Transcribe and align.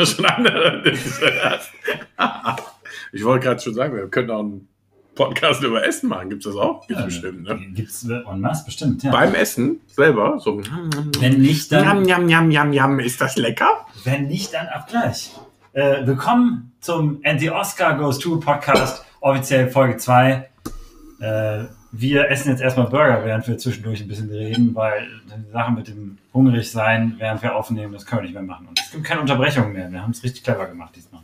doch 0.00 0.06
schon 0.06 0.24
andere. 0.24 0.82
ich 3.12 3.24
wollte 3.24 3.46
gerade 3.46 3.60
schon 3.60 3.74
sagen, 3.74 3.94
wir 3.94 4.08
können 4.08 4.30
auch 4.30 4.40
einen 4.40 4.68
Podcast 5.14 5.62
über 5.62 5.84
Essen 5.84 6.08
machen. 6.08 6.30
Gibt 6.30 6.46
es 6.46 6.52
das 6.52 6.60
auch? 6.60 6.86
Gibt's 6.86 7.00
Ja, 7.00 7.04
bestimmt, 7.04 7.42
ne? 7.42 7.60
Gibt's 7.74 8.04
en 8.04 8.40
masse 8.40 8.64
bestimmt, 8.64 9.02
ja. 9.02 9.10
Beim 9.10 9.34
Essen 9.34 9.80
selber. 9.86 10.38
So. 10.40 10.62
Wenn 11.18 11.40
nicht, 11.40 11.70
dann, 11.72 11.84
Jam, 11.84 12.04
jam, 12.04 12.28
jam, 12.28 12.50
jam, 12.50 12.72
jam. 12.72 13.00
Ist 13.00 13.20
das 13.20 13.36
lecker? 13.36 13.86
wenn 14.04 14.26
nicht, 14.28 14.54
dann 14.54 14.68
ab 14.68 14.88
gleich. 14.88 15.32
Äh, 15.72 16.06
willkommen 16.06 16.72
zum 16.80 17.20
And 17.24 17.40
the 17.40 17.50
Oscar 17.50 17.96
Goes 17.96 18.18
To 18.18 18.40
Podcast, 18.40 19.04
offiziell 19.20 19.68
Folge 19.70 19.98
2. 19.98 20.48
Äh, 21.20 21.64
wir 21.92 22.28
essen 22.30 22.50
jetzt 22.50 22.60
erstmal 22.62 22.88
Burger, 22.88 23.24
während 23.24 23.46
wir 23.48 23.58
zwischendurch 23.58 24.00
ein 24.00 24.08
bisschen 24.08 24.30
reden, 24.30 24.74
weil 24.74 25.08
die 25.46 25.50
Sache 25.52 25.72
mit 25.72 25.88
dem 25.88 26.18
hungrig 26.32 26.70
sein, 26.70 27.14
während 27.18 27.42
wir 27.42 27.54
aufnehmen, 27.56 27.92
das 27.92 28.06
können 28.06 28.20
wir 28.20 28.24
nicht 28.26 28.34
mehr 28.34 28.42
machen. 28.42 28.66
Und 28.68 28.78
es 28.80 28.90
gibt 28.92 29.04
keine 29.04 29.20
Unterbrechung 29.20 29.72
mehr. 29.72 29.90
Wir 29.90 30.02
haben 30.02 30.12
es 30.12 30.22
richtig 30.22 30.44
clever 30.44 30.66
gemacht 30.66 30.94
diesmal. 30.94 31.22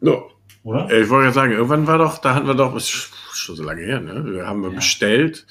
So. 0.00 0.30
Oder? 0.64 0.90
Ich 0.90 1.08
wollte 1.08 1.26
ja 1.28 1.32
sagen, 1.32 1.52
irgendwann 1.52 1.86
war 1.86 1.98
doch, 1.98 2.18
da 2.18 2.34
hatten 2.34 2.48
wir 2.48 2.54
doch, 2.54 2.74
ist 2.74 2.88
schon 2.88 3.54
so 3.54 3.62
lange 3.62 3.82
her, 3.82 4.00
ne? 4.00 4.24
Wir 4.26 4.46
haben 4.48 4.62
wir 4.62 4.70
Ja. 4.70 4.76
bestellt. 4.76 5.46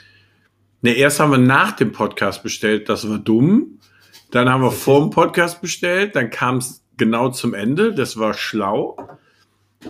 Ne, 0.81 0.91
erst 0.91 1.21
haben 1.21 1.31
wir 1.31 1.37
nach 1.37 1.71
dem 1.71 1.93
Podcast 1.93 2.43
bestellt, 2.43 2.89
das 2.89 3.09
war 3.09 3.17
dumm. 3.17 3.79
Dann 4.31 4.49
haben 4.49 4.61
wir 4.61 4.71
vor 4.71 4.99
dem 4.99 5.11
Podcast 5.11 5.61
bestellt, 5.61 6.17
dann 6.17 6.29
kam 6.29 6.57
es 6.57 6.83
genau 6.97 7.29
zum 7.29 7.53
Ende, 7.53 7.93
das 7.93 8.17
war 8.17 8.33
schlau. 8.33 8.97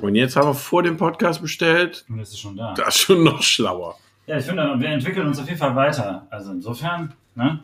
Und 0.02 0.16
jetzt 0.16 0.36
haben 0.36 0.48
wir 0.50 0.54
vor 0.54 0.84
dem 0.84 0.98
Podcast 0.98 1.42
bestellt, 1.42 2.06
Und 2.10 2.20
es 2.20 2.30
ist 2.32 2.40
schon 2.40 2.56
da. 2.58 2.74
das 2.76 2.90
ist 2.96 3.02
schon 3.02 3.24
noch 3.24 3.42
schlauer. 3.42 3.98
Ja, 4.28 4.38
ich 4.38 4.46
finde, 4.46 4.74
wir 4.78 4.90
entwickeln 4.90 5.28
uns 5.28 5.40
auf 5.40 5.46
jeden 5.48 5.60
Fall 5.60 5.76
weiter. 5.76 6.26
Also 6.30 6.52
insofern, 6.52 7.14
ne? 7.36 7.60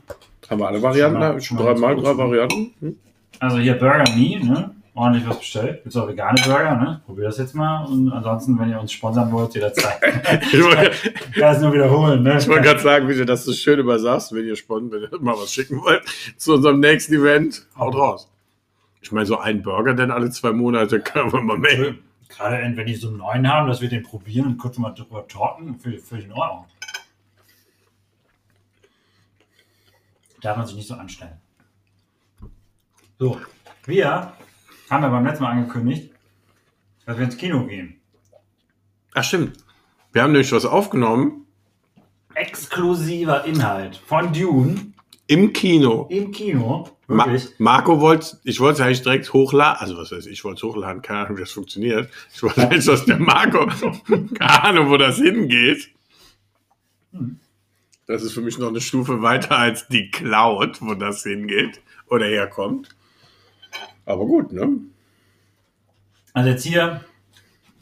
Haben 0.50 0.60
wir 0.60 0.68
alle 0.68 0.82
Varianten? 0.82 1.20
Schon 1.20 1.20
mal- 1.20 1.42
Schon 1.42 1.58
schon 1.58 1.58
mal 1.82 1.96
dreimal 1.96 1.96
drei. 1.96 2.18
Varianten? 2.18 2.74
Hm? 2.82 2.96
Also 3.40 3.58
hier 3.58 3.74
Burger 3.76 4.04
Me, 4.16 4.40
ne? 4.44 4.72
Ordentlich 4.94 5.26
was 5.28 5.40
bestellt. 5.40 5.82
Gibt's 5.84 5.96
auch 5.96 6.08
vegane 6.08 6.40
Burger, 6.46 6.76
ne? 6.76 7.02
Probier 7.06 7.26
das 7.26 7.38
jetzt 7.38 7.56
mal. 7.56 7.86
Und 7.86 8.12
ansonsten, 8.12 8.60
wenn 8.60 8.70
ihr 8.70 8.80
uns 8.80 8.92
sponsern 8.92 9.32
wollt, 9.32 9.54
jederzeit. 9.56 10.00
Ich 10.52 10.62
wollte 10.64 10.92
Kann 11.40 11.56
es 11.56 11.62
nur 11.62 11.74
wiederholen, 11.74 12.24
ne? 12.24 12.38
ich 12.38 12.48
wollte 12.48 12.64
gerade 12.64 12.80
sagen, 12.80 13.08
wie 13.08 13.16
du 13.16 13.26
das 13.26 13.46
so 13.46 13.54
schön 13.54 13.80
übersagst, 13.80 14.34
wenn 14.36 14.46
ihr 14.46 14.56
spannend, 14.56 14.92
wenn 14.92 15.04
ihr 15.04 15.10
mal 15.22 15.34
was 15.36 15.54
schicken 15.54 15.82
wollt, 15.82 16.04
zu 16.38 16.54
unserem 16.56 16.80
nächsten 16.82 17.14
Event, 17.16 17.66
haut 17.78 17.96
raus. 17.96 18.30
Ich 19.02 19.12
meine, 19.12 19.26
so 19.26 19.38
ein 19.40 19.64
Burger 19.64 19.94
denn 19.94 20.12
alle 20.12 20.30
zwei 20.30 20.52
Monate 20.52 21.00
können 21.02 21.32
wir 21.32 21.42
mal 21.42 21.58
melden. 21.58 22.00
Gerade 22.36 22.58
wenn 22.58 22.86
die 22.86 22.96
so 22.96 23.10
einen 23.10 23.18
neuen 23.18 23.48
haben, 23.48 23.68
dass 23.68 23.82
wir 23.82 23.90
den 23.90 24.04
probieren 24.04 24.48
und 24.48 24.58
kurz 24.58 24.78
mal 24.78 24.92
drüber 24.92 25.28
talken, 25.28 25.80
für 25.80 25.98
völlig 26.00 26.26
in 26.26 26.32
Ordnung. 26.32 26.66
Darf 30.42 30.58
man 30.58 30.66
sich 30.66 30.78
nicht 30.78 30.88
so 30.88 30.96
anstellen. 30.96 31.40
So, 33.20 33.40
wir 33.86 34.34
haben 34.90 35.04
ja 35.04 35.10
beim 35.10 35.26
letzten 35.26 35.44
Mal 35.44 35.52
angekündigt, 35.52 36.12
dass 37.06 37.18
wir 37.18 37.26
ins 37.26 37.38
Kino 37.38 37.66
gehen. 37.68 38.02
Ach 39.14 39.24
stimmt. 39.24 39.58
Wir 40.14 40.24
haben 40.24 40.32
nämlich 40.32 40.52
was 40.52 40.66
aufgenommen 40.66 41.46
Exklusiver 42.34 43.46
Inhalt 43.46 43.98
von 43.98 44.32
Dune 44.32 44.91
im 45.32 45.54
Kino. 45.54 46.08
im 46.10 46.32
Kino. 46.32 46.90
Ma. 47.08 47.26
Marco 47.58 48.02
wollte, 48.02 48.38
ich 48.44 48.60
wollte 48.60 48.82
es 48.82 48.86
eigentlich 48.86 49.02
direkt 49.02 49.32
hochladen, 49.32 49.80
also 49.80 49.98
was 49.98 50.12
weiß 50.12 50.26
ich, 50.26 50.34
ich 50.34 50.44
wollte 50.44 50.58
es 50.58 50.64
hochladen, 50.64 51.02
keine 51.02 51.20
Ahnung, 51.20 51.38
wie 51.38 51.42
das 51.42 51.52
funktioniert. 51.52 52.10
Ich 52.34 52.44
wollte 52.44 52.62
eigentlich, 52.62 52.86
dass 52.86 53.06
der 53.06 53.18
Marco, 53.18 53.66
keine 54.38 54.64
Ahnung, 54.64 54.90
wo 54.90 54.98
das 54.98 55.18
hingeht. 55.18 55.90
Das 58.08 58.24
ist 58.24 58.34
für 58.34 58.42
mich 58.42 58.58
noch 58.58 58.68
eine 58.68 58.82
Stufe 58.82 59.22
weiter 59.22 59.58
als 59.58 59.88
die 59.88 60.12
Cloud, 60.12 60.82
wo 60.82 60.96
das 60.96 61.24
hingeht 61.24 61.80
oder 62.08 62.26
herkommt. 62.26 62.90
Aber 64.06 64.26
gut, 64.26 64.52
ne? 64.52 64.82
Also 66.34 66.50
jetzt 66.50 66.66
hier 66.66 67.06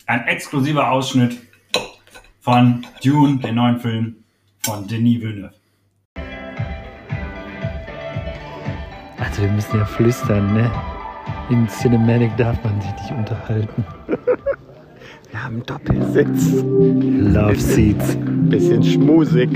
ein 0.06 0.28
exklusiver 0.28 0.92
Ausschnitt 0.92 1.40
von 2.42 2.86
Dune, 3.04 3.40
den 3.40 3.56
neuen 3.56 3.80
Film 3.80 4.24
von 4.60 4.88
Denis 4.88 5.22
Villeneuve. 5.22 5.59
Also 9.30 9.44
wir 9.44 9.52
müssen 9.52 9.78
ja 9.78 9.86
flüstern, 9.86 10.54
ne? 10.56 10.72
In 11.52 11.68
Cinematic 11.68 12.36
darf 12.38 12.58
man 12.64 12.82
sich 12.82 12.92
nicht 12.94 13.12
unterhalten. 13.16 13.86
Wir 15.30 15.44
haben 15.46 15.62
Doppelsitz. 15.68 16.64
Love 16.64 17.56
Seats. 17.56 18.18
Bisschen 18.50 18.84
schmusig. 18.84 19.50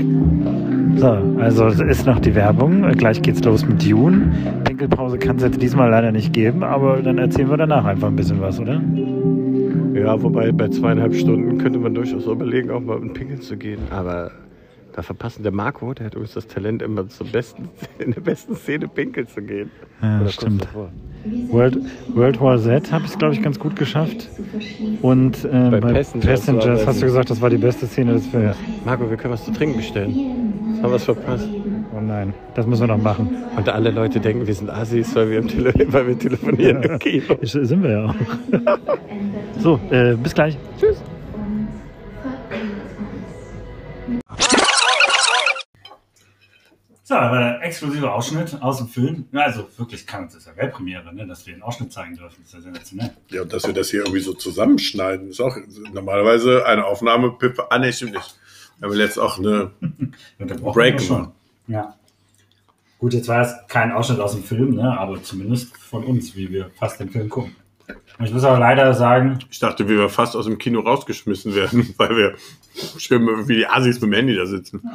So, 0.96 1.18
also 1.40 1.66
es 1.66 1.80
ist 1.80 2.06
noch 2.06 2.20
die 2.20 2.36
Werbung. 2.36 2.88
Gleich 2.92 3.20
geht's 3.20 3.42
los 3.42 3.66
mit 3.66 3.84
Dune. 3.84 4.32
Pinkelpause 4.62 5.18
kann 5.18 5.36
es 5.36 5.42
jetzt 5.42 5.60
diesmal 5.60 5.90
leider 5.90 6.12
nicht 6.12 6.32
geben, 6.32 6.62
aber 6.62 7.02
dann 7.02 7.18
erzählen 7.18 7.50
wir 7.50 7.56
danach 7.56 7.84
einfach 7.84 8.08
ein 8.08 8.16
bisschen 8.16 8.40
was, 8.40 8.60
oder? 8.60 8.80
Ja, 9.94 10.22
wobei 10.22 10.52
bei 10.52 10.68
zweieinhalb 10.68 11.16
Stunden 11.16 11.58
könnte 11.58 11.80
man 11.80 11.94
durchaus 11.94 12.26
überlegen, 12.26 12.70
auch 12.70 12.80
mal 12.80 12.98
in 12.98 13.12
Pinkeln 13.12 13.40
zu 13.40 13.56
gehen. 13.56 13.80
Aber 13.90 14.30
da 14.94 15.02
verpassen 15.02 15.42
der 15.42 15.50
Marco, 15.50 15.92
der 15.92 16.06
hat 16.06 16.14
übrigens 16.14 16.34
das 16.34 16.46
Talent, 16.46 16.80
immer 16.80 17.08
zum 17.08 17.28
besten, 17.28 17.68
in 17.98 18.12
der 18.12 18.20
besten 18.20 18.54
Szene 18.54 18.86
pinkeln 18.86 19.26
zu 19.26 19.42
gehen. 19.42 19.70
Ja, 20.00 20.20
Oder 20.20 20.30
stimmt. 20.30 20.68
World, 21.50 21.78
World 22.14 22.40
War 22.40 22.58
Z 22.58 22.92
habe 22.92 23.04
ich 23.04 23.10
es, 23.10 23.18
glaube 23.18 23.34
ich, 23.34 23.42
ganz 23.42 23.58
gut 23.58 23.74
geschafft. 23.76 24.28
Und 25.02 25.44
äh, 25.44 25.48
bei, 25.48 25.80
Bei 25.80 25.92
Passengers, 25.94 26.46
Passengers 26.46 26.86
hast 26.86 27.02
du 27.02 27.06
gesagt, 27.06 27.30
das 27.30 27.40
war 27.40 27.50
die 27.50 27.56
beste 27.56 27.86
Szene 27.86 28.12
des 28.12 28.26
Films. 28.26 28.56
Marco, 28.84 29.08
wir 29.10 29.16
können 29.16 29.34
was 29.34 29.44
zu 29.44 29.52
trinken 29.52 29.78
bestellen. 29.78 30.10
Jetzt 30.12 30.82
haben 30.82 30.90
wir 30.90 30.92
was 30.92 31.04
verpasst. 31.04 31.48
Oh 31.96 32.00
nein, 32.00 32.34
das 32.54 32.66
müssen 32.66 32.82
wir 32.82 32.96
noch 32.96 33.02
machen. 33.02 33.36
Und 33.56 33.68
alle 33.68 33.90
Leute 33.90 34.20
denken, 34.20 34.46
wir 34.46 34.54
sind 34.54 34.68
Assis, 34.68 35.14
weil 35.16 35.30
wir, 35.30 35.38
im 35.38 35.48
Tele 35.48 35.72
weil 35.88 36.06
wir 36.06 36.18
telefonieren 36.18 36.82
im 36.82 36.98
Kino. 36.98 37.36
Ich, 37.40 37.52
sind 37.52 37.82
wir 37.82 37.90
ja 37.90 38.04
auch. 38.06 38.14
so, 39.60 39.80
äh, 39.90 40.14
bis 40.16 40.34
gleich. 40.34 40.56
So, 47.06 47.14
da 47.14 47.30
war 47.30 47.38
der 47.38 47.62
exklusive 47.62 48.10
Ausschnitt 48.10 48.56
aus 48.62 48.78
dem 48.78 48.88
Film. 48.88 49.26
Ja, 49.30 49.42
also 49.42 49.68
wirklich 49.76 50.06
kann 50.06 50.26
das 50.32 50.46
ja 50.46 50.56
Weltpremiere, 50.56 51.14
ne, 51.14 51.26
dass 51.26 51.46
wir 51.46 51.52
den 51.52 51.62
Ausschnitt 51.62 51.92
zeigen 51.92 52.16
dürfen. 52.16 52.36
Das 52.42 52.46
ist 52.48 52.54
ja 52.54 52.60
sensationell. 52.62 53.10
Ja, 53.30 53.42
und 53.42 53.52
dass 53.52 53.66
wir 53.66 53.74
das 53.74 53.90
hier 53.90 54.00
irgendwie 54.00 54.20
so 54.20 54.32
zusammenschneiden, 54.32 55.28
ist 55.28 55.40
auch 55.40 55.54
normalerweise 55.92 56.64
eine 56.66 56.86
Aufnahme. 56.86 57.32
Pip- 57.32 57.60
Ah, 57.68 57.78
nee, 57.78 57.92
stimmt 57.92 58.12
nicht. 58.14 58.34
Wir 58.78 58.88
haben 58.88 58.98
jetzt 58.98 59.18
auch 59.18 59.38
eine 59.38 59.70
Break 60.72 61.00
schon. 61.02 61.28
Ja. 61.66 61.94
Gut, 62.98 63.12
jetzt 63.12 63.28
war 63.28 63.42
es 63.42 63.52
kein 63.68 63.92
Ausschnitt 63.92 64.20
aus 64.20 64.32
dem 64.32 64.42
Film, 64.42 64.74
ne, 64.76 64.98
aber 64.98 65.22
zumindest 65.22 65.76
von 65.76 66.04
uns, 66.04 66.34
wie 66.36 66.50
wir 66.50 66.70
fast 66.78 67.00
den 67.00 67.10
Film 67.10 67.28
gucken. 67.28 67.54
Und 68.18 68.24
ich 68.24 68.32
muss 68.32 68.44
aber 68.44 68.58
leider 68.58 68.94
sagen, 68.94 69.40
Ich 69.50 69.58
dachte, 69.58 69.86
wir 69.90 70.08
fast 70.08 70.34
aus 70.36 70.46
dem 70.46 70.56
Kino 70.56 70.80
rausgeschmissen 70.80 71.54
werden, 71.54 71.92
weil 71.98 72.16
wir 72.16 72.34
schön 72.96 73.26
wie 73.46 73.56
die 73.56 73.66
Asis 73.66 73.96
mit 74.00 74.04
dem 74.04 74.12
Handy 74.14 74.34
da 74.36 74.46
sitzen. 74.46 74.88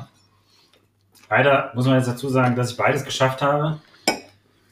Leider 1.30 1.72
muss 1.76 1.86
man 1.86 1.96
jetzt 1.96 2.08
dazu 2.08 2.30
sagen, 2.30 2.56
dass 2.56 2.72
ich 2.72 2.78
beides 2.78 3.04
geschafft 3.04 3.42
habe. 3.42 3.80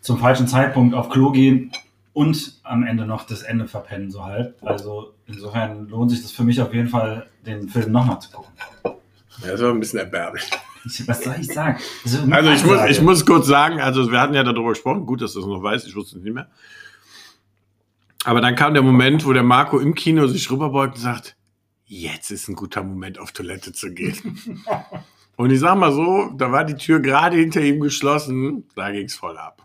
Zum 0.02 0.18
falschen 0.18 0.48
Zeitpunkt 0.48 0.96
auf 0.96 1.10
Klo 1.10 1.32
gehen 1.32 1.72
und 2.14 2.60
am 2.64 2.84
Ende 2.84 3.06
noch 3.06 3.28
das 3.28 3.44
Ende 3.44 3.68
verpennen, 3.68 4.10
so 4.10 4.24
halb. 4.24 4.56
Also 4.64 5.14
insofern 5.28 5.88
lohnt 5.88 6.10
sich 6.12 6.22
das 6.22 6.32
für 6.32 6.44
mich 6.44 6.60
auf 6.62 6.74
jeden 6.74 6.88
Fall, 6.90 7.28
den 7.46 7.70
Film 7.70 7.92
nochmal 7.92 8.20
zu 8.20 8.32
gucken. 8.32 8.52
Ja, 9.44 9.52
das 9.52 9.62
war 9.62 9.70
ein 9.70 9.80
bisschen 9.80 10.00
erbärmlich. 10.00 10.50
Ich, 10.86 11.08
was 11.08 11.24
soll 11.24 11.36
ich 11.40 11.48
sagen? 11.48 11.78
Also 12.32 12.52
ich 12.52 12.64
muss, 12.66 12.90
ich 12.90 13.02
muss 13.02 13.26
kurz 13.26 13.46
sagen, 13.46 13.80
also 13.82 14.10
wir 14.10 14.20
hatten 14.20 14.34
ja 14.34 14.44
darüber 14.44 14.70
gesprochen, 14.70 15.06
gut, 15.06 15.22
dass 15.22 15.34
du 15.34 15.42
das 15.42 15.48
noch 15.48 15.62
weißt, 15.62 15.86
ich 15.86 15.96
wusste 15.96 16.18
es 16.18 16.24
nicht 16.24 16.34
mehr. 16.34 16.48
Aber 18.24 18.42
dann 18.42 18.56
kam 18.56 18.74
der 18.74 18.84
Moment, 18.84 19.26
wo 19.26 19.34
der 19.34 19.44
Marco 19.44 19.80
im 19.80 19.94
Kino 19.94 20.28
sich 20.28 20.50
rüberbeugt 20.50 20.96
und 20.96 21.02
sagt, 21.02 21.36
jetzt 21.86 22.32
ist 22.32 22.48
ein 22.48 22.56
guter 22.56 22.84
Moment, 22.84 23.20
auf 23.20 23.32
Toilette 23.32 23.74
zu 23.74 23.94
gehen. 23.94 24.64
und 25.38 25.52
ich 25.52 25.60
sag 25.60 25.78
mal 25.78 25.92
so, 25.92 26.32
da 26.36 26.52
war 26.52 26.66
die 26.66 26.76
Tür 26.76 27.00
gerade 27.00 27.38
hinter 27.38 27.62
ihm 27.62 27.80
geschlossen, 27.80 28.66
da 28.76 28.92
ging's 28.92 29.16
voll 29.16 29.38
ab. 29.38 29.64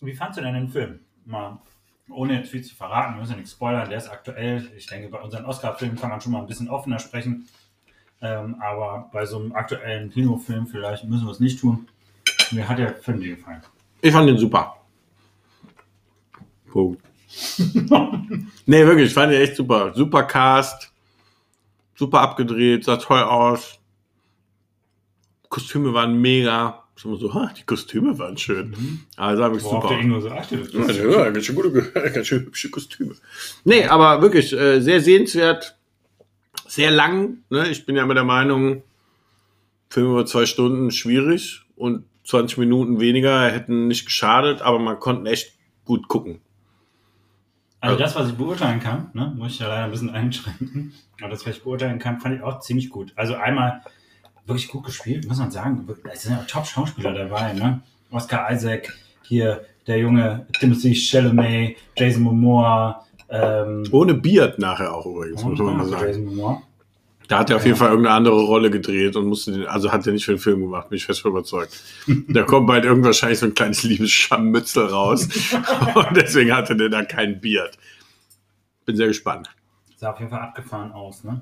Wie 0.00 0.14
fandst 0.14 0.38
du 0.38 0.42
denn 0.42 0.54
den 0.54 0.68
Film? 0.68 1.00
Mal, 1.24 1.58
ohne 2.10 2.34
jetzt 2.34 2.50
viel 2.50 2.62
zu 2.62 2.74
verraten, 2.74 3.14
wir 3.14 3.20
müssen 3.20 3.32
ja 3.32 3.38
nichts 3.38 3.52
spoilern, 3.52 3.88
der 3.88 3.98
ist 3.98 4.08
aktuell. 4.08 4.68
Ich 4.76 4.86
denke, 4.86 5.08
bei 5.08 5.20
unseren 5.20 5.44
Oscar-Filmen 5.44 5.96
kann 5.96 6.10
man 6.10 6.20
schon 6.20 6.32
mal 6.32 6.40
ein 6.40 6.46
bisschen 6.46 6.68
offener 6.68 6.98
sprechen. 6.98 7.48
Ähm, 8.20 8.56
aber 8.60 9.08
bei 9.12 9.24
so 9.24 9.38
einem 9.38 9.52
aktuellen 9.54 10.10
Kinofilm 10.10 10.66
vielleicht 10.66 11.04
müssen 11.04 11.26
wir 11.26 11.32
es 11.32 11.40
nicht 11.40 11.60
tun. 11.60 11.88
Mir 12.50 12.68
hat 12.68 12.78
der 12.78 12.94
Film 12.94 13.20
dir 13.20 13.36
gefallen. 13.36 13.62
Ich 14.02 14.12
fand 14.12 14.28
ihn 14.28 14.38
super. 14.38 14.76
Punkt. 16.70 17.02
nee, 18.66 18.84
wirklich, 18.84 19.08
ich 19.08 19.14
fand 19.14 19.32
ihn 19.32 19.40
echt 19.40 19.56
super. 19.56 19.94
Super 19.94 20.24
Cast, 20.24 20.92
super 21.94 22.20
abgedreht, 22.20 22.84
sah 22.84 22.96
toll 22.96 23.22
aus. 23.22 23.79
Kostüme 25.50 25.92
waren 25.92 26.18
mega. 26.18 26.84
Ich 26.96 27.04
war 27.04 27.16
so, 27.16 27.34
ha, 27.34 27.52
die 27.56 27.64
Kostüme 27.64 28.18
waren 28.18 28.38
schön. 28.38 29.04
Also 29.16 29.42
sah 29.42 29.48
wirklich 29.48 29.64
Worauf 29.64 29.82
super 29.82 29.94
der. 29.94 30.02
Ingo 30.02 30.20
so. 30.20 30.28
Ja, 30.28 31.24
ja, 31.24 31.30
ganz 31.30 31.44
schön 31.44 31.56
gute, 31.56 31.70
ganz 32.14 32.26
schön 32.26 32.46
hübsche 32.46 32.70
Kostüme. 32.70 33.14
Nee, 33.64 33.84
aber 33.84 34.22
wirklich 34.22 34.52
äh, 34.52 34.80
sehr 34.80 35.00
sehenswert, 35.00 35.76
sehr 36.66 36.90
lang. 36.90 37.38
Ne? 37.50 37.68
Ich 37.68 37.84
bin 37.84 37.96
ja 37.96 38.04
immer 38.04 38.14
der 38.14 38.24
Meinung, 38.24 38.82
Film 39.90 40.12
über 40.12 40.24
zwei 40.24 40.46
Stunden 40.46 40.90
schwierig 40.90 41.62
und 41.74 42.04
20 42.24 42.58
Minuten 42.58 43.00
weniger 43.00 43.50
hätten 43.50 43.88
nicht 43.88 44.04
geschadet, 44.04 44.62
aber 44.62 44.78
man 44.78 45.00
konnte 45.00 45.30
echt 45.30 45.54
gut 45.84 46.06
gucken. 46.06 46.40
Also 47.80 47.98
das, 47.98 48.14
was 48.14 48.28
ich 48.28 48.34
beurteilen 48.34 48.78
kann, 48.78 49.10
ne, 49.14 49.32
muss 49.36 49.52
ich 49.52 49.58
ja 49.58 49.68
leider 49.68 49.84
ein 49.84 49.90
bisschen 49.90 50.10
einschränken. 50.10 50.92
Aber 51.20 51.30
das, 51.30 51.46
was 51.46 51.56
ich 51.56 51.62
beurteilen 51.62 51.98
kann, 51.98 52.20
fand 52.20 52.36
ich 52.36 52.42
auch 52.42 52.60
ziemlich 52.60 52.90
gut. 52.90 53.12
Also 53.16 53.34
einmal 53.34 53.82
wirklich 54.50 54.68
gut 54.68 54.84
gespielt, 54.84 55.26
muss 55.26 55.38
man 55.38 55.50
sagen. 55.50 55.88
Es 56.12 56.22
sind 56.22 56.32
ja 56.32 56.44
Top-Schauspieler 56.46 57.14
dabei, 57.14 57.52
ne? 57.52 57.80
Oscar 58.10 58.50
Isaac, 58.50 58.92
hier 59.22 59.64
der 59.86 59.98
junge 59.98 60.46
Timothy 60.58 60.94
Chalamet, 60.94 61.76
Jason 61.96 62.22
Momoa. 62.22 63.06
Ähm, 63.28 63.84
Ohne 63.92 64.14
Beard 64.14 64.58
nachher 64.58 64.94
auch 64.94 65.06
übrigens, 65.06 65.42
muss 65.42 65.58
man 65.58 65.76
mal 65.76 65.86
sagen. 65.86 66.06
Jason 66.06 66.24
Momoa. 66.24 66.62
Da 67.28 67.38
hat 67.38 67.50
er 67.50 67.56
auf 67.56 67.64
jeden 67.64 67.76
Fall 67.76 67.90
irgendeine 67.90 68.16
andere 68.16 68.40
Rolle 68.42 68.72
gedreht 68.72 69.14
und 69.14 69.26
musste 69.26 69.52
den, 69.52 69.66
also 69.66 69.92
hat 69.92 70.04
er 70.04 70.12
nicht 70.12 70.24
für 70.24 70.32
den 70.32 70.40
Film 70.40 70.62
gemacht, 70.62 70.88
bin 70.88 70.96
ich 70.96 71.06
fest 71.06 71.24
überzeugt. 71.24 71.80
da 72.28 72.42
kommt 72.42 72.66
bald 72.66 72.84
irgendwann 72.84 73.10
wahrscheinlich 73.10 73.38
so 73.38 73.46
ein 73.46 73.54
kleines 73.54 73.84
liebes 73.84 74.10
Scharmützel 74.10 74.86
raus. 74.86 75.28
und 75.94 76.16
deswegen 76.16 76.52
hatte 76.52 76.76
der 76.76 76.88
da 76.88 77.04
keinen 77.04 77.40
Beard. 77.40 77.78
Bin 78.84 78.96
sehr 78.96 79.06
gespannt. 79.06 79.48
Sah 79.96 80.10
auf 80.10 80.18
jeden 80.18 80.30
Fall 80.30 80.40
abgefahren 80.40 80.90
aus, 80.90 81.22
ne? 81.22 81.40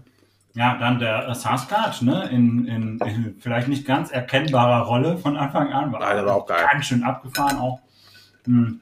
Ja, 0.59 0.77
dann 0.77 0.99
der 0.99 1.33
Sasquatch, 1.37 2.03
ne? 2.03 2.29
In, 2.33 2.67
in, 2.67 2.99
in 2.99 3.37
vielleicht 3.39 3.69
nicht 3.69 3.87
ganz 3.87 4.11
erkennbarer 4.11 4.87
Rolle 4.87 5.17
von 5.17 5.37
Anfang 5.37 5.73
an. 5.73 5.93
Nein, 5.93 6.17
der 6.17 6.27
war 6.27 6.35
auch 6.35 6.47
geil. 6.47 6.67
Ganz 6.73 6.87
schön 6.87 7.05
abgefahren 7.05 7.59
auch. 7.59 7.81
Hm. 8.45 8.81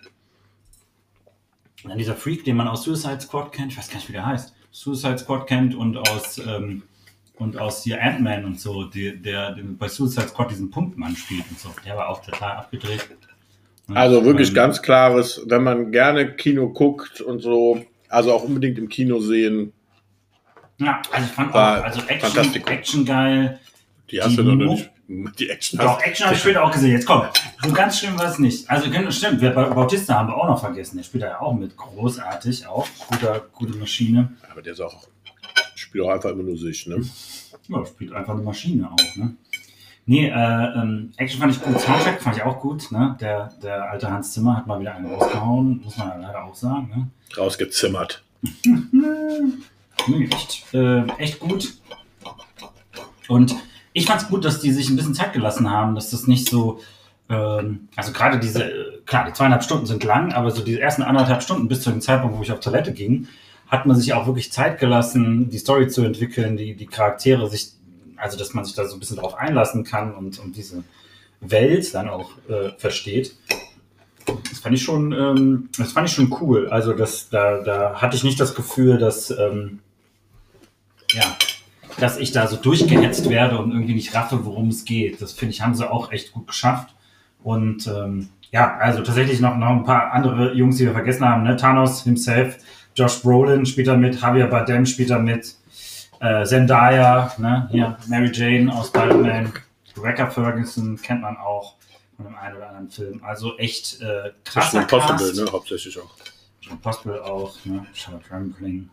Dann 1.85 1.99
dieser 1.99 2.17
Freak, 2.17 2.45
den 2.45 2.57
man 2.57 2.67
aus 2.67 2.85
Suicide 2.85 3.21
Squad 3.21 3.53
kennt, 3.53 3.73
ich 3.73 3.79
weiß 3.79 3.91
gar 3.91 3.97
nicht, 3.97 4.09
wie 4.09 4.15
der 4.15 4.25
heißt. 4.25 4.55
Suicide 4.71 5.19
Squad 5.19 5.47
kennt 5.47 5.75
und 5.75 5.99
aus, 5.99 6.39
ähm, 6.39 6.85
und 7.35 7.59
aus 7.59 7.85
hier 7.85 8.03
Ant-Man 8.03 8.47
und 8.47 8.59
so, 8.59 8.85
die, 8.85 9.21
der, 9.21 9.53
der 9.53 9.63
bei 9.65 9.89
Suicide 9.89 10.29
Squad 10.29 10.51
diesen 10.51 10.71
Punktmann 10.71 11.15
spielt 11.15 11.45
und 11.51 11.59
so. 11.59 11.69
Der 11.85 11.95
war 11.95 12.09
auch 12.09 12.25
total 12.25 12.57
abgedreht. 12.57 13.07
Und, 13.87 13.99
Also 13.99 14.25
wirklich 14.25 14.49
ähm, 14.49 14.55
ganz 14.55 14.81
klares, 14.81 15.43
wenn 15.47 15.63
man 15.63 15.93
gerne 15.93 16.37
Kino 16.37 16.71
guckt 16.71 17.21
und 17.21 17.41
so, 17.41 17.85
also 18.09 18.33
auch 18.33 18.45
unbedingt 18.45 18.79
im 18.79 18.89
Kino 18.89 19.21
sehen. 19.21 19.75
Ja, 20.79 21.01
also 21.11 21.27
ich 21.27 21.33
fand 21.33 21.55
War 21.55 21.81
auch, 21.81 21.85
also 21.85 22.01
Action, 22.03 22.31
fantastisch. 22.31 22.63
Action 22.67 23.05
geil. 23.05 23.59
Die 24.11 24.21
hast 24.21 24.31
Die 24.33 24.37
du 24.37 24.43
noch 24.45 24.55
Mo- 24.57 24.73
nicht. 24.75 24.91
Die 25.39 25.49
Action 25.49 25.79
Doch, 25.79 26.01
Action 26.01 26.27
habe 26.27 26.35
ich 26.35 26.41
später 26.43 26.65
auch 26.65 26.71
gesehen. 26.73 26.91
Jetzt 26.91 27.07
komm, 27.07 27.23
so 27.63 27.73
ganz 27.73 27.99
schlimm 27.99 28.19
war 28.19 28.27
es 28.29 28.39
nicht. 28.41 28.69
Also 28.69 28.91
stimmt, 29.13 29.41
wir, 29.41 29.51
Bautista 29.51 30.15
haben 30.15 30.29
wir 30.29 30.37
auch 30.37 30.49
noch 30.49 30.59
vergessen. 30.61 30.97
Der 30.97 31.05
spielt 31.05 31.23
da 31.23 31.29
ja 31.29 31.41
auch 31.41 31.55
mit. 31.55 31.77
Großartig 31.77 32.67
auch. 32.67 32.87
Guter, 33.09 33.41
gute 33.53 33.77
Maschine. 33.79 34.33
Aber 34.51 34.63
der 34.63 34.73
ist 34.73 34.81
auch, 34.81 35.07
spielt 35.77 36.05
auch 36.05 36.11
einfach 36.11 36.31
immer 36.31 36.43
nur 36.43 36.57
sich, 36.59 36.87
ne? 36.89 37.01
Ja, 37.69 37.87
spielt 37.87 38.13
einfach 38.13 38.35
eine 38.35 38.43
Maschine 38.43 38.91
auch, 38.91 39.17
ne? 39.17 39.35
Nee, 40.07 40.29
äh, 40.29 40.33
ähm, 40.33 41.13
Action 41.17 41.41
fand 41.41 41.53
ich 41.55 41.63
gut, 41.63 41.81
Soundtrack 41.81 42.21
fand 42.23 42.37
ich 42.37 42.43
auch 42.43 42.61
gut, 42.61 42.91
ne? 42.93 43.17
Der, 43.21 43.53
der 43.63 43.91
alte 43.91 44.11
Hans 44.11 44.33
Zimmer 44.33 44.57
hat 44.57 44.67
mal 44.67 44.79
wieder 44.81 44.95
einen 44.95 45.07
rausgehauen, 45.13 45.81
muss 45.85 45.97
man 45.97 46.09
ja 46.09 46.17
leider 46.17 46.45
auch 46.45 46.55
sagen, 46.55 46.89
ne? 46.95 47.09
Rausgezimmert. 47.37 48.25
Nee, 50.07 50.29
echt, 50.33 50.75
äh, 50.75 51.07
echt 51.19 51.41
gut. 51.41 51.75
Und 53.29 53.55
ich 53.93 54.07
fand's 54.07 54.29
gut, 54.29 54.45
dass 54.45 54.61
die 54.61 54.73
sich 54.73 54.89
ein 54.89 54.97
bisschen 54.97 55.15
Zeit 55.15 55.33
gelassen 55.33 55.71
haben, 55.71 55.95
dass 55.95 56.11
das 56.11 56.27
nicht 56.27 56.49
so, 56.49 56.81
ähm, 57.29 57.89
also 57.97 58.13
gerade 58.13 58.39
diese, 58.39 59.01
klar, 59.07 59.27
die 59.27 59.33
zweieinhalb 59.33 59.65
Stunden 59.65 59.87
sind 59.87 60.05
lang, 60.05 60.33
aber 60.33 60.51
so 60.51 60.63
diese 60.63 60.81
ersten 60.81 61.03
anderthalb 61.03 61.43
Stunden 61.43 61.69
bis 61.69 61.81
zu 61.81 61.91
dem 61.91 62.01
Zeitpunkt, 62.01 62.37
wo 62.37 62.43
ich 62.43 62.53
auf 62.53 62.61
Toilette 62.61 62.93
ging, 62.93 63.27
hat 63.69 63.87
man 63.87 63.97
sich 63.97 64.13
auch 64.13 64.27
wirklich 64.27 64.53
Zeit 64.53 64.79
gelassen, 64.79 65.51
die 65.51 65.59
Story 65.59 65.89
zu 65.89 66.05
entwickeln, 66.05 66.57
die, 66.57 66.77
die 66.77 66.87
Charaktere 66.87 67.49
sich, 67.49 67.73
also 68.17 68.39
dass 68.39 68.55
man 68.55 68.65
sich 68.65 68.75
da 68.75 68.87
so 68.87 68.97
ein 68.97 69.01
bisschen 69.01 69.17
drauf 69.17 69.35
einlassen 69.35 69.83
kann 69.83 70.15
und, 70.15 70.39
und 70.39 70.57
diese 70.57 70.85
Welt 71.41 71.95
dann 71.95 72.09
auch 72.09 72.31
äh, 72.49 72.71
versteht. 72.79 73.35
Das 74.51 74.61
fand 74.61 74.75
ich 74.75 74.83
schon, 74.83 75.13
ähm, 75.13 75.69
das 75.79 75.93
fand 75.93 76.09
ich 76.09 76.15
schon 76.15 76.35
cool. 76.41 76.69
Also 76.69 76.93
das, 76.93 77.29
da, 77.29 77.63
da 77.63 77.95
hatte 78.01 78.17
ich 78.17 78.25
nicht 78.25 78.39
das 78.39 78.55
Gefühl, 78.55 78.99
dass, 78.99 79.31
ähm, 79.31 79.81
ja, 81.13 81.37
dass 81.99 82.19
ich 82.19 82.33
da 82.33 82.47
so 82.47 82.57
durchgehetzt 82.57 83.29
werde 83.31 83.59
und 83.59 83.73
irgendwie 83.73 83.95
nicht 83.95 84.15
raffe, 84.15 84.45
worum 84.45 84.69
es 84.69 84.85
geht. 84.85 85.21
Das 85.23 85.33
finde 85.33 85.55
ich, 85.55 85.63
haben 85.63 85.75
sie 85.75 85.91
auch 85.91 86.13
echt 86.13 86.33
gut 86.33 86.47
geschafft. 86.47 86.95
Und 87.43 87.87
ähm, 87.87 88.29
ja, 88.51 88.77
also 88.79 89.03
tatsächlich 89.03 89.41
noch, 89.41 89.57
noch 89.57 89.69
ein 89.69 89.85
paar 89.85 90.13
andere 90.13 90.53
Jungs, 90.55 90.77
die 90.77 90.85
wir 90.85 90.93
vergessen 90.93 91.25
haben. 91.25 91.43
Ne? 91.43 91.57
Thanos 91.57 92.03
himself, 92.05 92.59
Josh 92.95 93.23
Brolin 93.23 93.67
spielt 93.67 93.89
da 93.89 93.97
mit, 93.97 94.21
Javier 94.21 94.47
Bardem 94.47 94.87
spielt 94.87 95.11
da 95.11 95.19
mit, 95.19 95.55
äh, 96.21 96.45
Zendaya, 96.45 97.33
ne? 97.39 97.69
hier 97.71 97.97
Mary 98.09 98.31
Jane 98.33 98.73
aus 98.73 98.89
Spider-Man, 98.89 99.53
Rebecca 99.97 100.27
Ferguson 100.29 101.01
kennt 101.01 101.23
man 101.23 101.37
auch 101.37 101.75
von 102.17 102.27
dem 102.27 102.35
einen 102.37 102.57
oder 102.57 102.69
anderen 102.69 102.91
Film. 102.91 103.23
Also 103.25 103.57
echt 103.59 104.01
äh, 104.01 104.33
krasser 104.45 104.85
Cast. 104.85 105.37
ne? 105.37 105.47
Hauptsächlich 105.51 105.99
auch. 105.99 106.11
Possible 106.83 107.25
auch, 107.25 107.55
ne? 107.65 107.87
Charlotte 107.95 108.31
Rampling. 108.31 108.91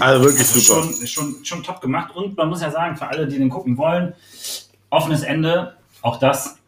Also 0.00 0.24
wirklich 0.24 0.46
super. 0.46 0.82
Schon, 0.82 1.06
schon, 1.06 1.44
schon 1.44 1.62
top 1.62 1.80
gemacht 1.80 2.14
und 2.14 2.36
man 2.36 2.48
muss 2.48 2.62
ja 2.62 2.70
sagen, 2.70 2.96
für 2.96 3.06
alle, 3.06 3.26
die 3.26 3.38
den 3.38 3.50
gucken 3.50 3.76
wollen, 3.76 4.14
offenes 4.90 5.22
Ende, 5.22 5.76
auch 6.02 6.18
das 6.18 6.58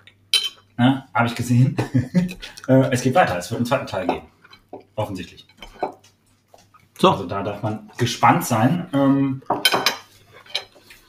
ne, 0.76 1.04
habe 1.12 1.26
ich 1.26 1.34
gesehen. 1.34 1.76
äh, 2.69 2.90
es 2.90 3.02
geht 3.02 3.14
weiter, 3.14 3.38
es 3.38 3.50
wird 3.50 3.58
einen 3.58 3.66
zweiten 3.66 3.86
Teil 3.86 4.06
geben. 4.06 4.26
Offensichtlich. 4.94 5.46
So. 6.98 7.10
Also 7.10 7.26
da 7.26 7.42
darf 7.42 7.62
man 7.62 7.90
gespannt 7.96 8.44
sein. 8.44 8.88
Ähm, 8.92 9.42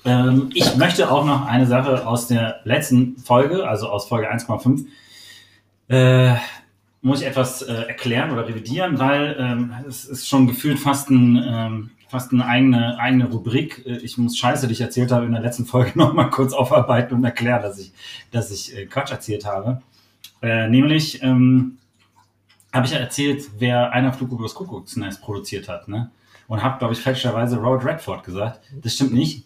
ähm, 0.05 0.49
ich 0.53 0.75
möchte 0.75 1.11
auch 1.11 1.25
noch 1.25 1.45
eine 1.45 1.65
Sache 1.65 2.07
aus 2.07 2.27
der 2.27 2.61
letzten 2.63 3.17
Folge, 3.17 3.67
also 3.67 3.89
aus 3.89 4.07
Folge 4.07 4.31
1,5, 4.31 4.85
äh, 5.89 6.35
muss 7.01 7.21
ich 7.21 7.27
etwas 7.27 7.61
äh, 7.61 7.73
erklären 7.73 8.31
oder 8.31 8.47
revidieren, 8.47 8.99
weil 8.99 9.35
ähm, 9.39 9.73
es 9.87 10.05
ist 10.05 10.27
schon 10.27 10.47
gefühlt 10.47 10.79
fast, 10.79 11.09
ein, 11.09 11.41
ähm, 11.47 11.89
fast 12.09 12.33
eine 12.33 12.45
eigene, 12.45 12.99
eigene 12.99 13.29
Rubrik. 13.29 13.85
Äh, 13.85 13.97
Ich 13.97 14.17
muss 14.17 14.37
Scheiße, 14.37 14.67
die 14.67 14.73
ich 14.73 14.81
erzählt 14.81 15.11
habe, 15.11 15.25
in 15.25 15.31
der 15.31 15.41
letzten 15.41 15.65
Folge 15.65 15.91
nochmal 15.95 16.29
kurz 16.29 16.53
aufarbeiten 16.53 17.15
und 17.15 17.23
erklären, 17.23 17.61
dass 17.61 17.79
ich, 17.79 17.93
dass 18.31 18.51
ich 18.51 18.75
äh, 18.75 18.85
Quatsch 18.85 19.11
erzählt 19.11 19.45
habe. 19.45 19.81
Äh, 20.41 20.67
nämlich 20.67 21.23
ähm, 21.23 21.77
habe 22.73 22.85
ich 22.85 22.91
ja 22.91 22.99
erzählt, 22.99 23.49
wer 23.57 23.91
einer 23.93 24.13
Flug 24.13 24.31
über 24.31 24.43
das 24.43 24.53
Kuckucksnest 24.53 25.21
produziert 25.21 25.69
hat. 25.69 25.87
Ne? 25.87 26.11
Und 26.47 26.63
habe, 26.63 26.79
glaube 26.79 26.93
ich, 26.93 26.99
fälschlicherweise 26.99 27.57
Robert 27.57 27.85
Redford 27.85 28.23
gesagt. 28.23 28.61
Das 28.81 28.93
stimmt 28.93 29.13
nicht. 29.13 29.45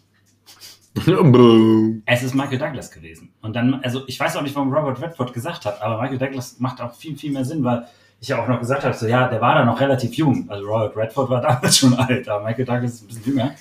Es 2.06 2.22
ist 2.22 2.34
Michael 2.34 2.58
Douglas 2.58 2.90
gewesen. 2.90 3.32
Und 3.42 3.56
dann, 3.56 3.80
also 3.82 4.02
ich 4.06 4.18
weiß 4.18 4.36
auch 4.36 4.42
nicht, 4.42 4.54
warum 4.54 4.72
Robert 4.72 5.02
Redford 5.02 5.32
gesagt 5.32 5.64
hat, 5.64 5.82
aber 5.82 6.00
Michael 6.00 6.18
Douglas 6.18 6.60
macht 6.60 6.80
auch 6.80 6.94
viel, 6.94 7.16
viel 7.16 7.32
mehr 7.32 7.44
Sinn, 7.44 7.64
weil 7.64 7.86
ich 8.20 8.28
ja 8.28 8.42
auch 8.42 8.48
noch 8.48 8.60
gesagt 8.60 8.84
habe, 8.84 8.94
so 8.94 9.06
ja, 9.06 9.28
der 9.28 9.40
war 9.40 9.56
da 9.56 9.64
noch 9.64 9.80
relativ 9.80 10.14
jung. 10.14 10.48
Also 10.48 10.66
Robert 10.66 10.96
Redford 10.96 11.30
war 11.30 11.40
damals 11.42 11.78
schon 11.78 11.94
alt, 11.94 12.28
aber 12.28 12.44
Michael 12.44 12.64
Douglas 12.64 12.94
ist 12.94 13.02
ein 13.02 13.06
bisschen 13.08 13.24
jünger. 13.24 13.54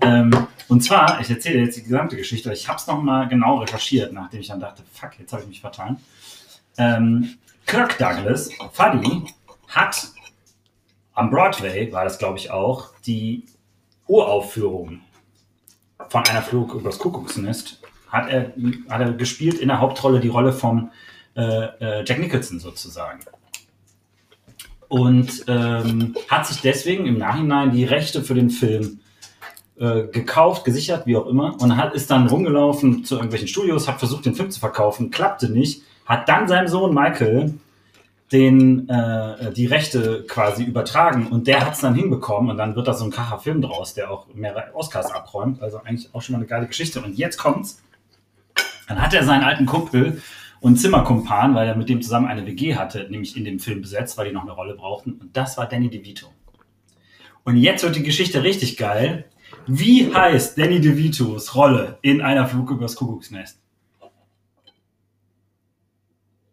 Ähm, 0.00 0.46
und 0.68 0.82
zwar, 0.82 1.20
ich 1.20 1.30
erzähle 1.30 1.60
jetzt 1.60 1.76
die 1.76 1.82
gesamte 1.82 2.16
Geschichte, 2.16 2.52
ich 2.52 2.66
habe 2.66 2.78
es 2.78 2.86
nochmal 2.86 3.28
genau 3.28 3.58
recherchiert, 3.58 4.12
nachdem 4.12 4.40
ich 4.40 4.48
dann 4.48 4.60
dachte, 4.60 4.82
fuck, 4.92 5.18
jetzt 5.18 5.32
habe 5.32 5.42
ich 5.42 5.48
mich 5.48 5.60
vertan. 5.60 5.98
Ähm, 6.78 7.36
Kirk 7.66 7.98
Douglas, 7.98 8.50
Fuddy, 8.72 9.22
hat 9.68 10.08
am 11.14 11.30
Broadway, 11.30 11.92
war 11.92 12.04
das 12.04 12.18
glaube 12.18 12.38
ich 12.38 12.50
auch, 12.50 12.90
die 13.06 13.44
Uraufführung 14.06 15.00
von 16.08 16.24
einer 16.26 16.42
Flug 16.42 16.74
übers 16.74 16.98
Kuckucksnest 16.98 17.80
hat 18.08 18.28
er, 18.28 18.52
hat 18.90 19.00
er 19.00 19.12
gespielt 19.12 19.58
in 19.58 19.68
der 19.68 19.80
Hauptrolle 19.80 20.20
die 20.20 20.28
Rolle 20.28 20.52
von 20.52 20.90
äh, 21.34 21.42
äh, 21.42 22.04
Jack 22.04 22.18
Nicholson 22.18 22.60
sozusagen. 22.60 23.20
Und 24.88 25.46
ähm, 25.48 26.14
hat 26.28 26.46
sich 26.46 26.60
deswegen 26.60 27.06
im 27.06 27.16
Nachhinein 27.16 27.72
die 27.72 27.84
Rechte 27.84 28.22
für 28.22 28.34
den 28.34 28.50
Film 28.50 29.00
äh, 29.78 30.02
gekauft, 30.08 30.66
gesichert, 30.66 31.06
wie 31.06 31.16
auch 31.16 31.26
immer, 31.26 31.60
und 31.62 31.78
hat, 31.78 31.94
ist 31.94 32.10
dann 32.10 32.26
rumgelaufen 32.26 33.04
zu 33.04 33.14
irgendwelchen 33.14 33.48
Studios, 33.48 33.88
hat 33.88 33.98
versucht, 33.98 34.26
den 34.26 34.34
Film 34.34 34.50
zu 34.50 34.60
verkaufen, 34.60 35.10
klappte 35.10 35.48
nicht, 35.50 35.82
hat 36.04 36.28
dann 36.28 36.46
seinem 36.46 36.68
Sohn 36.68 36.94
Michael 36.94 37.54
den, 38.32 38.88
äh, 38.88 39.52
die 39.52 39.66
Rechte 39.66 40.24
quasi 40.26 40.64
übertragen 40.64 41.28
und 41.28 41.46
der 41.46 41.64
hat 41.64 41.74
es 41.74 41.80
dann 41.80 41.94
hinbekommen 41.94 42.50
und 42.50 42.56
dann 42.56 42.74
wird 42.74 42.88
da 42.88 42.94
so 42.94 43.04
ein 43.04 43.10
kracher 43.10 43.38
Film 43.38 43.60
draus, 43.60 43.94
der 43.94 44.10
auch 44.10 44.26
mehrere 44.34 44.74
Oscars 44.74 45.12
abräumt. 45.12 45.62
Also 45.62 45.78
eigentlich 45.78 46.14
auch 46.14 46.22
schon 46.22 46.32
mal 46.32 46.38
eine 46.38 46.46
geile 46.46 46.66
Geschichte. 46.66 47.00
Und 47.00 47.18
jetzt 47.18 47.36
kommt's. 47.36 47.82
Dann 48.88 49.00
hat 49.00 49.14
er 49.14 49.24
seinen 49.24 49.44
alten 49.44 49.66
Kumpel 49.66 50.22
und 50.60 50.76
Zimmerkumpan, 50.76 51.54
weil 51.54 51.68
er 51.68 51.76
mit 51.76 51.88
dem 51.88 52.02
zusammen 52.02 52.26
eine 52.26 52.46
WG 52.46 52.76
hatte, 52.76 53.06
nämlich 53.10 53.36
in 53.36 53.44
dem 53.44 53.58
Film 53.58 53.82
besetzt, 53.82 54.16
weil 54.16 54.28
die 54.28 54.34
noch 54.34 54.42
eine 54.42 54.52
Rolle 54.52 54.74
brauchten. 54.74 55.12
Und 55.12 55.36
das 55.36 55.58
war 55.58 55.68
Danny 55.68 55.90
DeVito. 55.90 56.28
Und 57.44 57.56
jetzt 57.56 57.82
wird 57.82 57.96
die 57.96 58.02
Geschichte 58.02 58.42
richtig 58.42 58.76
geil. 58.76 59.26
Wie 59.66 60.12
heißt 60.14 60.56
Danny 60.58 60.80
DeVitos 60.80 61.54
Rolle 61.54 61.98
in 62.02 62.20
einer 62.20 62.46
Flug 62.46 62.70
übers 62.70 62.96
Kuckucksnest? 62.96 63.58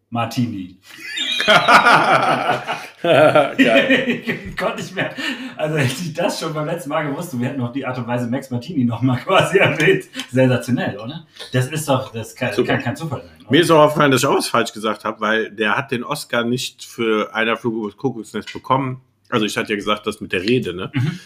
Martini. 0.09 0.77
Geil. 1.45 2.61
ich 4.25 4.57
konnte 4.57 4.77
nicht 4.77 4.95
mehr. 4.95 5.11
Also 5.57 5.77
hätte 5.77 5.93
ich 6.01 6.13
das 6.13 6.39
schon 6.39 6.53
beim 6.53 6.65
letzten 6.65 6.89
Mal 6.89 7.03
gewusst 7.09 7.33
und 7.33 7.41
wir 7.41 7.49
hätten 7.49 7.59
noch 7.59 7.71
die 7.71 7.85
Art 7.85 7.97
und 7.97 8.07
Weise 8.07 8.27
Max 8.27 8.49
Martini 8.49 8.83
nochmal 8.83 9.17
quasi 9.23 9.57
erwähnt. 9.57 10.05
Sensationell, 10.31 10.97
oder? 10.97 11.25
Das 11.53 11.67
ist 11.67 11.87
doch, 11.87 12.11
das 12.11 12.35
kann, 12.35 12.51
kann 12.65 12.81
kein 12.81 12.95
Zufall 12.95 13.21
sein. 13.21 13.31
Oder? 13.41 13.51
Mir 13.51 13.61
ist 13.61 13.71
auch 13.71 13.79
aufgefallen, 13.79 14.11
dass 14.11 14.21
ich 14.21 14.27
auch 14.27 14.37
was 14.37 14.47
falsch 14.47 14.73
gesagt 14.73 15.05
habe, 15.05 15.21
weil 15.21 15.51
der 15.51 15.75
hat 15.77 15.91
den 15.91 16.03
Oscar 16.03 16.43
nicht 16.43 16.83
für 16.83 17.33
einer 17.33 17.57
Flug 17.57 17.75
übers 17.75 17.97
Kuckucksnest 17.97 18.51
bekommen. 18.53 19.01
Also 19.29 19.45
ich 19.45 19.55
hatte 19.57 19.69
ja 19.69 19.75
gesagt, 19.75 20.07
das 20.07 20.21
mit 20.21 20.33
der 20.33 20.41
Rede, 20.41 20.73
ne? 20.73 20.91
Mhm. 20.93 21.19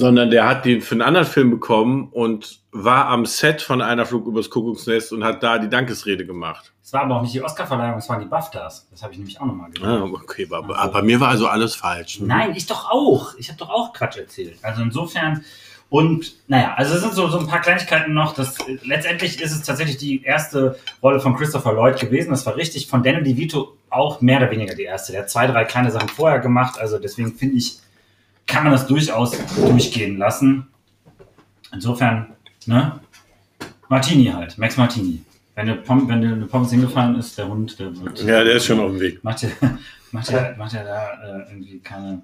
Sondern 0.00 0.30
der 0.30 0.48
hat 0.48 0.64
den 0.64 0.80
für 0.80 0.94
einen 0.94 1.02
anderen 1.02 1.26
Film 1.26 1.50
bekommen 1.50 2.08
und 2.10 2.60
war 2.72 3.06
am 3.06 3.26
Set 3.26 3.60
von 3.60 3.82
einer 3.82 4.06
Flug 4.06 4.26
übers 4.26 4.48
Kuckucksnest 4.48 5.12
und 5.12 5.24
hat 5.24 5.42
da 5.42 5.58
die 5.58 5.68
Dankesrede 5.68 6.24
gemacht. 6.24 6.72
Es 6.82 6.92
war 6.94 7.02
aber 7.02 7.16
auch 7.16 7.22
nicht 7.22 7.34
die 7.34 7.42
Oscarverleihung, 7.42 7.98
es 7.98 8.08
waren 8.08 8.20
die 8.20 8.26
BAFTAs. 8.26 8.88
Das 8.90 9.02
habe 9.02 9.12
ich 9.12 9.18
nämlich 9.18 9.40
auch 9.40 9.46
nochmal 9.46 9.70
gehört. 9.70 10.02
Ah, 10.02 10.04
okay, 10.04 10.48
war, 10.50 10.64
aber 10.64 10.88
bei 10.88 11.02
mir 11.02 11.20
war 11.20 11.28
also 11.28 11.46
alles 11.46 11.74
falsch. 11.74 12.18
ne? 12.20 12.26
Nein, 12.26 12.52
ich 12.56 12.66
doch 12.66 12.90
auch. 12.90 13.34
Ich 13.36 13.48
habe 13.48 13.58
doch 13.58 13.68
auch 13.68 13.92
Quatsch 13.92 14.16
erzählt. 14.16 14.58
Also 14.62 14.82
insofern. 14.82 15.44
Und 15.90 16.34
naja, 16.48 16.74
also 16.76 16.94
es 16.94 17.00
sind 17.02 17.14
so, 17.14 17.28
so 17.28 17.38
ein 17.38 17.46
paar 17.48 17.60
Kleinigkeiten 17.60 18.14
noch. 18.14 18.32
Das, 18.34 18.56
letztendlich 18.84 19.40
ist 19.40 19.52
es 19.52 19.62
tatsächlich 19.62 19.98
die 19.98 20.22
erste 20.22 20.78
Rolle 21.02 21.20
von 21.20 21.36
Christopher 21.36 21.72
Lloyd 21.74 21.98
gewesen. 22.00 22.30
Das 22.30 22.46
war 22.46 22.56
richtig. 22.56 22.86
Von 22.86 23.02
Danny 23.02 23.22
DeVito 23.22 23.76
auch 23.90 24.20
mehr 24.20 24.38
oder 24.38 24.50
weniger 24.50 24.74
die 24.74 24.84
erste. 24.84 25.12
Der 25.12 25.22
hat 25.22 25.30
zwei, 25.30 25.46
drei 25.48 25.64
kleine 25.64 25.90
Sachen 25.90 26.08
vorher 26.08 26.38
gemacht. 26.38 26.78
Also 26.80 26.98
deswegen 26.98 27.34
finde 27.34 27.56
ich, 27.56 27.78
kann 28.50 28.64
man 28.64 28.72
das 28.72 28.86
durchaus 28.86 29.32
durchgehen 29.56 30.18
lassen. 30.18 30.66
Insofern, 31.72 32.34
ne? 32.66 33.00
Martini 33.88 34.26
halt, 34.26 34.58
Max 34.58 34.76
Martini. 34.76 35.24
Wenn 35.54 35.68
eine, 35.68 35.80
Pom 35.80 36.08
wenn 36.08 36.24
eine 36.24 36.46
Pommes 36.46 36.70
hingefallen 36.70 37.16
ist, 37.16 37.38
der 37.38 37.48
Hund, 37.48 37.78
der 37.78 37.96
wird. 37.96 38.22
Ja, 38.22 38.42
der 38.44 38.54
ist 38.54 38.66
schon 38.66 38.80
auf 38.80 38.90
dem 38.90 39.00
Weg. 39.00 39.22
Macht 39.22 39.44
er, 39.44 39.50
macht 40.12 40.32
macht 40.56 40.74
da 40.74 41.12
äh, 41.22 41.50
irgendwie 41.50 41.78
keine, 41.80 42.22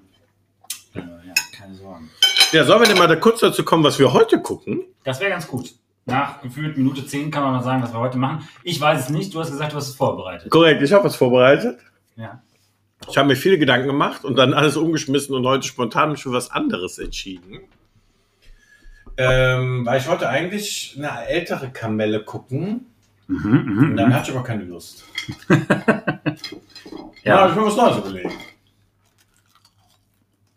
äh, 0.95 0.99
ja, 0.99 1.33
keine 1.57 1.75
Sorgen. 1.75 2.09
Ja, 2.51 2.63
sollen 2.63 2.81
wir 2.81 2.87
denn 2.87 2.97
mal 2.97 3.07
da 3.07 3.15
kurz 3.15 3.41
dazu 3.41 3.63
kommen, 3.63 3.83
was 3.83 3.99
wir 3.99 4.11
heute 4.11 4.41
gucken? 4.41 4.83
Das 5.03 5.19
wäre 5.19 5.31
ganz 5.31 5.47
gut. 5.47 5.73
Nach 6.05 6.41
gefühlt 6.41 6.77
Minute 6.77 7.05
10 7.05 7.31
kann 7.31 7.43
man 7.43 7.53
mal 7.53 7.63
sagen, 7.63 7.83
was 7.83 7.93
wir 7.93 7.99
heute 7.99 8.17
machen. 8.17 8.47
Ich 8.63 8.79
weiß 8.79 9.01
es 9.01 9.09
nicht. 9.09 9.33
Du 9.33 9.39
hast 9.41 9.51
gesagt, 9.51 9.73
du 9.73 9.77
hast 9.77 9.89
es 9.89 9.95
vorbereitet. 9.95 10.49
Korrekt, 10.49 10.81
ich 10.81 10.93
habe 10.93 11.03
was 11.03 11.17
vorbereitet. 11.17 11.79
Ja. 12.15 12.41
Ich 13.09 13.17
habe 13.17 13.27
mir 13.27 13.35
viele 13.35 13.57
Gedanken 13.57 13.87
gemacht 13.87 14.25
und 14.25 14.35
dann 14.37 14.53
alles 14.53 14.75
umgeschmissen 14.75 15.35
und 15.35 15.45
heute 15.45 15.67
spontan 15.67 16.11
mich 16.11 16.23
für 16.23 16.31
was 16.31 16.51
anderes 16.51 16.97
entschieden. 16.97 17.59
Ähm, 19.17 19.85
weil 19.85 19.99
ich 19.99 20.07
wollte 20.07 20.29
eigentlich 20.29 20.95
eine 20.97 21.25
ältere 21.27 21.69
Kamelle 21.69 22.23
gucken. 22.23 22.85
Mhm, 23.27 23.89
Und 23.91 23.97
dann 23.97 24.13
hatte 24.13 24.31
ich 24.31 24.35
aber 24.37 24.45
keine 24.45 24.63
Lust. 24.63 25.03
Ja, 27.23 27.39
habe 27.41 27.49
ich 27.51 27.55
mir 27.57 27.65
was 27.65 27.75
Neues 27.75 27.97
überlegt. 27.97 28.31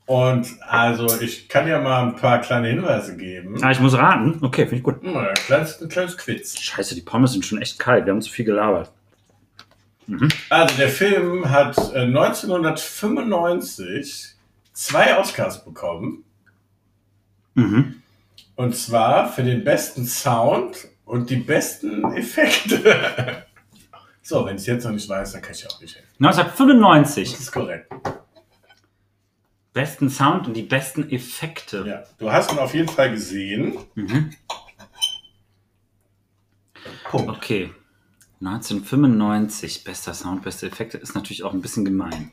Und 0.06 0.46
also, 0.62 1.20
ich 1.20 1.48
kann 1.48 1.66
ja 1.66 1.80
mal 1.80 2.02
ein 2.04 2.14
paar 2.16 2.40
kleine 2.40 2.68
Hinweise 2.68 3.16
geben. 3.16 3.62
Ah, 3.62 3.72
ich 3.72 3.80
muss 3.80 3.96
raten. 3.96 4.38
Okay, 4.40 4.62
finde 4.62 4.76
ich 4.76 4.82
gut. 4.84 5.02
Hm, 5.02 5.16
Ein 5.16 5.34
kleines, 5.34 5.80
ein 5.80 5.88
kleines 5.88 6.16
Quiz. 6.16 6.60
Scheiße, 6.60 6.94
die 6.94 7.00
Pommes 7.00 7.32
sind 7.32 7.44
schon 7.44 7.60
echt 7.60 7.78
kalt. 7.80 8.06
Wir 8.06 8.12
haben 8.12 8.22
zu 8.22 8.30
viel 8.30 8.44
gelabert. 8.44 8.92
Also, 10.48 10.76
der 10.76 10.88
Film 10.88 11.50
hat 11.50 11.76
äh, 11.94 12.00
1995 12.00 14.34
zwei 14.72 15.18
Oscars 15.18 15.64
bekommen. 15.64 16.24
Mhm. 17.54 18.02
Und 18.56 18.76
zwar 18.76 19.32
für 19.32 19.42
den 19.42 19.64
besten 19.64 20.06
Sound 20.06 20.88
und 21.04 21.30
die 21.30 21.36
besten 21.36 22.04
Effekte. 22.12 23.46
so, 24.22 24.44
wenn 24.44 24.56
ich 24.56 24.62
es 24.62 24.66
jetzt 24.66 24.84
noch 24.84 24.92
nicht 24.92 25.08
weiß, 25.08 25.32
dann 25.32 25.42
kann 25.42 25.52
ich 25.52 25.66
auch 25.66 25.80
nicht 25.80 25.96
helfen. 25.96 26.24
1995. 26.24 27.32
Das 27.32 27.40
ist 27.40 27.52
korrekt. 27.52 27.92
Besten 29.72 30.10
Sound 30.10 30.48
und 30.48 30.54
die 30.54 30.62
besten 30.62 31.08
Effekte. 31.10 31.84
Ja, 31.86 32.02
du 32.18 32.30
hast 32.30 32.52
ihn 32.52 32.58
auf 32.58 32.74
jeden 32.74 32.88
Fall 32.88 33.12
gesehen. 33.12 33.78
Mhm. 33.94 34.34
Punkt. 37.04 37.36
Okay. 37.36 37.70
1995. 38.40 39.84
Bester 39.84 40.14
Sound, 40.14 40.42
beste 40.42 40.66
Effekte 40.66 40.98
ist 40.98 41.14
natürlich 41.14 41.42
auch 41.42 41.52
ein 41.52 41.60
bisschen 41.60 41.84
gemein. 41.84 42.32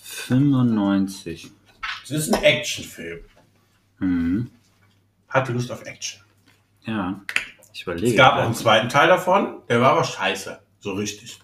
95. 0.00 1.50
Es 2.04 2.10
ist 2.10 2.32
ein 2.32 2.42
Actionfilm. 2.42 3.20
Mhm. 3.98 4.50
Hatte 5.28 5.52
Lust 5.52 5.70
auf 5.70 5.84
Action. 5.84 6.20
Ja. 6.84 7.20
Ich 7.72 7.82
überlege. 7.82 8.08
Es 8.08 8.16
gab 8.16 8.34
auch 8.34 8.44
einen 8.44 8.54
zweiten 8.54 8.88
Teil 8.88 9.08
davon, 9.08 9.56
der 9.68 9.80
war 9.80 9.92
aber 9.92 10.04
scheiße. 10.04 10.60
So 10.80 10.92
richtig. 10.92 11.40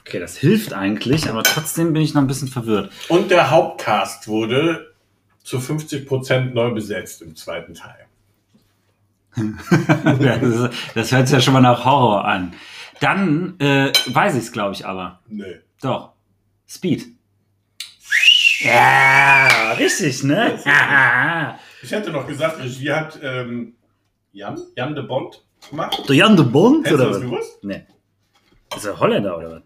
Okay, 0.00 0.18
das 0.18 0.36
hilft 0.36 0.72
eigentlich, 0.72 1.28
aber 1.28 1.42
trotzdem 1.42 1.92
bin 1.92 2.02
ich 2.02 2.14
noch 2.14 2.22
ein 2.22 2.26
bisschen 2.26 2.48
verwirrt. 2.48 2.92
Und 3.08 3.30
der 3.30 3.50
Hauptcast 3.50 4.28
wurde 4.28 4.94
zu 5.42 5.58
50% 5.58 6.52
neu 6.52 6.70
besetzt 6.70 7.22
im 7.22 7.36
zweiten 7.36 7.74
Teil. 7.74 8.06
Ja, 9.36 10.36
das, 10.38 10.70
das 10.94 11.12
hört 11.12 11.26
sich 11.28 11.34
ja 11.34 11.40
schon 11.40 11.54
mal 11.54 11.60
nach 11.60 11.84
Horror 11.84 12.24
an. 12.24 12.54
Dann 13.00 13.58
äh, 13.58 13.92
weiß 14.12 14.34
ich 14.34 14.42
es, 14.44 14.52
glaube 14.52 14.74
ich, 14.74 14.86
aber. 14.86 15.20
Nö. 15.28 15.54
Doch. 15.80 16.12
Speed. 16.68 17.06
Ja, 18.60 19.72
richtig, 19.78 20.22
ne? 20.24 20.58
Ich 21.84 21.90
hätte 21.90 22.12
noch 22.12 22.28
gesagt, 22.28 22.60
Regie 22.60 22.92
hat 22.92 23.18
ähm, 23.24 23.74
Jan, 24.30 24.56
Jan 24.76 24.94
de 24.94 25.02
Bond 25.04 25.42
gemacht. 25.68 26.00
Der 26.08 26.14
Jan 26.14 26.36
de 26.36 26.44
Bond, 26.44 26.86
Hättest 26.86 26.92
du 26.92 26.94
oder 27.02 27.06
das 27.12 27.16
was? 27.16 27.22
gewusst? 27.30 27.64
Nee. 27.64 27.86
Ist 28.76 28.84
er 28.84 29.00
Holländer, 29.00 29.36
oder 29.36 29.50
was? 29.56 29.62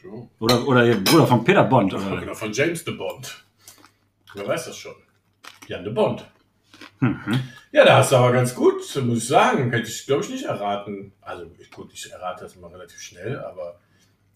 So. 0.00 0.30
Oder, 0.38 0.68
oder 0.68 0.86
ihr 0.86 1.02
Bruder 1.02 1.26
von 1.26 1.42
Peter 1.42 1.64
Bond, 1.64 1.92
oder? 1.94 2.22
Oder 2.22 2.34
von 2.36 2.52
James 2.52 2.84
de 2.84 2.94
Bond. 2.94 3.44
Wer 4.34 4.46
weiß 4.46 4.66
das 4.66 4.76
schon? 4.76 4.94
Jan 5.66 5.82
de 5.82 5.92
Bond. 5.92 6.24
Mhm. 7.04 7.40
Ja, 7.72 7.84
da 7.84 7.98
hast 7.98 8.12
du 8.12 8.16
aber 8.16 8.32
ganz 8.32 8.54
gut, 8.54 8.74
muss 9.04 9.18
ich 9.18 9.26
sagen. 9.28 9.70
Hätte 9.72 9.88
ich, 9.88 10.06
glaube 10.06 10.22
ich, 10.22 10.30
nicht 10.30 10.44
erraten. 10.44 11.12
Also, 11.20 11.46
ich, 11.58 11.70
gut, 11.70 11.90
ich 11.92 12.10
errate 12.12 12.44
das 12.44 12.56
immer 12.56 12.72
relativ 12.72 13.00
schnell, 13.00 13.38
aber 13.40 13.76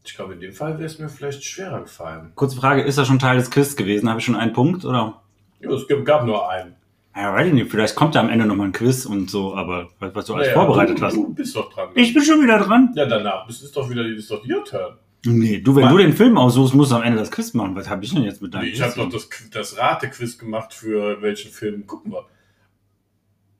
ich 0.05 0.15
glaube, 0.15 0.35
in 0.35 0.41
dem 0.41 0.53
Fall 0.53 0.75
wäre 0.79 0.87
es 0.87 0.99
mir 0.99 1.09
vielleicht 1.09 1.45
schwerer 1.45 1.81
gefallen. 1.83 2.33
Kurze 2.35 2.57
Frage, 2.57 2.83
ist 2.83 2.99
er 2.99 3.05
schon 3.05 3.19
Teil 3.19 3.37
des 3.37 3.51
Quiz 3.51 3.77
gewesen? 3.77 4.09
Habe 4.09 4.21
ich 4.21 4.25
schon 4.27 4.37
einen 4.37 4.53
Punkt, 4.53 4.85
oder? 4.85 5.21
Ja, 5.61 5.71
es 5.71 5.87
gab 6.05 6.25
nur 6.25 6.49
einen. 6.49 6.75
Ja, 7.17 7.33
weiß 7.35 7.49
ich 7.49 7.53
nicht. 7.53 7.71
Vielleicht 7.71 7.97
kommt 7.97 8.15
da 8.15 8.21
am 8.21 8.29
Ende 8.29 8.47
nochmal 8.47 8.69
ein 8.69 8.73
Quiz 8.73 9.05
und 9.05 9.29
so, 9.29 9.55
aber 9.57 9.89
was, 9.99 10.15
was 10.15 10.27
du 10.27 10.35
alles 10.35 10.49
Naja, 10.49 10.59
vorbereitet 10.61 11.01
du, 11.01 11.05
hast. 11.05 11.17
Du 11.17 11.35
bist 11.35 11.55
doch 11.57 11.73
dran. 11.73 11.89
Ich 11.95 12.15
bin 12.15 12.23
schon 12.23 12.41
wieder 12.43 12.59
dran. 12.61 12.93
ja, 12.95 13.07
danach 13.07 13.49
ist 13.49 13.63
es 13.63 13.73
doch 13.73 13.91
wieder 13.91 14.05
ist 14.07 14.31
doch 14.31 14.45
your 14.49 14.65
turn. 14.65 14.97
Nee, 15.27 15.61
du, 15.61 15.75
wenn 15.75 15.85
Was? 15.85 15.93
du 15.93 15.99
den 15.99 16.13
Film 16.13 16.39
aussuchst, 16.39 16.75
musst 16.75 16.93
du 16.93 16.97
am 16.97 17.03
Ende 17.03 17.19
das 17.19 17.31
Quiz 17.33 17.53
machen. 17.55 17.75
Was 17.75 17.89
habe 17.91 18.05
ich 18.05 18.15
denn 18.15 18.23
jetzt 18.23 18.41
mit 18.41 18.55
deinem 18.55 18.67
Nee, 18.67 18.71
ich 18.71 18.81
habe 18.81 18.95
doch 18.95 19.11
das, 19.11 19.29
das 19.51 19.77
Ratequiz 19.77 20.39
gemacht 20.39 20.73
für 20.73 21.21
welchen 21.21 21.51
Film 21.51 21.87
gucken 21.87 22.13
wir. 22.13 22.25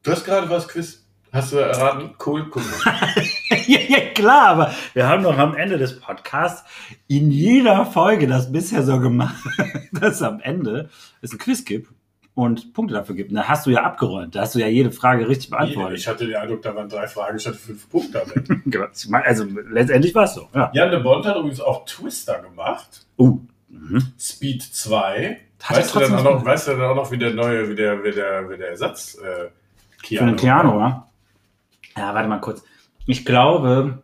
Du 0.03 0.13
hast 0.13 0.25
gerade 0.25 0.49
was 0.49 0.69
Quiz. 0.69 1.05
Hast 1.33 1.53
du 1.53 1.57
erraten? 1.57 2.15
Cool, 2.25 2.47
wir. 2.47 3.59
ja, 3.67 3.81
ja, 3.89 4.11
klar, 4.15 4.49
aber 4.49 4.75
wir 4.95 5.07
haben 5.09 5.23
doch 5.23 5.37
am 5.37 5.55
Ende 5.55 5.77
des 5.77 6.01
Podcasts 6.01 6.65
in 7.07 7.31
jeder 7.31 7.85
Folge 7.85 8.27
das 8.27 8.51
bisher 8.51 8.83
so 8.83 8.99
gemacht, 8.99 9.37
dass 9.93 10.17
es 10.17 10.23
am 10.23 10.41
Ende 10.41 10.89
es 11.21 11.33
ein 11.33 11.39
Quiz 11.39 11.65
gibt 11.65 11.93
und 12.35 12.73
Punkte 12.73 12.95
dafür 12.95 13.15
gibt. 13.15 13.35
Da 13.35 13.49
hast 13.49 13.67
du 13.67 13.71
ja 13.71 13.83
abgeräumt. 13.83 14.35
Da 14.35 14.43
hast 14.43 14.55
du 14.55 14.61
ja 14.61 14.69
jede 14.69 14.91
Frage 14.91 15.29
richtig 15.29 15.51
beantwortet. 15.51 15.99
Ich 15.99 16.09
hatte 16.09 16.27
den 16.27 16.37
Eindruck, 16.37 16.63
da 16.63 16.75
waren 16.75 16.89
drei 16.89 17.07
Fragen, 17.09 17.37
ich 17.37 17.47
hatte 17.47 17.59
fünf 17.59 17.91
Punkte 17.91 18.25
damit. 18.25 18.49
Also 19.27 19.45
letztendlich 19.71 20.15
war 20.15 20.25
es 20.25 20.35
so. 20.35 20.49
Ja. 20.55 20.71
Jan 20.73 20.91
de 20.91 21.03
Bond 21.03 21.27
hat 21.27 21.37
übrigens 21.37 21.61
auch 21.61 21.85
Twister 21.85 22.41
gemacht. 22.41 23.07
Uh. 23.19 23.41
Mhm. 23.69 24.13
Speed 24.19 24.63
2. 24.63 25.41
Hat 25.63 25.77
er 25.77 25.83
Weißt 25.83 25.95
du, 25.95 25.99
dann 25.99 26.15
auch 26.15 26.25
noch, 26.25 26.45
weißt 26.45 26.69
du 26.69 26.71
dann 26.73 26.83
auch 26.83 26.95
noch, 26.95 27.11
wie 27.11 27.19
der 27.19 27.35
neue, 27.35 27.69
wie 27.69 27.75
der, 27.75 28.03
wie 28.03 28.13
der, 28.13 28.49
wie 28.49 28.57
der 28.57 28.69
Ersatz 28.71 29.17
äh, 29.17 29.49
Für 30.09 30.25
den 30.27 30.37
Keanu, 30.37 30.79
ja? 30.81 31.07
Ja, 31.97 32.15
warte 32.15 32.29
mal 32.29 32.41
kurz. 32.41 32.63
Ich 33.07 33.25
glaube, 33.27 34.03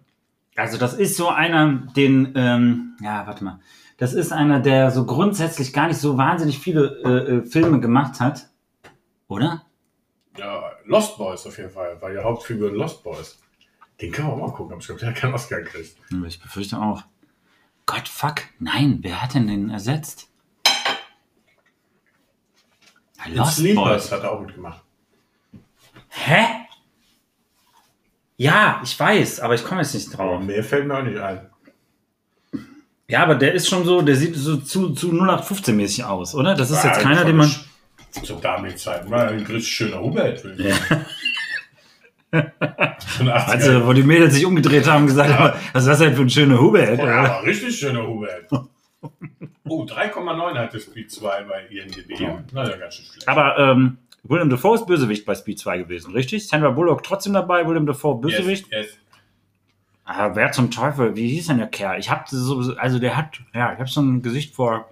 also 0.56 0.78
das 0.78 0.94
ist 0.94 1.16
so 1.16 1.28
einer, 1.28 1.72
den, 1.96 2.32
ähm, 2.36 2.96
ja, 3.00 3.26
warte 3.26 3.44
mal. 3.44 3.60
Das 3.98 4.12
ist 4.12 4.32
einer, 4.32 4.60
der 4.60 4.90
so 4.90 5.06
grundsätzlich 5.06 5.72
gar 5.72 5.86
nicht 5.88 5.98
so 5.98 6.18
wahnsinnig 6.18 6.58
viele 6.58 7.00
äh, 7.04 7.36
äh, 7.36 7.44
Filme 7.46 7.80
gemacht 7.80 8.20
hat. 8.20 8.48
Oder? 9.28 9.64
Ja, 10.36 10.62
Lost 10.84 11.16
Boys 11.16 11.46
auf 11.46 11.56
jeden 11.58 11.70
Fall, 11.70 12.00
war 12.02 12.10
die 12.10 12.18
Hauptfigur 12.18 12.70
in 12.70 12.74
Lost 12.74 13.04
Boys. 13.04 13.38
Den 14.00 14.10
können 14.10 14.28
wir 14.28 14.32
auch 14.34 14.38
mal 14.38 14.52
gucken, 14.52 14.72
aber 14.72 14.80
ich 14.80 14.86
glaube, 14.86 15.00
der 15.00 15.10
hat 15.10 15.16
keinen 15.16 15.34
Oscar 15.34 15.60
gekriegt. 15.62 15.96
Hm, 16.08 16.24
Ich 16.24 16.40
befürchte 16.40 16.78
auch. 16.78 17.04
Gott, 17.86 18.08
fuck. 18.08 18.42
Nein, 18.58 18.98
wer 19.02 19.22
hat 19.22 19.34
denn 19.34 19.46
den 19.46 19.70
ersetzt? 19.70 20.28
Lost 23.28 23.56
Sleepers 23.56 23.84
Boys. 23.84 24.12
hat 24.12 24.22
er 24.24 24.32
auch 24.32 24.40
mitgemacht. 24.40 24.82
Hä? 26.16 26.44
Ja, 28.36 28.80
ich 28.84 28.98
weiß, 28.98 29.40
aber 29.40 29.54
ich 29.54 29.64
komme 29.64 29.80
jetzt 29.82 29.94
nicht 29.94 30.16
drauf. 30.16 30.40
mehr 30.42 30.62
fällt 30.64 30.86
mir 30.86 30.98
auch 30.98 31.02
nicht 31.02 31.18
ein. 31.18 31.50
Ja, 33.08 33.22
aber 33.22 33.34
der 33.34 33.52
ist 33.52 33.68
schon 33.68 33.84
so, 33.84 34.00
der 34.00 34.14
sieht 34.16 34.34
so 34.36 34.56
zu, 34.56 34.90
zu 34.94 35.08
0815 35.10 35.76
mäßig 35.76 36.04
aus, 36.04 36.34
oder? 36.34 36.54
Das 36.54 36.70
ist 36.70 36.82
War 36.82 36.92
jetzt 36.92 37.02
keiner, 37.02 37.24
den 37.24 37.36
man. 37.36 37.50
Zur 38.22 38.40
damaligen 38.40 38.78
Zeit 38.78 39.10
war 39.10 39.26
ein 39.28 39.40
richtig 39.40 39.68
schöner 39.68 40.00
Hubert. 40.00 40.44
80er. 40.44 41.04
Also, 43.30 43.86
wo 43.86 43.92
die 43.92 44.02
Mädels 44.02 44.34
sich 44.34 44.44
umgedreht 44.44 44.88
haben 44.88 45.06
gesagt 45.06 45.32
haben, 45.38 45.56
was 45.72 45.84
ist 45.84 45.88
das 45.88 45.98
denn 46.00 46.16
für 46.16 46.22
ein 46.22 46.30
schöner 46.30 46.58
Hubert? 46.60 46.98
Oh, 46.98 47.06
ja, 47.06 47.38
richtig 47.40 47.78
schöner 47.78 48.04
Hubert. 48.04 48.50
Oh, 48.50 49.84
3,9 49.84 50.58
hatte 50.58 50.80
Speed 50.80 51.12
2 51.12 51.44
bei 51.44 51.66
IMDb. 51.70 52.42
Na 52.52 52.68
ja, 52.68 52.76
ganz 52.76 52.96
schön 52.96 53.04
schlecht. 53.04 53.28
Aber 53.28 53.56
ähm, 53.56 53.98
William 54.24 54.48
Dafoe 54.48 54.76
ist 54.76 54.86
Bösewicht 54.86 55.24
bei 55.26 55.34
Speed 55.34 55.58
2 55.58 55.78
gewesen, 55.78 56.12
richtig? 56.12 56.48
Sandra 56.48 56.70
Bullock 56.70 57.02
trotzdem 57.02 57.34
dabei, 57.34 57.66
William 57.66 57.86
Dafoe 57.86 58.20
Bösewicht. 58.20 58.66
Yes, 58.72 58.86
yes. 58.86 58.98
Ah, 60.06 60.34
wer 60.34 60.50
zum 60.52 60.70
Teufel? 60.70 61.14
Wie 61.16 61.28
hieß 61.28 61.46
denn 61.48 61.58
der 61.58 61.66
Kerl? 61.68 61.98
Ich 61.98 62.10
hab 62.10 62.28
so, 62.28 62.72
also 62.76 62.98
der 62.98 63.16
hat, 63.16 63.40
ja, 63.54 63.72
ich 63.74 63.78
hab 63.80 63.88
so 63.88 64.00
ein 64.02 64.22
Gesicht 64.22 64.54
vor. 64.54 64.90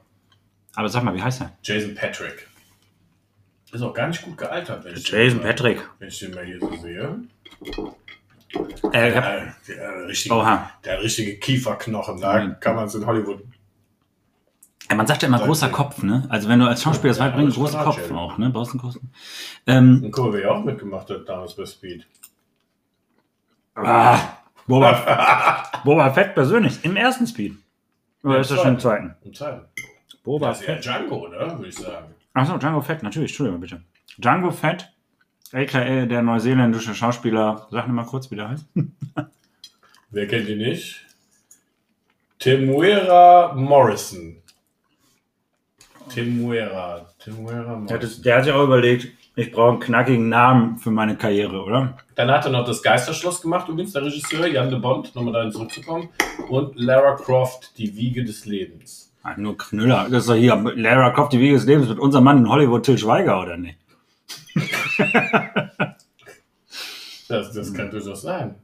Aber 0.74 0.88
sag 0.88 1.02
mal, 1.04 1.14
wie 1.14 1.22
heißt 1.22 1.42
er? 1.42 1.52
Jason 1.62 1.94
Patrick. 1.94 2.46
Ist 3.72 3.82
auch 3.82 3.94
gar 3.94 4.08
nicht 4.08 4.22
gut 4.22 4.36
gealtert, 4.36 4.84
wenn 4.84 4.94
ich, 4.94 5.08
Jason 5.08 5.38
den, 5.38 5.46
Patrick. 5.46 5.86
wenn 5.98 6.08
ich 6.08 6.18
den 6.18 6.34
mal 6.34 6.44
hier 6.44 6.60
so 6.60 6.76
sehe. 6.76 7.20
Äh, 8.92 9.12
hab, 9.14 9.24
Der, 9.24 9.54
der, 9.68 10.08
richtige, 10.08 10.34
Oha. 10.34 10.70
der 10.84 11.02
richtige 11.02 11.38
Kieferknochen. 11.38 12.20
Da 12.20 12.38
Mhm. 12.44 12.56
kann 12.60 12.76
man 12.76 12.84
es 12.86 12.94
in 12.94 13.06
Hollywood. 13.06 13.42
Ja, 14.92 14.96
man 14.96 15.06
sagt 15.06 15.22
ja 15.22 15.28
immer 15.28 15.38
Sag 15.38 15.46
großer. 15.46 15.68
Kopf, 15.70 16.02
ne? 16.02 16.26
Also 16.28 16.48
wenn 16.48 16.58
du 16.58 16.66
als 16.68 16.82
Schauspieler 16.82 17.10
das 17.12 17.18
Ja, 17.18 17.24
weit 17.26 17.34
bringst, 17.34 17.56
großer 17.56 17.82
Kopf 17.82 17.96
Jerry. 17.98 18.14
auch, 18.14 18.38
ne? 18.38 18.50
Brauchst 18.50 18.72
einen 18.72 18.80
großen. 18.80 19.00
Ähm, 19.66 20.12
Und 20.14 20.34
ja 20.38 20.50
auch 20.50 20.64
mitgemacht 20.64 21.08
hat 21.08 21.28
damals 21.28 21.54
bei 21.54 21.64
Speed. 21.64 22.06
ah, 23.74 24.18
Boba, 24.66 25.64
Boba 25.84 26.10
Fett 26.12 26.34
persönlich, 26.34 26.84
im 26.84 26.96
ersten 26.96 27.26
Speed. 27.26 27.56
Oder 28.22 28.40
ist 28.40 28.50
das 28.50 28.60
schon 28.60 28.74
im 28.74 28.78
zweiten? 28.80 29.14
Im 29.24 29.34
zweiten. 29.34 29.62
Boba 30.22 30.48
Das 30.48 30.60
ist 30.60 30.68
ja 30.68 30.74
Fett. 30.74 30.84
Django, 30.84 31.26
oder? 31.26 31.56
Würde 31.58 31.68
ich 31.68 31.76
sagen. 31.76 32.14
Achso, 32.34 32.56
Django 32.58 32.80
Fett, 32.82 33.02
natürlich, 33.02 33.30
Entschuldigung 33.30 33.60
bitte. 33.60 33.82
Django 34.18 34.50
Fett, 34.50 34.92
aka 35.52 36.04
der 36.06 36.22
neuseeländische 36.22 36.94
Schauspieler, 36.94 37.66
sag 37.70 37.86
mir 37.88 37.94
mal 37.94 38.04
kurz, 38.06 38.30
wie 38.30 38.36
der 38.36 38.50
heißt. 38.50 38.66
Wer 40.10 40.26
kennt 40.26 40.48
ihn 40.48 40.58
nicht? 40.58 41.06
Temuera 42.38 43.54
Morrison. 43.54 44.41
Temuera 46.14 47.06
Der 47.26 47.32
Morrison. 47.34 47.88
hat, 47.90 48.24
der 48.24 48.36
hat 48.36 48.44
sich 48.44 48.52
auch 48.52 48.64
überlegt, 48.64 49.08
ich 49.34 49.50
brauche 49.50 49.70
einen 49.72 49.80
knackigen 49.80 50.28
Namen 50.28 50.78
für 50.78 50.90
meine 50.90 51.16
Karriere, 51.16 51.62
oder? 51.62 51.96
Dann 52.16 52.30
hat 52.30 52.44
er 52.44 52.50
noch 52.52 52.66
das 52.66 52.82
Geisterschloss 52.82 53.40
gemacht, 53.40 53.68
übrigens 53.68 53.92
der 53.92 54.02
Regisseur 54.02 54.46
Jan 54.46 54.68
de 54.70 54.78
Bond, 54.78 55.14
nochmal 55.14 55.32
dahin 55.32 55.52
zurückzukommen. 55.52 56.10
Und 56.50 56.76
Lara 56.78 57.16
Croft, 57.16 57.78
die 57.78 57.96
Wiege 57.96 58.24
des 58.24 58.44
Lebens. 58.44 59.10
Ah, 59.22 59.34
nur 59.36 59.56
Knüller. 59.56 60.08
Das 60.10 60.22
ist 60.24 60.28
doch 60.28 60.34
hier 60.34 60.56
Lara 60.76 61.10
Croft, 61.10 61.32
die 61.32 61.40
Wiege 61.40 61.54
des 61.54 61.64
Lebens 61.64 61.88
mit 61.88 61.98
unserem 61.98 62.24
Mann 62.24 62.38
in 62.38 62.48
Hollywood, 62.48 62.84
Till 62.84 62.98
Schweiger, 62.98 63.40
oder 63.40 63.56
nicht? 63.56 63.78
Das, 67.28 67.52
das 67.52 67.72
kann 67.72 67.90
durchaus 67.90 68.22
sein. 68.22 68.56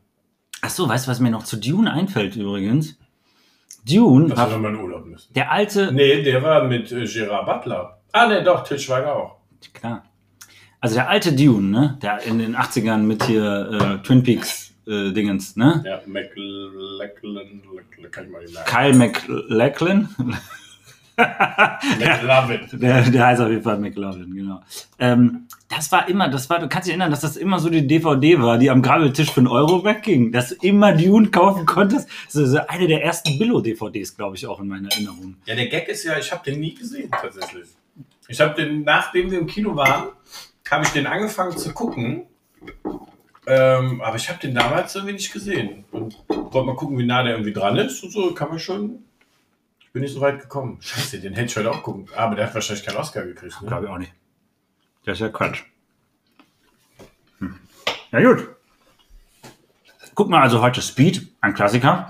Ach 0.60 0.70
so, 0.70 0.88
weißt 0.88 1.06
du, 1.06 1.10
was 1.10 1.20
mir 1.20 1.30
noch 1.30 1.44
zu 1.44 1.56
Dune 1.56 1.90
einfällt 1.92 2.36
übrigens? 2.36 2.98
Dune 3.88 4.28
wir 4.28 4.36
war 4.36 4.48
nochmal 4.48 4.74
in 4.74 4.80
Urlaub 4.80 5.06
müssen. 5.06 5.32
der 5.34 5.50
alte... 5.50 5.92
Nee, 5.92 6.22
der 6.22 6.42
war 6.42 6.64
mit 6.64 6.90
äh, 6.92 7.04
Gerard 7.04 7.46
Butler. 7.46 8.00
Ah, 8.12 8.26
nee, 8.28 8.42
doch, 8.42 8.64
Til 8.64 8.78
Schweiger 8.78 9.14
auch. 9.16 9.36
Klar. 9.74 10.04
Also 10.80 10.94
der 10.94 11.08
alte 11.08 11.32
Dune, 11.32 11.68
ne? 11.68 11.98
Der 12.02 12.22
in 12.22 12.38
den 12.38 12.56
80ern 12.56 12.98
mit 12.98 13.24
hier 13.24 13.98
äh, 14.00 14.06
Twin 14.06 14.22
Peaks 14.22 14.72
äh, 14.86 15.12
Dingens, 15.12 15.56
ne? 15.56 15.82
Ja, 15.84 16.00
McLachlan, 16.06 17.62
kann 18.10 18.24
ich 18.24 18.30
mal 18.30 18.40
nicht 18.42 18.54
sagen. 18.54 18.70
Kyle 18.70 18.94
MacLachlan. 18.94 20.08
McLovin. 21.98 22.68
Der, 22.72 23.02
der 23.02 23.26
heißt 23.26 23.40
auf 23.40 23.50
jeden 23.50 23.62
Fall 23.62 23.78
McLovin, 23.78 24.34
genau. 24.34 24.60
Ähm, 24.98 25.46
das 25.68 25.90
war 25.90 26.08
immer, 26.08 26.28
das 26.28 26.48
war, 26.48 26.60
du 26.60 26.68
kannst 26.68 26.86
dich 26.86 26.92
erinnern, 26.92 27.10
dass 27.10 27.20
das 27.20 27.36
immer 27.36 27.58
so 27.58 27.68
die 27.68 27.86
DVD 27.86 28.40
war, 28.40 28.58
die 28.58 28.70
am 28.70 28.82
Grabbeltisch 28.82 29.30
für 29.30 29.40
einen 29.40 29.48
Euro 29.48 29.84
wegging. 29.84 30.32
Dass 30.32 30.50
du 30.50 30.54
immer 30.66 30.92
Dune 30.92 31.28
kaufen 31.28 31.66
konntest. 31.66 32.08
Das 32.26 32.36
ist 32.36 32.50
so 32.50 32.58
eine 32.68 32.86
der 32.86 33.02
ersten 33.02 33.38
Billo-DVDs, 33.38 34.16
glaube 34.16 34.36
ich, 34.36 34.46
auch 34.46 34.60
in 34.60 34.68
meiner 34.68 34.90
Erinnerung. 34.90 35.36
Ja, 35.44 35.54
der 35.54 35.66
Gag 35.66 35.88
ist 35.88 36.04
ja, 36.04 36.18
ich 36.18 36.30
habe 36.32 36.44
den 36.48 36.60
nie 36.60 36.74
gesehen, 36.74 37.10
tatsächlich. 37.10 37.66
Ich 38.28 38.40
habe 38.40 38.54
den, 38.54 38.84
nachdem 38.84 39.30
wir 39.30 39.38
im 39.38 39.46
Kino 39.46 39.74
waren, 39.74 40.10
habe 40.70 40.84
ich 40.84 40.90
den 40.90 41.06
angefangen 41.06 41.56
zu 41.56 41.72
gucken. 41.72 42.26
Ähm, 43.46 44.02
aber 44.02 44.16
ich 44.16 44.28
habe 44.28 44.38
den 44.38 44.54
damals 44.54 44.94
irgendwie 44.94 45.14
nicht 45.14 45.32
gesehen. 45.32 45.84
Und 45.90 46.16
wollte 46.28 46.66
mal 46.66 46.76
gucken, 46.76 46.98
wie 46.98 47.06
nah 47.06 47.22
der 47.22 47.32
irgendwie 47.32 47.52
dran 47.52 47.76
ist. 47.76 48.02
Und 48.04 48.12
so 48.12 48.32
kann 48.34 48.50
man 48.50 48.58
schon. 48.58 49.04
Ich 49.88 49.92
bin 49.94 50.02
nicht 50.02 50.12
so 50.12 50.20
weit 50.20 50.38
gekommen. 50.38 50.76
Scheiße, 50.80 51.18
den 51.18 51.32
hätte 51.32 51.46
ich 51.46 51.56
heute 51.56 51.70
auch 51.70 51.82
gucken. 51.82 52.08
Aber 52.14 52.34
der 52.34 52.46
hat 52.46 52.54
wahrscheinlich 52.54 52.84
keinen 52.84 52.98
Oscar 52.98 53.24
gekriegt. 53.24 53.60
Ne? 53.62 53.68
Glaube 53.68 53.86
ich 53.86 53.90
auch 53.90 53.96
nicht. 53.96 54.12
Das 55.06 55.14
ist 55.14 55.20
ja 55.20 55.30
Quatsch. 55.30 55.62
Hm. 57.38 57.58
Ja, 58.12 58.20
gut. 58.20 58.48
Guck 60.14 60.28
mal 60.28 60.42
also 60.42 60.60
heute 60.60 60.82
Speed, 60.82 61.32
ein 61.40 61.54
Klassiker. 61.54 62.06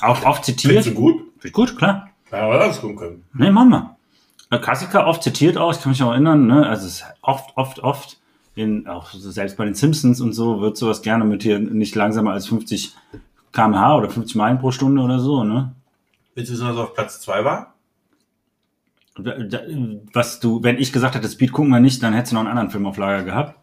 Auch 0.00 0.24
oft 0.24 0.46
zitiert. 0.46 0.72
Findest 0.72 0.88
du 0.88 0.94
gut? 0.94 1.22
Finde 1.38 1.52
gut, 1.52 1.76
klar. 1.76 2.08
Ja, 2.32 2.38
aber 2.38 2.60
das 2.60 2.80
gucken 2.80 2.96
können. 2.96 3.24
Nee, 3.34 3.50
machen 3.50 3.68
wir. 3.68 4.58
Klassiker, 4.60 5.06
oft 5.06 5.22
zitiert 5.22 5.58
auch, 5.58 5.72
ich 5.72 5.80
kann 5.82 5.90
mich 5.90 6.02
auch 6.02 6.12
erinnern, 6.12 6.46
ne? 6.46 6.66
Also 6.66 6.86
es 6.86 7.00
ist 7.00 7.04
oft, 7.20 7.54
oft, 7.56 7.80
oft, 7.80 8.18
in, 8.54 8.86
auch 8.86 9.10
selbst 9.12 9.58
bei 9.58 9.66
den 9.66 9.74
Simpsons 9.74 10.22
und 10.22 10.32
so, 10.32 10.62
wird 10.62 10.78
sowas 10.78 11.02
gerne 11.02 11.24
mit 11.24 11.42
hier 11.42 11.58
nicht 11.58 11.94
langsamer 11.94 12.32
als 12.32 12.46
50 12.46 12.96
km/h 13.52 13.96
oder 13.98 14.08
50 14.08 14.34
Meilen 14.36 14.58
pro 14.58 14.70
Stunde 14.70 15.02
oder 15.02 15.18
so, 15.18 15.44
ne? 15.44 15.74
Willst 16.36 16.52
was 16.52 16.76
auf 16.76 16.92
Platz 16.94 17.20
2 17.22 17.44
war? 17.44 17.74
Was 20.12 20.38
du, 20.38 20.62
wenn 20.62 20.76
ich 20.78 20.92
gesagt 20.92 21.14
hätte, 21.14 21.26
Speed 21.28 21.50
gucken 21.50 21.70
wir 21.70 21.80
nicht, 21.80 22.02
dann 22.02 22.12
hättest 22.12 22.32
du 22.32 22.34
noch 22.34 22.40
einen 22.42 22.50
anderen 22.50 22.70
Film 22.70 22.84
auf 22.84 22.98
Lager 22.98 23.24
gehabt. 23.24 23.58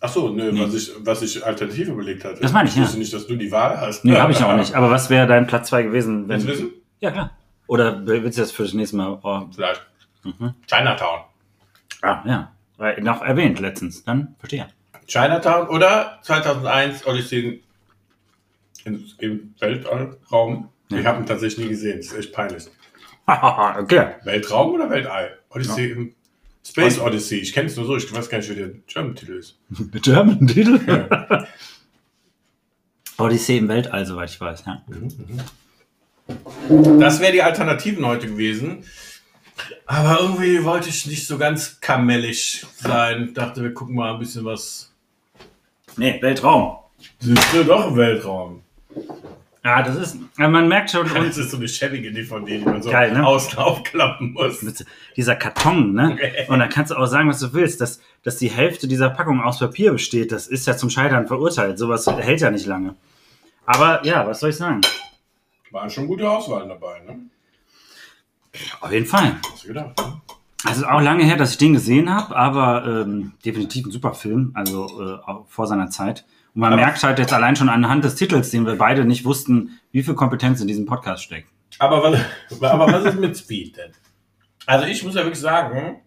Ach 0.00 0.10
so, 0.10 0.28
nö, 0.28 0.52
Nee. 0.52 0.60
was, 0.60 0.74
ich, 0.74 0.92
was 1.00 1.22
ich 1.22 1.44
alternativ 1.44 1.88
überlegt 1.88 2.24
hatte. 2.24 2.42
Das 2.42 2.52
meine 2.52 2.68
ich, 2.68 2.76
Ich 2.76 2.82
wusste 2.82 2.96
ja. 2.96 2.98
nicht, 2.98 3.14
dass 3.14 3.26
du 3.26 3.36
die 3.36 3.50
Wahl 3.50 3.80
hast. 3.80 4.04
Nee, 4.04 4.14
habe 4.18 4.32
ich 4.32 4.42
auch 4.44 4.54
nicht. 4.54 4.74
Aber 4.74 4.90
was 4.90 5.08
wäre 5.08 5.26
dein 5.26 5.46
Platz 5.46 5.68
2 5.70 5.84
gewesen, 5.84 6.28
Willst 6.28 6.46
wenn. 6.46 6.52
du 6.54 6.62
wissen? 6.64 6.72
Ja, 7.00 7.10
klar. 7.10 7.30
Oder 7.66 8.06
willst 8.06 8.36
du 8.36 8.42
das 8.42 8.50
für 8.52 8.64
das 8.64 8.74
nächste 8.74 8.96
Mal? 8.98 9.18
Oh, 9.22 9.46
Vielleicht. 9.54 9.80
Mhm. 10.22 10.54
Chinatown. 10.66 11.20
ah, 12.02 12.22
ja. 12.26 12.52
Weil 12.76 13.00
Noch 13.00 13.22
erwähnt 13.22 13.58
letztens. 13.60 14.04
Dann 14.04 14.34
verstehe. 14.38 14.68
Chinatown 15.06 15.68
oder 15.68 16.18
2001 16.22 17.06
Odyssey 17.06 17.62
im, 18.84 19.02
im 19.20 19.54
Weltraum. 19.58 20.68
Ich 20.88 20.96
Ja. 20.96 21.04
habe 21.04 21.20
ihn 21.22 21.26
tatsächlich 21.26 21.64
nie 21.64 21.70
gesehen. 21.70 21.98
Das 21.98 22.06
ist 22.06 22.14
echt 22.18 22.32
peinlich. 22.32 22.64
okay. 23.26 24.14
Weltraum 24.24 24.74
oder 24.74 24.90
Weltall? 24.90 25.38
Odyssey 25.50 25.90
im 25.92 26.14
Space 26.66 26.98
Odyssey. 26.98 27.38
Ich 27.38 27.52
kenne 27.52 27.68
es 27.68 27.76
nur 27.76 27.86
so. 27.86 27.96
Ich 27.96 28.12
weiß 28.12 28.28
gar 28.28 28.38
nicht, 28.38 28.50
wie 28.50 28.54
der 28.54 28.68
German-Titel 28.86 29.32
ist. 29.34 29.58
Mit 29.92 30.02
German 30.02 30.46
Titel? 30.46 30.78
Odyssee 33.18 33.58
im 33.58 33.68
Weltall, 33.68 34.04
soweit 34.06 34.30
ich 34.30 34.40
weiß, 34.40 34.64
ja. 34.66 34.82
Das 36.98 37.20
wäre 37.20 37.32
die 37.32 37.42
Alternativen 37.42 38.04
heute 38.06 38.26
gewesen. 38.26 38.84
Aber 39.86 40.20
irgendwie 40.20 40.64
wollte 40.64 40.88
ich 40.88 41.06
nicht 41.06 41.26
so 41.26 41.38
ganz 41.38 41.80
kamellig 41.80 42.66
sein. 42.76 43.32
Dachte, 43.34 43.62
wir 43.62 43.72
gucken 43.72 43.94
mal 43.94 44.14
ein 44.14 44.18
bisschen 44.18 44.44
was. 44.44 44.92
Nee, 45.96 46.18
Weltraum. 46.20 46.78
Siehst 47.20 47.52
du 47.54 47.62
doch 47.64 47.88
im 47.88 47.96
Weltraum. 47.96 48.62
Ja, 49.64 49.82
das 49.82 49.96
ist, 49.96 50.18
ja, 50.38 50.46
man 50.46 50.68
merkt 50.68 50.90
schon, 50.90 51.06
Das 51.08 51.16
und 51.16 51.26
ist 51.26 51.50
so 51.50 51.56
eine 51.56 51.66
schäbige 51.68 52.12
DVD, 52.12 52.58
die 52.58 52.64
man 52.66 52.82
so 52.82 52.90
Geil, 52.90 53.12
ne? 53.14 53.26
außen 53.26 53.58
aufklappen 53.58 54.32
muss. 54.34 54.60
mit 54.60 54.84
dieser 55.16 55.36
Karton, 55.36 55.94
ne? 55.94 56.18
Und 56.48 56.58
dann 56.58 56.68
kannst 56.68 56.90
du 56.90 56.96
auch 56.96 57.06
sagen, 57.06 57.30
was 57.30 57.40
du 57.40 57.54
willst, 57.54 57.80
dass, 57.80 57.98
dass 58.22 58.36
die 58.36 58.50
Hälfte 58.50 58.86
dieser 58.86 59.08
Packung 59.08 59.40
aus 59.40 59.60
Papier 59.60 59.92
besteht. 59.92 60.32
Das 60.32 60.48
ist 60.48 60.66
ja 60.66 60.76
zum 60.76 60.90
Scheitern 60.90 61.26
verurteilt. 61.26 61.78
Sowas 61.78 62.06
hält 62.06 62.42
ja 62.42 62.50
nicht 62.50 62.66
lange. 62.66 62.94
Aber 63.64 64.04
ja, 64.04 64.26
was 64.26 64.40
soll 64.40 64.50
ich 64.50 64.56
sagen? 64.56 64.82
Waren 65.70 65.88
schon 65.88 66.06
gute 66.08 66.28
Auswahlen 66.28 66.68
dabei, 66.68 67.00
ne? 67.00 67.20
Auf 68.82 68.92
jeden 68.92 69.06
Fall. 69.06 69.36
Hast 69.50 69.64
du 69.64 69.68
gedacht? 69.68 69.98
Ne? 69.98 70.20
Also 70.64 70.86
auch 70.86 71.00
lange 71.00 71.24
her, 71.24 71.36
dass 71.36 71.52
ich 71.52 71.58
den 71.58 71.72
gesehen 71.72 72.14
habe, 72.14 72.36
aber 72.36 72.84
ähm, 72.86 73.32
definitiv 73.44 73.86
ein 73.86 73.90
super 73.90 74.12
Film, 74.14 74.50
also 74.54 75.02
äh, 75.02 75.18
vor 75.48 75.66
seiner 75.66 75.88
Zeit. 75.90 76.24
Und 76.54 76.60
man 76.60 76.72
Aber- 76.72 76.82
merkt 76.82 77.02
halt 77.02 77.18
jetzt 77.18 77.32
allein 77.32 77.56
schon 77.56 77.68
anhand 77.68 78.04
des 78.04 78.14
Titels, 78.14 78.50
den 78.50 78.66
wir 78.66 78.76
beide 78.76 79.04
nicht 79.04 79.24
wussten, 79.24 79.80
wie 79.92 80.02
viel 80.02 80.14
Kompetenz 80.14 80.60
in 80.60 80.68
diesem 80.68 80.86
Podcast 80.86 81.24
steckt. 81.24 81.48
Aber 81.78 82.02
was, 82.02 82.20
aber 82.62 82.86
was 82.92 83.04
ist 83.06 83.18
mit 83.18 83.36
Speed 83.36 83.76
denn? 83.76 83.92
Also 84.66 84.86
ich 84.86 85.02
muss 85.02 85.14
ja 85.14 85.22
wirklich 85.22 85.40
sagen, 85.40 86.00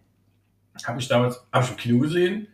habe 0.84 0.96
mich 0.96 1.08
damals 1.08 1.44
hab 1.52 1.64
ich 1.64 1.70
im 1.70 1.76
Kino 1.76 1.98
gesehen, 1.98 2.48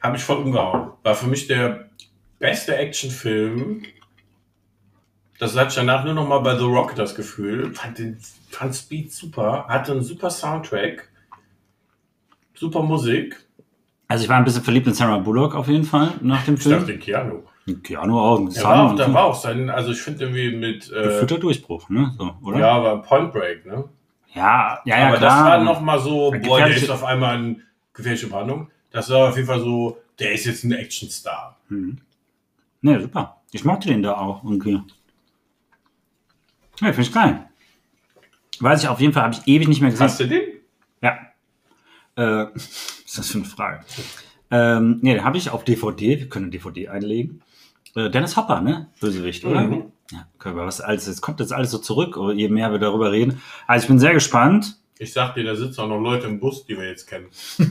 habe 0.00 0.12
mich 0.14 0.22
voll 0.22 0.36
umgehauen. 0.36 0.92
War 1.02 1.14
für 1.14 1.26
mich 1.26 1.46
der 1.48 1.90
beste 2.38 2.76
Actionfilm. 2.76 3.82
Das 5.38 5.56
hatte 5.56 5.68
ich 5.70 5.74
danach 5.74 6.04
nur 6.04 6.14
noch 6.14 6.28
mal 6.28 6.38
bei 6.38 6.56
The 6.56 6.64
Rock 6.64 6.94
das 6.94 7.14
Gefühl. 7.14 7.74
Fand, 7.74 7.98
den, 7.98 8.18
fand 8.50 8.74
Speed 8.74 9.12
super, 9.12 9.66
hatte 9.68 9.92
einen 9.92 10.02
super 10.04 10.30
Soundtrack, 10.30 11.10
super 12.54 12.82
Musik. 12.82 13.45
Also 14.08 14.24
ich 14.24 14.28
war 14.30 14.36
ein 14.36 14.44
bisschen 14.44 14.62
verliebt 14.62 14.86
in 14.86 14.94
Sarah 14.94 15.18
Bullock 15.18 15.54
auf 15.54 15.68
jeden 15.68 15.84
Fall 15.84 16.12
nach 16.20 16.44
dem 16.44 16.54
Ich 16.54 16.64
dachte, 16.64 16.86
Film. 16.86 17.00
Keanu. 17.00 17.42
Keanu 17.82 18.18
auch. 18.18 18.38
ein 18.38 18.62
war 18.62 18.90
auch, 18.90 18.96
der 18.96 19.12
war 19.12 19.24
auch 19.24 19.34
sein, 19.34 19.68
also 19.68 19.90
ich 19.90 20.00
finde 20.00 20.24
irgendwie 20.24 20.54
mit, 20.54 20.90
äh, 20.92 21.26
Durchbruch, 21.26 21.88
ne? 21.88 22.14
So, 22.16 22.34
oder? 22.42 22.58
ja, 22.58 22.82
war 22.82 23.02
Point 23.02 23.32
Break, 23.32 23.66
ne? 23.66 23.84
ja, 24.34 24.78
ja, 24.84 24.98
ja 24.98 25.08
aber 25.08 25.16
klar. 25.16 25.30
das 25.30 25.44
war 25.44 25.64
noch 25.64 25.80
mal 25.80 25.98
so, 25.98 26.32
boah, 26.44 26.58
der 26.58 26.76
ist 26.76 26.88
auf 26.90 27.02
einmal 27.02 27.36
in 27.38 27.62
gefährliche 27.92 28.28
Brandung. 28.28 28.70
Das 28.90 29.10
war 29.10 29.30
auf 29.30 29.36
jeden 29.36 29.48
Fall 29.48 29.60
so, 29.60 29.98
der 30.18 30.32
ist 30.32 30.44
jetzt 30.44 30.62
ein 30.64 30.72
Actionstar. 30.72 31.56
Mhm. 31.68 31.98
Ne, 32.82 33.00
super. 33.00 33.40
Ich 33.50 33.64
mochte 33.64 33.88
den 33.88 34.02
da 34.02 34.14
auch 34.14 34.44
irgendwie. 34.44 34.80
Ja, 36.80 36.92
finde 36.92 37.02
ich 37.02 37.12
geil. 37.12 37.48
Weiß 38.60 38.82
ich 38.82 38.88
auf 38.88 39.00
jeden 39.00 39.12
Fall, 39.12 39.24
habe 39.24 39.34
ich 39.34 39.46
ewig 39.48 39.66
nicht 39.66 39.80
mehr 39.80 39.90
gesehen. 39.90 40.04
Hast 40.04 40.20
du 40.20 40.28
den? 40.28 40.42
Ja. 41.00 41.18
Äh, 42.14 42.46
ist 43.18 43.26
das 43.26 43.32
für 43.32 43.38
eine 43.38 43.46
Frage? 43.46 43.80
Ähm, 44.50 44.98
ne, 45.02 45.14
den 45.14 45.24
habe 45.24 45.38
ich 45.38 45.50
auf 45.50 45.64
DVD. 45.64 46.20
Wir 46.20 46.28
können 46.28 46.50
DVD 46.50 46.88
einlegen. 46.88 47.42
Äh, 47.94 48.10
Dennis 48.10 48.36
Hopper, 48.36 48.60
ne? 48.60 48.88
Bösewicht, 49.00 49.44
oder? 49.44 49.62
Mhm. 49.62 49.84
Ja, 50.12 50.26
können 50.38 50.56
wir 50.56 50.64
was 50.66 50.80
alles, 50.80 51.08
es 51.08 51.20
kommt 51.20 51.40
jetzt 51.40 51.52
alles 51.52 51.72
so 51.72 51.78
zurück, 51.78 52.16
je 52.34 52.48
mehr 52.48 52.70
wir 52.70 52.78
darüber 52.78 53.10
reden. 53.10 53.42
Also 53.66 53.84
ich 53.84 53.88
bin 53.88 53.98
sehr 53.98 54.12
gespannt. 54.14 54.76
Ich 54.98 55.12
sag 55.12 55.34
dir, 55.34 55.42
da 55.44 55.56
sitzen 55.56 55.80
auch 55.80 55.88
noch 55.88 56.00
Leute 56.00 56.26
im 56.28 56.38
Bus, 56.38 56.64
die 56.64 56.76
wir 56.78 56.86
jetzt 56.88 57.06
kennen. 57.06 57.26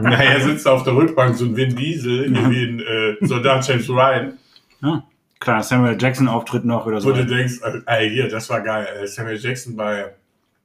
naja, 0.00 0.40
sitzt 0.40 0.66
auf 0.68 0.82
der 0.82 0.94
Rückbank 0.94 1.34
so 1.36 1.46
ein 1.46 1.56
Vin 1.56 1.74
Diesel, 1.74 2.28
hier 2.28 2.50
wie 2.50 2.64
ein 2.64 2.80
äh, 2.80 3.26
Soldat 3.26 3.66
James 3.66 3.88
Ryan, 3.88 4.38
Ja, 4.82 5.04
klar, 5.40 5.62
Samuel 5.62 5.96
Jackson 5.98 6.28
Auftritt 6.28 6.64
noch 6.66 6.84
oder 6.86 6.96
wo 6.96 7.00
so. 7.00 7.12
du 7.12 7.24
denkst, 7.26 7.60
äh, 7.62 7.80
ey, 7.86 8.10
hier, 8.10 8.28
das 8.28 8.50
war 8.50 8.60
geil. 8.60 8.86
Äh, 9.02 9.06
Samuel 9.06 9.38
Jackson 9.38 9.76
bei 9.76 10.12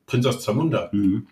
Prinz 0.06 0.26
aus 0.26 0.44
Zamunda. 0.44 0.90
Mhm. 0.92 1.26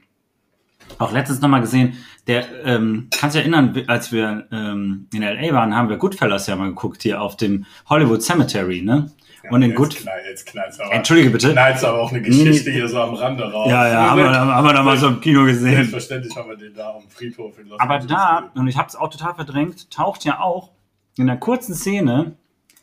Auch 0.98 1.12
letztens 1.12 1.42
nochmal 1.42 1.62
gesehen, 1.62 1.98
der, 2.28 2.46
ähm, 2.66 3.08
kannst 3.18 3.36
du 3.36 3.40
erinnern, 3.40 3.84
als 3.88 4.12
wir 4.12 4.48
ähm, 4.52 5.08
in 5.14 5.24
L.A. 5.24 5.54
waren, 5.54 5.76
haben 5.76 5.90
wir 5.90 5.98
Goodfellas 5.98 6.48
ja 6.48 6.56
mal 6.56 6.70
geguckt, 6.70 7.04
hier 7.04 7.22
auf 7.22 7.38
dem 7.38 7.66
Hollywood 7.90 8.22
Cemetery, 8.22 8.82
ne? 8.82 9.12
Und 9.50 9.62
in 9.62 9.76
Good... 9.76 9.96
knall, 9.96 10.20
jetzt 10.28 10.46
knallt's 10.46 10.80
aber. 10.80 10.94
Entschuldige 10.94 11.30
bitte. 11.30 11.52
Knallt's 11.52 11.84
aber 11.84 12.02
auch 12.02 12.12
eine 12.12 12.22
Geschichte 12.22 12.72
hier 12.72 12.88
so 12.88 13.00
am 13.00 13.14
Rande 13.14 13.50
raus. 13.50 13.70
Ja, 13.70 13.88
ja, 13.88 14.10
haben 14.10 14.20
wir, 14.20 14.30
haben 14.30 14.68
wir 14.68 14.74
da 14.74 14.84
mal 14.84 14.98
so 14.98 15.08
im 15.08 15.22
Kino 15.22 15.46
gesehen. 15.46 15.76
Selbstverständlich 15.76 16.36
haben 16.36 16.50
wir 16.50 16.58
den 16.58 16.74
da 16.74 16.96
am 16.96 17.08
Friedhof 17.08 17.58
in 17.58 17.70
Los 17.70 17.80
Aber 17.80 17.94
Angeles 17.96 18.12
da, 18.12 18.40
gesehen. 18.40 18.60
und 18.60 18.68
ich 18.68 18.78
habe 18.78 18.88
es 18.90 18.96
auch 18.96 19.10
total 19.10 19.36
verdrängt, 19.36 19.90
taucht 19.90 20.26
ja 20.26 20.42
auch 20.42 20.72
in 21.18 21.30
einer 21.30 21.40
kurzen 21.40 21.76
Szene 21.76 22.36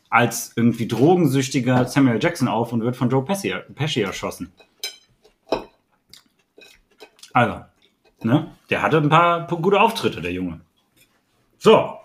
als 0.08 0.52
irgendwie 0.56 0.88
drogensüchtiger 0.88 1.86
Samuel 1.86 2.22
Jackson 2.22 2.48
auf 2.48 2.72
und 2.72 2.82
wird 2.82 2.96
von 2.96 3.10
Joe 3.10 3.24
Pesci, 3.24 3.52
Pesci 3.74 4.00
erschossen. 4.00 4.52
Also, 7.32 7.64
ne? 8.24 8.48
Der 8.70 8.82
hatte 8.82 8.98
ein 8.98 9.08
paar 9.08 9.46
gute 9.46 9.80
Auftritte, 9.80 10.20
der 10.20 10.32
Junge. 10.32 10.60
So, 11.58 11.98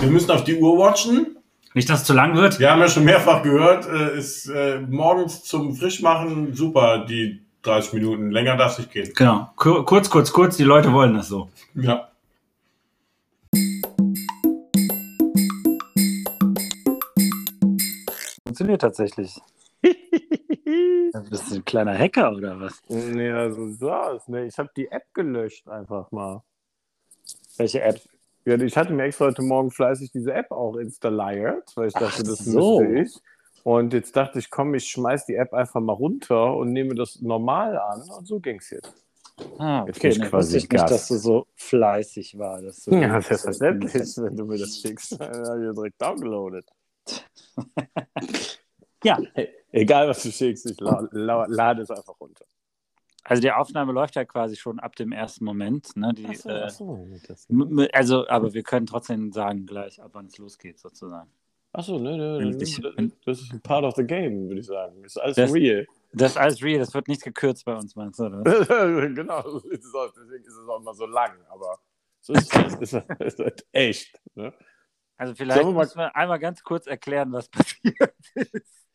Wir 0.00 0.10
müssen 0.10 0.30
auf 0.30 0.44
die 0.44 0.56
Uhr 0.56 0.78
watchen. 0.78 1.36
nicht, 1.74 1.88
dass 1.88 2.00
es 2.00 2.06
zu 2.06 2.12
lang 2.14 2.34
wird. 2.36 2.58
Wir 2.58 2.70
haben 2.70 2.80
ja 2.80 2.88
schon 2.88 3.04
mehrfach 3.04 3.42
gehört, 3.42 3.86
äh, 3.86 4.16
ist 4.18 4.46
äh, 4.48 4.80
morgens 4.80 5.44
zum 5.44 5.74
Frischmachen 5.74 6.54
super, 6.54 7.04
die 7.06 7.40
30 7.62 7.92
Minuten. 7.94 8.30
Länger 8.30 8.56
darf 8.56 8.72
es 8.72 8.78
nicht 8.78 8.92
gehen. 8.92 9.12
Genau, 9.14 9.50
Kur 9.56 9.84
kurz, 9.84 10.08
kurz, 10.10 10.32
kurz, 10.32 10.56
die 10.56 10.64
Leute 10.64 10.92
wollen 10.92 11.14
das 11.14 11.28
so. 11.28 11.48
Ja. 11.74 12.08
Funktioniert 18.44 18.80
tatsächlich. 18.80 19.38
Bist 21.30 21.50
du 21.50 21.56
ein 21.56 21.64
kleiner 21.64 21.96
Hacker 21.96 22.32
oder 22.32 22.60
was? 22.60 22.80
Nee, 22.88 23.30
also 23.30 23.70
so 23.72 23.90
aus, 23.92 24.28
ne? 24.28 24.46
Ich 24.46 24.58
habe 24.58 24.70
die 24.76 24.88
App 24.88 25.04
gelöscht 25.14 25.68
einfach 25.68 26.10
mal. 26.10 26.42
Welche 27.56 27.82
App? 27.82 28.00
Ja, 28.44 28.58
ich 28.58 28.76
hatte 28.76 28.92
mir 28.92 29.04
extra 29.04 29.26
heute 29.26 29.42
Morgen 29.42 29.70
fleißig 29.70 30.10
diese 30.10 30.32
App 30.32 30.50
auch 30.50 30.76
installiert, 30.76 31.70
weil 31.74 31.88
ich 31.88 31.94
dachte, 31.94 32.22
das 32.24 32.40
so. 32.40 32.80
müsste 32.80 33.00
ich. 33.00 33.22
Und 33.64 33.92
jetzt 33.92 34.16
dachte 34.16 34.38
ich, 34.38 34.50
komm, 34.50 34.74
ich 34.74 34.88
schmeiß 34.88 35.26
die 35.26 35.34
App 35.34 35.52
einfach 35.52 35.80
mal 35.80 35.92
runter 35.92 36.56
und 36.56 36.72
nehme 36.72 36.94
das 36.94 37.20
normal 37.20 37.76
an 37.76 38.02
und 38.10 38.26
so 38.26 38.40
ging's 38.40 38.70
jetzt. 38.70 38.94
Ah, 39.58 39.84
Jetzt 39.84 39.98
okay. 39.98 40.08
gibt's 40.08 40.18
Ne, 40.20 40.30
quasi 40.30 40.54
wusste 40.54 40.58
ich 40.58 40.70
nicht, 40.70 40.90
dass 40.90 41.08
du 41.08 41.16
so 41.16 41.46
fleißig 41.56 42.38
war. 42.38 42.62
Dass 42.62 42.84
du 42.84 42.92
Ja, 42.92 43.20
selbstverständlich, 43.20 44.16
wenn 44.16 44.36
du 44.36 44.44
mir 44.46 44.58
das 44.58 44.78
schickst. 44.78 45.20
Dann 45.20 45.46
habe 45.46 45.66
ich 45.68 45.74
direkt 45.74 46.00
downgeloadet. 46.00 46.66
Ja. 49.04 49.20
Hey, 49.34 49.48
egal, 49.72 50.08
was 50.08 50.22
du 50.22 50.30
schickst, 50.30 50.66
ich 50.70 50.80
la 50.80 51.06
la 51.12 51.44
lade 51.48 51.82
es 51.82 51.90
einfach 51.90 52.18
runter. 52.20 52.44
Also 53.24 53.42
die 53.42 53.52
Aufnahme 53.52 53.92
läuft 53.92 54.14
ja 54.16 54.24
quasi 54.24 54.56
schon 54.56 54.78
ab 54.80 54.96
dem 54.96 55.12
ersten 55.12 55.44
Moment. 55.44 55.94
Ne? 55.96 56.14
Die, 56.14 56.26
Achso, 56.26 56.48
äh, 56.48 56.70
m- 57.50 57.86
also, 57.92 58.26
aber 58.28 58.54
wir 58.54 58.62
können 58.62 58.86
trotzdem 58.86 59.32
sagen 59.32 59.66
gleich, 59.66 60.00
ab 60.00 60.10
wann 60.14 60.26
es 60.26 60.38
losgeht, 60.38 60.78
sozusagen. 60.78 61.30
achso 61.72 61.98
ne, 61.98 62.16
ne, 62.16 62.38
ne, 62.50 62.56
ich- 62.62 62.80
das- 63.26 63.40
ist 63.42 63.52
ein 63.52 63.60
part 63.60 63.84
of 63.84 63.94
the 63.96 64.04
game, 64.04 64.48
würde 64.48 64.60
ich 64.60 64.66
sagen. 64.66 65.02
Das 65.02 65.12
ist 65.12 65.18
alles 65.18 65.36
Das- 65.36 65.52
real. 65.52 65.86
Das 66.14 66.30
ist 66.32 66.36
alles 66.38 66.62
real, 66.62 66.78
das 66.78 66.94
wird 66.94 67.06
nicht 67.06 67.22
gekürzt 67.22 67.66
bei 67.66 67.76
uns, 67.76 67.94
meinst 67.94 68.18
du? 68.18 68.24
Oder? 68.24 68.42
genau, 69.14 69.42
so 69.42 69.58
ist 69.68 69.84
es 69.84 69.94
auch, 69.94 70.10
deswegen 70.16 70.44
ist 70.44 70.54
es 70.56 70.66
auch 70.66 70.80
immer 70.80 70.94
so 70.94 71.04
lang, 71.04 71.32
aber 71.50 71.78
so 72.20 72.32
ist 72.32 72.50
es. 72.80 72.94
Ist, 72.94 73.38
ist 73.38 73.66
echt. 73.72 74.18
Ne? 74.34 74.54
Also 75.18 75.34
vielleicht 75.34 75.60
Sollen 75.60 75.74
wir 75.74 75.74
mal- 75.74 75.82
müssen 75.84 75.98
wir 75.98 76.16
einmal 76.16 76.38
ganz 76.38 76.62
kurz 76.62 76.86
erklären, 76.86 77.30
was 77.32 77.48
passiert 77.50 78.14
ist. 78.34 78.87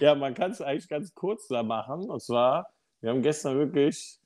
Ja, 0.00 0.14
man 0.14 0.34
kann 0.34 0.50
es 0.50 0.60
eigentlich 0.60 0.88
ganz 0.88 1.14
kurz 1.14 1.48
da 1.48 1.62
machen. 1.62 2.10
Und 2.10 2.22
zwar, 2.22 2.72
wir 3.00 3.10
haben 3.10 3.22
gestern 3.22 3.58
wirklich 3.58 4.18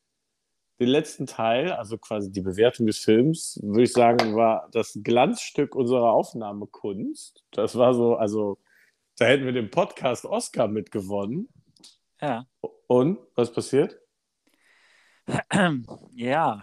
den 0.78 0.88
letzten 0.88 1.26
Teil, 1.26 1.72
also 1.72 1.96
quasi 1.98 2.30
die 2.30 2.42
Bewertung 2.42 2.86
des 2.86 2.98
Films, 2.98 3.58
würde 3.62 3.84
ich 3.84 3.92
sagen, 3.92 4.36
war 4.36 4.68
das 4.72 4.98
Glanzstück 5.02 5.74
unserer 5.74 6.12
Aufnahmekunst. 6.12 7.44
Das 7.50 7.76
war 7.76 7.94
so, 7.94 8.16
also 8.16 8.58
da 9.18 9.26
hätten 9.26 9.46
wir 9.46 9.52
den 9.52 9.70
Podcast 9.70 10.26
Oscar 10.26 10.68
mitgewonnen. 10.68 11.48
Ja. 12.20 12.46
Und 12.86 13.18
was 13.34 13.52
passiert? 13.52 13.98
Ja. 16.12 16.62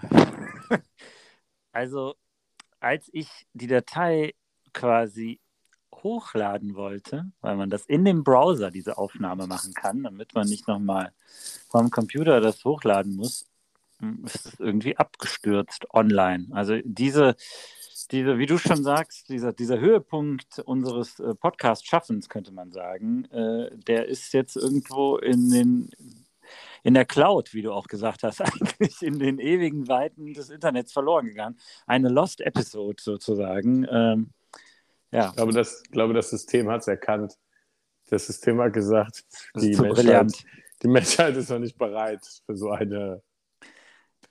Also, 1.75 2.13
als 2.79 3.09
ich 3.13 3.27
die 3.53 3.65
Datei 3.65 4.35
quasi 4.73 5.41
hochladen 6.03 6.75
wollte, 6.75 7.31
weil 7.41 7.55
man 7.55 7.69
das 7.69 7.85
in 7.85 8.05
dem 8.05 8.23
Browser 8.23 8.71
diese 8.71 8.97
Aufnahme 8.97 9.47
machen 9.47 9.73
kann, 9.73 10.03
damit 10.03 10.33
man 10.33 10.47
nicht 10.47 10.67
nochmal 10.67 11.11
vom 11.69 11.89
Computer 11.89 12.41
das 12.41 12.63
hochladen 12.63 13.15
muss, 13.15 13.45
hm, 13.99 14.23
ist 14.25 14.45
es 14.45 14.59
irgendwie 14.59 14.97
abgestürzt 14.97 15.85
online. 15.93 16.47
Also 16.51 16.77
diese, 16.83 17.35
diese, 18.11 18.37
wie 18.37 18.45
du 18.45 18.57
schon 18.57 18.83
sagst, 18.83 19.29
dieser, 19.29 19.53
dieser 19.53 19.79
Höhepunkt 19.79 20.59
unseres 20.59 21.19
äh, 21.19 21.35
Podcast-Schaffens, 21.35 22.29
könnte 22.29 22.51
man 22.51 22.71
sagen, 22.71 23.25
äh, 23.25 23.75
der 23.75 24.07
ist 24.07 24.33
jetzt 24.33 24.55
irgendwo 24.55 25.17
in 25.17 25.49
den 25.49 25.89
in 26.83 26.93
der 26.93 27.05
Cloud, 27.05 27.53
wie 27.53 27.61
du 27.61 27.71
auch 27.71 27.87
gesagt 27.87 28.23
hast, 28.23 28.41
eigentlich 28.41 29.01
in 29.01 29.17
den 29.17 29.39
ewigen 29.39 29.87
Weiten 29.87 30.33
des 30.33 30.49
Internets 30.49 30.91
verloren 30.91 31.27
gegangen. 31.27 31.57
Eine 31.87 32.09
Lost 32.09 32.41
Episode 32.41 33.01
sozusagen. 33.01 33.87
Ähm, 33.89 34.31
ja, 35.13 35.29
Ich 35.29 35.35
glaube, 35.35 35.53
das, 35.53 35.83
glaube, 35.91 36.13
das 36.13 36.29
System 36.29 36.69
hat 36.69 36.81
es 36.81 36.87
erkannt. 36.87 37.37
Das 38.09 38.27
System 38.27 38.59
hat 38.61 38.73
gesagt, 38.73 39.23
die 39.55 39.67
Menschheit, 39.75 39.89
brillant. 39.93 40.43
die 40.81 40.87
Menschheit 40.87 41.35
ist 41.37 41.49
noch 41.49 41.59
nicht 41.59 41.77
bereit 41.77 42.25
für 42.45 42.55
so 42.55 42.69
eine 42.71 43.21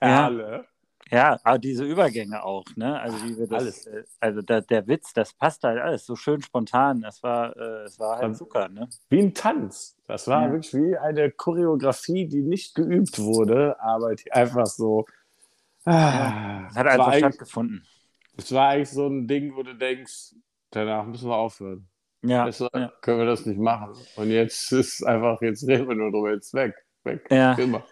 Ja. 0.00 0.28
Perle. 0.28 0.66
Ja, 1.10 1.38
aber 1.44 1.58
diese 1.58 1.84
Übergänge 1.84 2.42
auch, 2.42 2.64
ne? 2.74 2.98
Also 2.98 3.18
wie 3.24 3.36
wir 3.36 3.46
das, 3.46 3.60
Alles. 3.62 3.86
äh, 3.86 4.04
also 4.18 4.40
da, 4.40 4.62
der 4.62 4.86
Witz, 4.86 5.12
das 5.12 5.34
passt 5.34 5.62
halt 5.62 5.78
alles 5.78 6.06
so 6.06 6.16
schön 6.16 6.40
spontan. 6.40 7.02
Das 7.02 7.22
war, 7.22 7.54
äh, 7.54 7.82
es 7.84 7.98
war 7.98 8.18
halt 8.18 8.34
Zucker, 8.36 8.68
ne? 8.68 8.88
Wie 9.10 9.18
ein 9.20 9.34
Tanz. 9.34 9.94
Das 10.06 10.26
war 10.28 10.46
Ja. 10.46 10.52
wirklich 10.52 10.72
wie 10.72 10.96
eine 10.96 11.30
Choreografie, 11.30 12.26
die 12.28 12.40
nicht 12.42 12.74
geübt 12.74 13.18
wurde, 13.18 13.78
aber 13.80 14.14
die 14.14 14.32
einfach 14.32 14.64
so. 14.66 15.04
Ah, 15.84 16.68
Es 16.70 16.76
hat 16.76 16.86
einfach 16.86 17.14
stattgefunden. 17.14 17.86
es 18.38 18.50
war 18.52 18.68
eigentlich 18.70 18.90
so 18.90 19.06
ein 19.06 19.26
Ding, 19.26 19.54
wo 19.54 19.62
du 19.62 19.74
denkst, 19.74 20.34
danach 20.72 21.06
müssen 21.06 21.28
wir 21.28 21.36
aufhören. 21.36 21.88
Ja, 22.24 22.44
Besser 22.44 22.68
ja. 22.74 22.92
können 23.00 23.18
wir 23.18 23.26
das 23.26 23.46
nicht 23.46 23.58
machen. 23.58 23.94
Und 24.16 24.30
jetzt 24.30 24.72
ist 24.72 25.04
einfach, 25.04 25.40
jetzt 25.42 25.66
reden 25.66 25.88
wir 25.88 25.94
nur 25.94 26.10
drüber, 26.10 26.32
jetzt 26.32 26.54
weg. 26.54 26.74
Weg. 27.04 27.26
Ja. 27.30 27.54
Immer. 27.54 27.84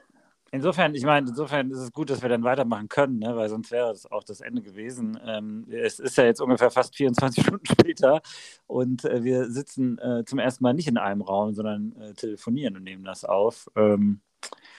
Insofern, 0.53 0.97
ich 0.97 1.05
meine, 1.05 1.29
insofern 1.29 1.71
ist 1.71 1.79
es 1.79 1.93
gut, 1.93 2.11
dass 2.11 2.23
wir 2.23 2.29
dann 2.29 2.43
weitermachen 2.43 2.89
können, 2.89 3.21
ne? 3.21 3.37
weil 3.37 3.49
sonst 3.49 3.71
wäre 3.71 3.93
es 3.93 4.11
auch 4.11 4.25
das 4.25 4.41
Ende 4.41 4.63
gewesen. 4.63 5.19
Ähm, 5.25 5.67
es 5.71 6.01
ist 6.01 6.17
ja 6.17 6.25
jetzt 6.25 6.41
ungefähr 6.41 6.73
fast 6.73 6.97
24 6.97 7.45
Stunden 7.47 7.67
später 7.67 8.21
und 8.67 9.05
äh, 9.05 9.23
wir 9.23 9.49
sitzen 9.49 9.99
äh, 9.99 10.25
zum 10.25 10.41
ersten 10.41 10.65
Mal 10.65 10.75
nicht 10.75 10.89
in 10.89 10.99
einem 10.99 11.23
Raum, 11.23 11.55
sondern 11.55 11.95
äh, 12.01 12.15
telefonieren 12.15 12.77
und 12.77 12.83
nehmen 12.83 13.05
das 13.05 13.25
auf. 13.25 13.69
Ähm, 13.77 14.23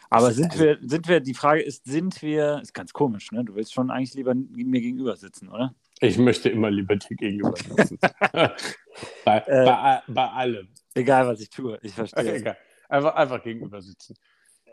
aber 0.09 0.31
sind 0.33 0.59
wir, 0.59 0.77
sind 0.81 1.07
wir, 1.07 1.21
die 1.21 1.33
Frage 1.33 1.61
ist, 1.61 1.85
sind 1.85 2.21
wir, 2.21 2.59
ist 2.61 2.73
ganz 2.73 2.91
komisch, 2.91 3.31
ne? 3.31 3.45
Du 3.45 3.55
willst 3.55 3.73
schon 3.73 3.91
eigentlich 3.91 4.13
lieber 4.13 4.33
mir 4.35 4.81
gegenüber 4.81 5.15
sitzen, 5.15 5.47
oder? 5.47 5.73
Ich 6.01 6.17
möchte 6.17 6.49
immer 6.49 6.71
lieber 6.71 6.95
dir 6.95 7.15
gegenüber 7.15 7.53
sitzen. 7.55 7.97
bei, 9.25 9.37
Äh. 9.45 9.65
bei, 9.65 10.01
bei 10.07 10.27
allem. 10.29 10.67
Egal, 10.95 11.27
was 11.27 11.39
ich 11.41 11.49
tue, 11.49 11.79
ich 11.83 11.93
verstehe. 11.93 12.35
Egal. 12.35 12.57
Einfach, 12.89 13.15
einfach 13.15 13.43
gegenüber 13.43 13.81
sitzen. 13.81 14.15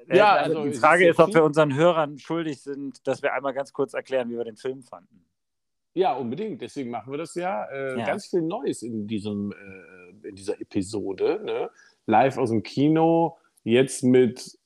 Äh, 0.09 0.17
Ja, 0.17 0.33
also 0.35 0.59
also 0.61 0.71
die 0.71 0.77
Frage 0.79 1.05
ist 1.07 1.19
ist, 1.19 1.21
ob 1.21 1.35
wir 1.35 1.45
unseren 1.45 1.75
Hörern 1.75 2.19
schuldig 2.19 2.63
sind, 2.63 3.07
dass 3.07 3.23
wir 3.23 3.35
einmal 3.35 3.53
ganz 3.53 3.73
kurz 3.73 3.95
erklären, 3.95 4.31
wie 4.31 4.37
wir 4.37 4.45
den 4.45 4.57
Film 4.57 4.83
fanden. 4.83 5.25
Ja, 5.95 6.15
unbedingt. 6.15 6.63
Deswegen 6.63 6.91
machen 6.91 7.13
wir 7.13 7.19
das 7.19 7.35
ja. 7.35 7.65
Äh, 7.67 7.99
Ja. 7.99 8.07
Ganz 8.07 8.27
viel 8.27 8.43
Neues 8.43 8.83
in, 8.83 9.07
diesem, 9.07 9.53
äh, 9.53 10.29
in 10.29 10.35
dieser 10.35 10.61
Episode. 10.61 11.41
Ne? 11.45 11.71
Live 12.07 12.39
aus 12.39 12.51
dem 12.51 12.63
Kino, 12.63 13.37
jetzt 13.65 14.03
mit 14.03 14.59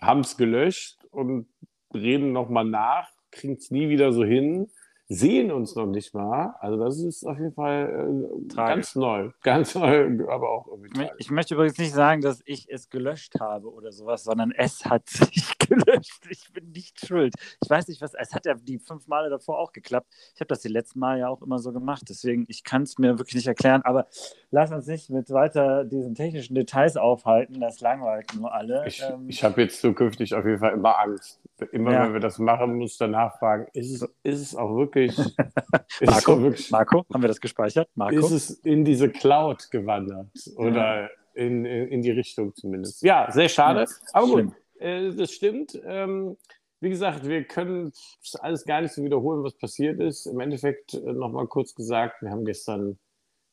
haben 0.00 0.20
es 0.20 0.36
gelöscht 0.36 1.04
und 1.10 1.48
reden 1.94 2.32
nochmal 2.32 2.64
nach, 2.64 3.08
kriegen 3.30 3.54
es 3.54 3.70
nie 3.70 3.88
wieder 3.88 4.12
so 4.12 4.24
hin. 4.24 4.68
Sehen 5.10 5.50
uns 5.50 5.74
noch 5.74 5.86
nicht 5.86 6.12
mal. 6.14 6.54
Also 6.60 6.76
das 6.82 6.98
ist 7.00 7.24
auf 7.24 7.38
jeden 7.38 7.54
Fall 7.54 8.28
äh, 8.50 8.54
ganz 8.54 8.94
neu. 8.94 9.30
Ganz 9.42 9.74
neu, 9.74 10.26
aber 10.28 10.50
auch 10.50 10.66
irgendwie 10.68 10.90
tragisch. 10.90 11.12
Ich 11.18 11.30
möchte 11.30 11.54
übrigens 11.54 11.78
nicht 11.78 11.94
sagen, 11.94 12.20
dass 12.20 12.42
ich 12.44 12.66
es 12.68 12.90
gelöscht 12.90 13.40
habe 13.40 13.72
oder 13.72 13.90
sowas, 13.90 14.24
sondern 14.24 14.52
es 14.52 14.84
hat 14.84 15.08
sich 15.08 15.56
gelöscht. 15.58 16.20
Ich 16.28 16.52
bin 16.52 16.70
nicht 16.72 17.06
schuld. 17.06 17.34
Ich 17.62 17.70
weiß 17.70 17.88
nicht, 17.88 18.02
was. 18.02 18.12
Es 18.14 18.34
hat 18.34 18.44
ja 18.44 18.54
die 18.54 18.78
fünf 18.78 19.06
Male 19.08 19.30
davor 19.30 19.58
auch 19.58 19.72
geklappt. 19.72 20.08
Ich 20.34 20.40
habe 20.40 20.48
das 20.48 20.60
die 20.60 20.68
letzten 20.68 20.98
Mal 20.98 21.18
ja 21.18 21.28
auch 21.28 21.40
immer 21.40 21.58
so 21.58 21.72
gemacht. 21.72 22.02
Deswegen, 22.08 22.44
ich 22.48 22.62
kann 22.64 22.82
es 22.82 22.98
mir 22.98 23.18
wirklich 23.18 23.36
nicht 23.36 23.46
erklären. 23.48 23.80
Aber 23.82 24.08
lass 24.50 24.70
uns 24.72 24.86
nicht 24.86 25.08
mit 25.08 25.30
weiter 25.30 25.84
diesen 25.84 26.14
technischen 26.14 26.54
Details 26.54 26.98
aufhalten. 26.98 27.60
Das 27.60 27.80
langweilt 27.80 28.34
nur 28.34 28.52
alle. 28.52 28.86
Ich, 28.86 29.02
Ähm, 29.02 29.24
ich 29.28 29.42
habe 29.42 29.62
jetzt 29.62 29.80
zukünftig 29.80 30.34
auf 30.34 30.44
jeden 30.44 30.58
Fall 30.58 30.74
immer 30.74 30.98
Angst. 30.98 31.40
Immer 31.72 31.92
Ja. 31.92 32.04
wenn 32.04 32.12
wir 32.12 32.20
das 32.20 32.38
machen, 32.38 32.76
muss 32.76 32.98
danach 32.98 33.38
fragen, 33.38 33.66
ist 33.72 33.90
es, 33.90 34.08
ist 34.22 34.40
es 34.40 34.54
auch 34.56 34.76
wirklich, 34.76 34.97
es 36.00 36.00
Marco, 36.00 36.42
wirklich 36.42 36.70
Marco, 36.70 37.04
haben 37.12 37.22
wir 37.22 37.28
das 37.28 37.40
gespeichert? 37.40 37.88
Marco? 37.94 38.18
ist 38.18 38.30
es 38.30 38.50
in 38.60 38.84
diese 38.84 39.08
Cloud 39.08 39.70
gewandert 39.70 40.28
oder 40.56 41.10
in, 41.34 41.64
in, 41.64 41.88
in 41.88 42.02
die 42.02 42.10
Richtung 42.10 42.54
zumindest. 42.54 43.02
Ja, 43.02 43.30
sehr 43.30 43.48
schade. 43.48 43.80
Ja, 43.80 43.86
Aber 44.12 44.26
gut, 44.26 44.34
schlimm. 44.34 44.54
äh, 44.78 45.14
das 45.14 45.32
stimmt. 45.32 45.80
Ähm, 45.84 46.36
wie 46.80 46.90
gesagt, 46.90 47.26
wir 47.26 47.44
können 47.44 47.92
alles 48.40 48.64
gar 48.64 48.80
nicht 48.80 48.92
so 48.92 49.02
wiederholen, 49.02 49.42
was 49.42 49.54
passiert 49.54 50.00
ist. 50.00 50.26
Im 50.26 50.40
Endeffekt 50.40 50.94
äh, 50.94 51.12
nochmal 51.12 51.46
kurz 51.46 51.74
gesagt, 51.74 52.22
wir 52.22 52.30
haben 52.30 52.44
gestern 52.44 52.98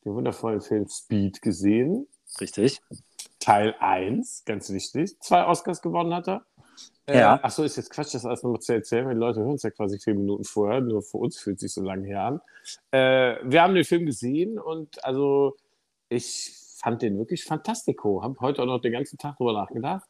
den 0.04 0.14
wundervollen 0.14 0.60
Film 0.60 0.86
Speed 0.88 1.42
gesehen. 1.42 2.06
Richtig. 2.40 2.80
Teil 3.40 3.74
1, 3.78 4.44
ganz 4.44 4.70
wichtig. 4.70 5.18
Zwei 5.20 5.46
Oscars 5.46 5.82
gewonnen 5.82 6.14
hat 6.14 6.28
er. 6.28 6.46
Ja. 7.08 7.36
Äh, 7.36 7.38
Achso, 7.42 7.62
ist 7.62 7.76
jetzt 7.76 7.90
Quatsch, 7.90 8.14
das 8.14 8.24
alles 8.24 8.42
nochmal 8.42 8.60
zu 8.60 8.72
erzählen, 8.72 9.06
weil 9.06 9.14
die 9.14 9.20
Leute 9.20 9.40
hören 9.40 9.54
es 9.54 9.62
ja 9.62 9.70
quasi 9.70 9.98
vier 9.98 10.14
Minuten 10.14 10.44
vorher, 10.44 10.80
nur 10.80 11.02
für 11.02 11.18
uns 11.18 11.38
fühlt 11.38 11.56
es 11.56 11.60
sich 11.62 11.72
so 11.74 11.82
lange 11.82 12.06
her 12.06 12.22
an. 12.22 12.40
Äh, 12.90 13.36
wir 13.44 13.62
haben 13.62 13.74
den 13.74 13.84
Film 13.84 14.06
gesehen 14.06 14.58
und 14.58 15.04
also 15.04 15.56
ich 16.08 16.52
fand 16.78 17.02
den 17.02 17.18
wirklich 17.18 17.44
fantastico. 17.44 18.22
Habe 18.22 18.36
heute 18.40 18.62
auch 18.62 18.66
noch 18.66 18.80
den 18.80 18.92
ganzen 18.92 19.18
Tag 19.18 19.36
drüber 19.36 19.52
nachgedacht. 19.52 20.08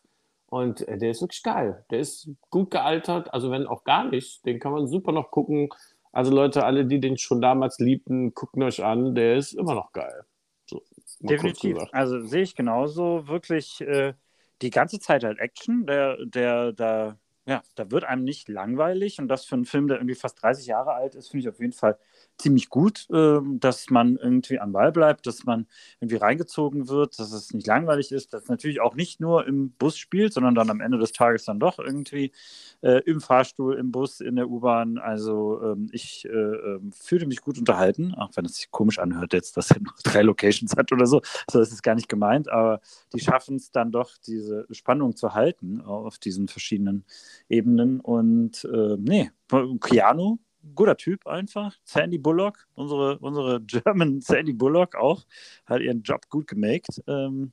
Und 0.48 0.86
äh, 0.88 0.96
der 0.96 1.10
ist 1.10 1.20
wirklich 1.20 1.42
geil. 1.42 1.84
Der 1.90 2.00
ist 2.00 2.30
gut 2.50 2.70
gealtert, 2.70 3.32
also 3.34 3.50
wenn 3.50 3.66
auch 3.66 3.84
gar 3.84 4.04
nicht, 4.04 4.44
den 4.46 4.60
kann 4.60 4.72
man 4.72 4.86
super 4.86 5.12
noch 5.12 5.30
gucken. 5.30 5.68
Also 6.12 6.32
Leute, 6.32 6.64
alle, 6.64 6.86
die 6.86 7.00
den 7.00 7.18
schon 7.18 7.42
damals 7.42 7.78
liebten, 7.78 8.32
gucken 8.32 8.62
euch 8.62 8.82
an, 8.82 9.14
der 9.14 9.36
ist 9.36 9.52
immer 9.52 9.74
noch 9.74 9.92
geil. 9.92 10.24
So, 10.66 10.82
Definitiv. 11.20 11.78
Also 11.92 12.20
sehe 12.20 12.42
ich 12.42 12.54
genauso. 12.54 13.28
Wirklich 13.28 13.80
äh, 13.82 14.14
die 14.62 14.70
ganze 14.70 14.98
Zeit 15.00 15.24
halt 15.24 15.38
Action. 15.38 15.86
Der, 15.86 16.18
der, 16.26 16.72
da, 16.72 17.18
ja, 17.46 17.62
da 17.74 17.90
wird 17.90 18.04
einem 18.04 18.24
nicht 18.24 18.48
langweilig. 18.48 19.18
Und 19.18 19.28
das 19.28 19.44
für 19.44 19.54
einen 19.54 19.64
Film, 19.66 19.88
der 19.88 19.98
irgendwie 19.98 20.14
fast 20.14 20.42
30 20.42 20.66
Jahre 20.66 20.94
alt 20.94 21.14
ist, 21.14 21.28
finde 21.28 21.42
ich 21.42 21.48
auf 21.48 21.60
jeden 21.60 21.72
Fall 21.72 21.98
ziemlich 22.38 22.68
gut, 22.68 23.06
äh, 23.10 23.38
dass 23.58 23.90
man 23.90 24.16
irgendwie 24.16 24.58
am 24.58 24.72
Ball 24.72 24.92
bleibt, 24.92 25.26
dass 25.26 25.44
man 25.44 25.66
irgendwie 26.00 26.16
reingezogen 26.16 26.88
wird, 26.88 27.18
dass 27.18 27.32
es 27.32 27.52
nicht 27.52 27.66
langweilig 27.66 28.12
ist, 28.12 28.32
dass 28.32 28.48
natürlich 28.48 28.80
auch 28.80 28.94
nicht 28.94 29.20
nur 29.20 29.46
im 29.46 29.70
Bus 29.70 29.96
spielt, 29.96 30.32
sondern 30.32 30.54
dann 30.54 30.70
am 30.70 30.80
Ende 30.80 30.98
des 30.98 31.12
Tages 31.12 31.44
dann 31.44 31.58
doch 31.58 31.78
irgendwie 31.78 32.32
äh, 32.82 33.00
im 33.04 33.20
Fahrstuhl, 33.20 33.76
im 33.76 33.90
Bus, 33.90 34.20
in 34.20 34.36
der 34.36 34.50
U-Bahn. 34.50 34.98
Also 34.98 35.62
ähm, 35.62 35.88
ich 35.92 36.26
äh, 36.26 36.30
ähm, 36.30 36.92
fühlte 36.92 37.26
mich 37.26 37.40
gut 37.40 37.58
unterhalten, 37.58 38.14
auch 38.14 38.30
wenn 38.34 38.44
es 38.44 38.56
sich 38.56 38.70
komisch 38.70 38.98
anhört 38.98 39.32
jetzt, 39.32 39.56
dass 39.56 39.70
er 39.70 39.80
nur 39.80 39.94
drei 40.04 40.22
Locations 40.22 40.76
hat 40.76 40.92
oder 40.92 41.06
so. 41.06 41.22
So 41.50 41.60
ist 41.60 41.72
es 41.72 41.82
gar 41.82 41.94
nicht 41.94 42.08
gemeint, 42.08 42.48
aber 42.48 42.80
die 43.14 43.20
schaffen 43.20 43.56
es 43.56 43.70
dann 43.70 43.92
doch, 43.92 44.10
diese 44.26 44.66
Spannung 44.70 45.16
zu 45.16 45.34
halten 45.34 45.80
auf 45.80 46.18
diesen 46.18 46.48
verschiedenen 46.48 47.04
Ebenen. 47.48 48.00
Und 48.00 48.64
äh, 48.64 48.96
nee, 48.98 49.30
Keanu, 49.80 50.38
guter 50.74 50.96
Typ 50.96 51.26
einfach. 51.26 51.74
Sandy 51.84 52.18
Bullock, 52.18 52.66
unsere, 52.74 53.18
unsere 53.18 53.60
German 53.66 54.20
Sandy 54.20 54.52
Bullock 54.52 54.94
auch, 54.94 55.24
hat 55.66 55.80
ihren 55.80 56.02
Job 56.02 56.28
gut 56.28 56.46
gemaked. 56.46 57.02
Ähm, 57.06 57.52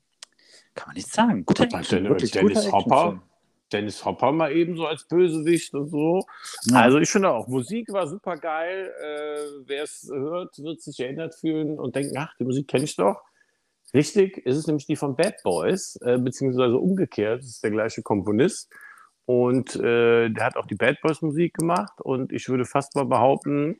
kann 0.76 0.88
man 0.88 0.95
nicht 0.95 1.12
sagen. 1.12 1.45
Guter 1.45 1.63
Action, 1.65 2.10
wirklich 2.10 2.32
Dennis 2.32 2.65
guter 2.65 2.71
Hopper. 2.71 3.21
Dennis 3.71 4.06
Hopper 4.06 4.32
mal 4.32 4.52
eben 4.52 4.76
so 4.78 4.86
als 4.86 5.08
Bösewicht 5.08 5.73
und 5.73 5.89
so. 5.89 6.21
Ja. 6.65 6.82
Also 6.82 6.99
ich 6.99 7.10
finde 7.10 7.32
auch, 7.32 7.47
Musik 7.47 7.91
war 7.91 8.08
super 8.08 8.38
geil. 8.38 8.93
Äh, 9.02 9.65
Wer 9.65 9.84
es 9.84 10.10
hört, 10.13 10.58
wird 10.60 10.82
sich 10.82 10.99
erinnert 10.99 11.36
fühlen 11.36 11.80
und 11.80 11.95
denken, 11.95 12.15
ach, 12.17 12.34
die 12.39 12.43
Musik 12.43 12.67
kenne 12.67 12.84
ich 12.84 12.95
doch. 12.95 13.21
Richtig, 13.93 14.38
ist 14.45 14.58
es 14.58 14.67
nämlich 14.67 14.88
die 14.88 14.95
von 14.95 15.15
Bad 15.15 15.36
Boys, 15.43 15.97
äh, 16.02 16.17
beziehungsweise 16.17 16.78
umgekehrt, 16.78 17.41
es 17.41 17.49
ist 17.49 17.63
der 17.63 17.71
gleiche 17.71 18.02
Komponist. 18.02 18.71
Und 19.26 19.76
äh, 19.76 20.30
der 20.30 20.46
hat 20.46 20.58
auch 20.58 20.66
die 20.66 20.76
Bad 20.76 21.00
Boys 21.02 21.22
Musik 21.22 21.56
gemacht 21.56 22.02
und 22.02 22.32
ich 22.34 22.50
würde 22.50 22.66
fast 22.66 22.96
mal 22.96 23.06
behaupten, 23.06 23.80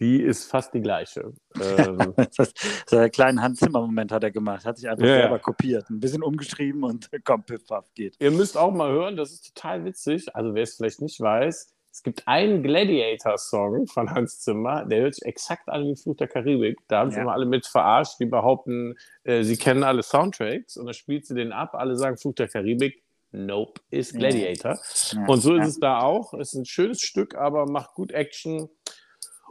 die 0.00 0.20
ist 0.20 0.50
fast 0.50 0.74
die 0.74 0.80
gleiche. 0.80 1.32
Ähm, 1.60 2.14
Das, 2.36 2.52
so 2.86 2.96
einen 2.96 3.12
kleinen 3.12 3.40
Hans-Zimmer-Moment 3.40 4.10
hat 4.10 4.24
er 4.24 4.32
gemacht, 4.32 4.64
hat 4.64 4.76
sich 4.76 4.88
einfach 4.88 5.06
ja. 5.06 5.14
selber 5.14 5.38
kopiert, 5.38 5.88
ein 5.90 6.00
bisschen 6.00 6.22
umgeschrieben 6.24 6.82
und 6.82 7.08
komm, 7.24 7.44
piff, 7.44 7.64
paff, 7.66 7.86
geht. 7.94 8.16
Ihr 8.18 8.32
müsst 8.32 8.56
auch 8.58 8.72
mal 8.72 8.90
hören, 8.90 9.16
das 9.16 9.30
ist 9.30 9.54
total 9.54 9.84
witzig. 9.84 10.34
Also 10.34 10.54
wer 10.54 10.64
es 10.64 10.74
vielleicht 10.76 11.00
nicht 11.00 11.20
weiß, 11.20 11.72
es 11.92 12.02
gibt 12.02 12.26
einen 12.26 12.62
Gladiator-Song 12.62 13.86
von 13.86 14.10
Hans 14.10 14.40
Zimmer, 14.40 14.86
der 14.86 15.02
hört 15.02 15.14
sich 15.14 15.26
exakt 15.26 15.68
an 15.68 15.84
wie 15.84 15.94
Fluch 15.94 16.16
der 16.16 16.26
Karibik. 16.26 16.78
Da 16.88 17.00
haben 17.00 17.10
sie 17.10 17.18
Ja. 17.18 17.22
immer 17.22 17.34
alle 17.34 17.44
mit 17.44 17.66
verarscht, 17.66 18.18
die 18.18 18.24
behaupten, 18.24 18.94
äh, 19.24 19.42
sie 19.44 19.58
kennen 19.58 19.84
alle 19.84 20.02
Soundtracks 20.02 20.78
und 20.78 20.86
dann 20.86 20.94
spielt 20.94 21.26
sie 21.26 21.34
den 21.34 21.52
ab, 21.52 21.74
alle 21.74 21.96
sagen 21.96 22.16
Fluch 22.16 22.34
der 22.34 22.48
Karibik. 22.48 23.02
Nope, 23.32 23.80
ist. 23.90 24.14
Gladiator. 24.14 24.78
Ja, 25.12 25.26
Und 25.26 25.40
so 25.40 25.56
ist 25.56 25.66
es 25.66 25.80
da 25.80 26.00
auch. 26.00 26.34
Es 26.34 26.52
ist 26.52 26.60
ein 26.60 26.64
schönes 26.66 27.00
Stück, 27.00 27.34
aber 27.34 27.66
macht 27.66 27.94
gut 27.94 28.12
Action. 28.12 28.68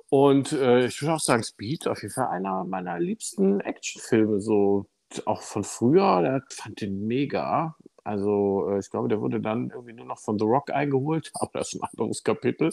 Und 0.10 0.52
äh, 0.52 0.86
ich 0.86 1.02
würde 1.02 1.16
auch 1.16 1.20
sagen, 1.20 1.44
Speed 1.44 1.88
auf 1.88 2.02
jeden 2.02 2.14
Fall 2.14 2.28
einer 2.28 2.64
meiner 2.64 3.00
liebsten 3.00 3.60
Actionfilme. 3.62 4.40
So 4.40 4.86
auch 5.26 5.42
von 5.42 5.64
früher, 5.64 6.22
der 6.22 6.44
fand 6.50 6.82
den 6.82 7.08
mega. 7.08 7.76
Also 8.04 8.70
äh, 8.70 8.80
ich 8.80 8.90
glaube, 8.90 9.08
der 9.08 9.22
wurde 9.22 9.42
dann 9.42 9.70
irgendwie 9.70 9.94
nur 9.94 10.06
noch 10.06 10.20
von 10.20 10.38
The 10.38 10.46
Rock 10.46 10.72
eingeholt, 10.72 11.32
aber 11.40 11.60
das 11.60 11.74
ist 11.74 11.82
ein 11.82 11.90
anderes 11.90 12.24
Kapitel. 12.24 12.72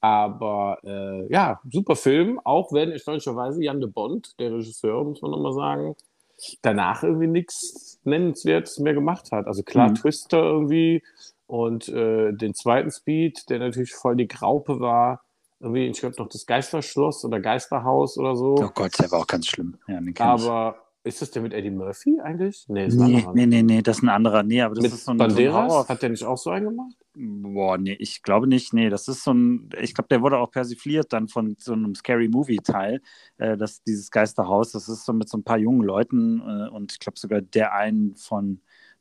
Aber 0.00 0.78
äh, 0.82 1.30
ja, 1.30 1.60
super 1.70 1.94
Film, 1.94 2.40
auch 2.42 2.72
wenn 2.72 2.90
erstaunlicherweise 2.90 3.62
Jan 3.62 3.80
de 3.80 3.90
Bond, 3.90 4.38
der 4.40 4.52
Regisseur, 4.52 5.04
muss 5.04 5.20
man 5.20 5.32
nochmal 5.32 5.52
sagen, 5.52 5.94
danach 6.62 7.02
irgendwie 7.02 7.26
nichts 7.26 7.98
Nennenswertes 8.04 8.78
mehr 8.78 8.94
gemacht 8.94 9.32
hat. 9.32 9.46
Also 9.46 9.62
klar, 9.62 9.90
Mhm. 9.90 9.94
Twister 9.96 10.38
irgendwie 10.42 11.02
und 11.46 11.88
äh, 11.88 12.32
den 12.32 12.54
zweiten 12.54 12.90
Speed, 12.90 13.50
der 13.50 13.58
natürlich 13.58 13.92
voll 13.94 14.16
die 14.16 14.28
Graupe 14.28 14.80
war. 14.80 15.22
Irgendwie, 15.58 15.86
ich 15.88 16.00
glaube 16.00 16.16
noch 16.18 16.28
das 16.28 16.46
Geisterschloss 16.46 17.24
oder 17.24 17.40
Geisterhaus 17.40 18.16
oder 18.16 18.34
so. 18.36 18.54
Oh 18.58 18.70
Gott, 18.74 18.98
der 18.98 19.10
war 19.10 19.20
auch 19.20 19.26
ganz 19.26 19.46
schlimm. 19.46 19.76
Ja. 19.88 20.00
Aber 20.18 20.76
ist 21.02 21.22
das 21.22 21.30
der 21.30 21.42
mit 21.42 21.54
Eddie 21.54 21.70
Murphy 21.70 22.20
eigentlich? 22.20 22.66
Nee, 22.68 22.86
ist 22.86 23.00
ein 23.00 23.10
Nee, 23.10 23.26
nee, 23.34 23.46
nee, 23.46 23.62
nee, 23.62 23.82
das 23.82 23.98
ist 23.98 24.02
ein 24.02 24.10
anderer. 24.10 24.42
Nee, 24.42 24.60
aber 24.60 24.74
das 24.74 24.82
mit 24.82 24.92
ist 24.92 25.04
so 25.04 25.12
ein, 25.12 25.18
so 25.18 25.24
ein 25.24 25.28
Banderas? 25.28 25.88
Hat 25.88 26.02
der 26.02 26.10
nicht 26.10 26.24
auch 26.24 26.36
so 26.36 26.50
einen 26.50 26.66
gemacht? 26.66 26.94
Boah, 27.14 27.78
nee, 27.78 27.96
ich 27.98 28.22
glaube 28.22 28.46
nicht. 28.46 28.74
Nee, 28.74 28.90
das 28.90 29.08
ist 29.08 29.24
so 29.24 29.32
ein, 29.32 29.70
ich 29.80 29.94
glaube, 29.94 30.08
der 30.08 30.20
wurde 30.20 30.38
auch 30.38 30.50
persifliert 30.50 31.12
dann 31.12 31.28
von 31.28 31.56
so 31.58 31.72
einem 31.72 31.94
Scary 31.94 32.28
Movie-Teil. 32.28 33.00
Äh, 33.38 33.56
das, 33.56 33.82
dieses 33.82 34.10
Geisterhaus, 34.10 34.72
das 34.72 34.88
ist 34.88 35.04
so 35.06 35.12
mit 35.12 35.28
so 35.28 35.38
ein 35.38 35.44
paar 35.44 35.58
jungen 35.58 35.82
Leuten 35.82 36.40
äh, 36.40 36.68
und 36.68 36.92
ich 36.92 36.98
glaube 36.98 37.18
sogar 37.18 37.40
der 37.40 37.74
einen 37.74 38.16
von 38.16 38.60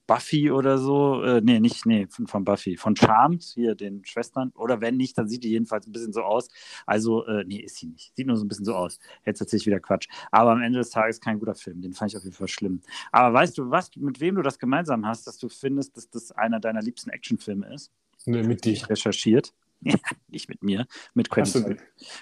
Buffy 0.10 0.50
oder 0.50 0.80
so. 0.80 1.22
Äh, 1.22 1.40
nee, 1.42 1.60
nicht, 1.60 1.86
nee, 1.86 2.08
von, 2.10 2.26
von 2.26 2.44
Buffy. 2.44 2.78
Von 2.78 2.96
Charmed, 2.96 3.44
hier 3.44 3.76
den 3.76 4.04
Schwestern. 4.04 4.50
Oder 4.56 4.82
wenn 4.82 4.98
nicht, 4.98 5.16
dann 5.20 5.30
sieht 5.30 5.44
die 5.44 5.52
jedenfalls 5.52 5.86
ein 5.86 5.92
bisschen 5.92 6.14
so 6.14 6.24
aus. 6.24 6.50
Also, 6.88 7.28
äh, 7.28 7.44
nee, 7.46 7.60
ist 7.60 7.78
sie 7.78 7.86
nicht. 7.86 8.16
Sieht 8.16 8.26
nur 8.26 8.36
so 8.36 8.44
ein 8.44 8.48
bisschen 8.48 8.66
so 8.66 8.74
aus. 8.74 8.98
Jetzt 9.24 9.40
erzähle 9.40 9.60
ich 9.60 9.68
wieder 9.68 9.80
Quatsch. 9.80 10.08
Aber 10.32 10.52
am 10.52 10.64
Ende 10.64 10.80
des 10.80 10.90
Tages 10.90 11.22
kein 11.22 11.38
guter 11.38 11.54
Film. 11.54 11.82
Den 11.82 11.94
fand 11.94 12.12
ich 12.12 12.18
auf 12.18 12.24
jeden 12.24 12.36
Fall 12.36 12.48
schlimm. 12.48 12.82
Aber 13.12 13.36
weißt 13.36 13.56
du, 13.60 13.70
was, 13.70 13.96
mit 13.98 14.20
wem 14.20 14.34
du 14.34 14.42
das 14.42 14.58
gemeinsam 14.58 15.06
hast, 15.06 15.28
dass 15.28 15.38
du 15.38 15.48
findest, 15.48 15.96
dass 15.96 16.10
das 16.10 16.32
einer 16.32 16.60
deiner 16.60 16.82
liebsten 16.82 17.12
Actionfilme 17.12 17.72
ist? 17.72 17.92
Nee, 18.26 18.42
mit 18.42 18.66
dir. 18.66 18.90
recherchiert. 18.90 19.54
nicht 20.28 20.50
mit 20.50 20.62
mir, 20.62 20.86
mit 21.14 21.30
Quentin, 21.30 21.64
du- 21.64 21.78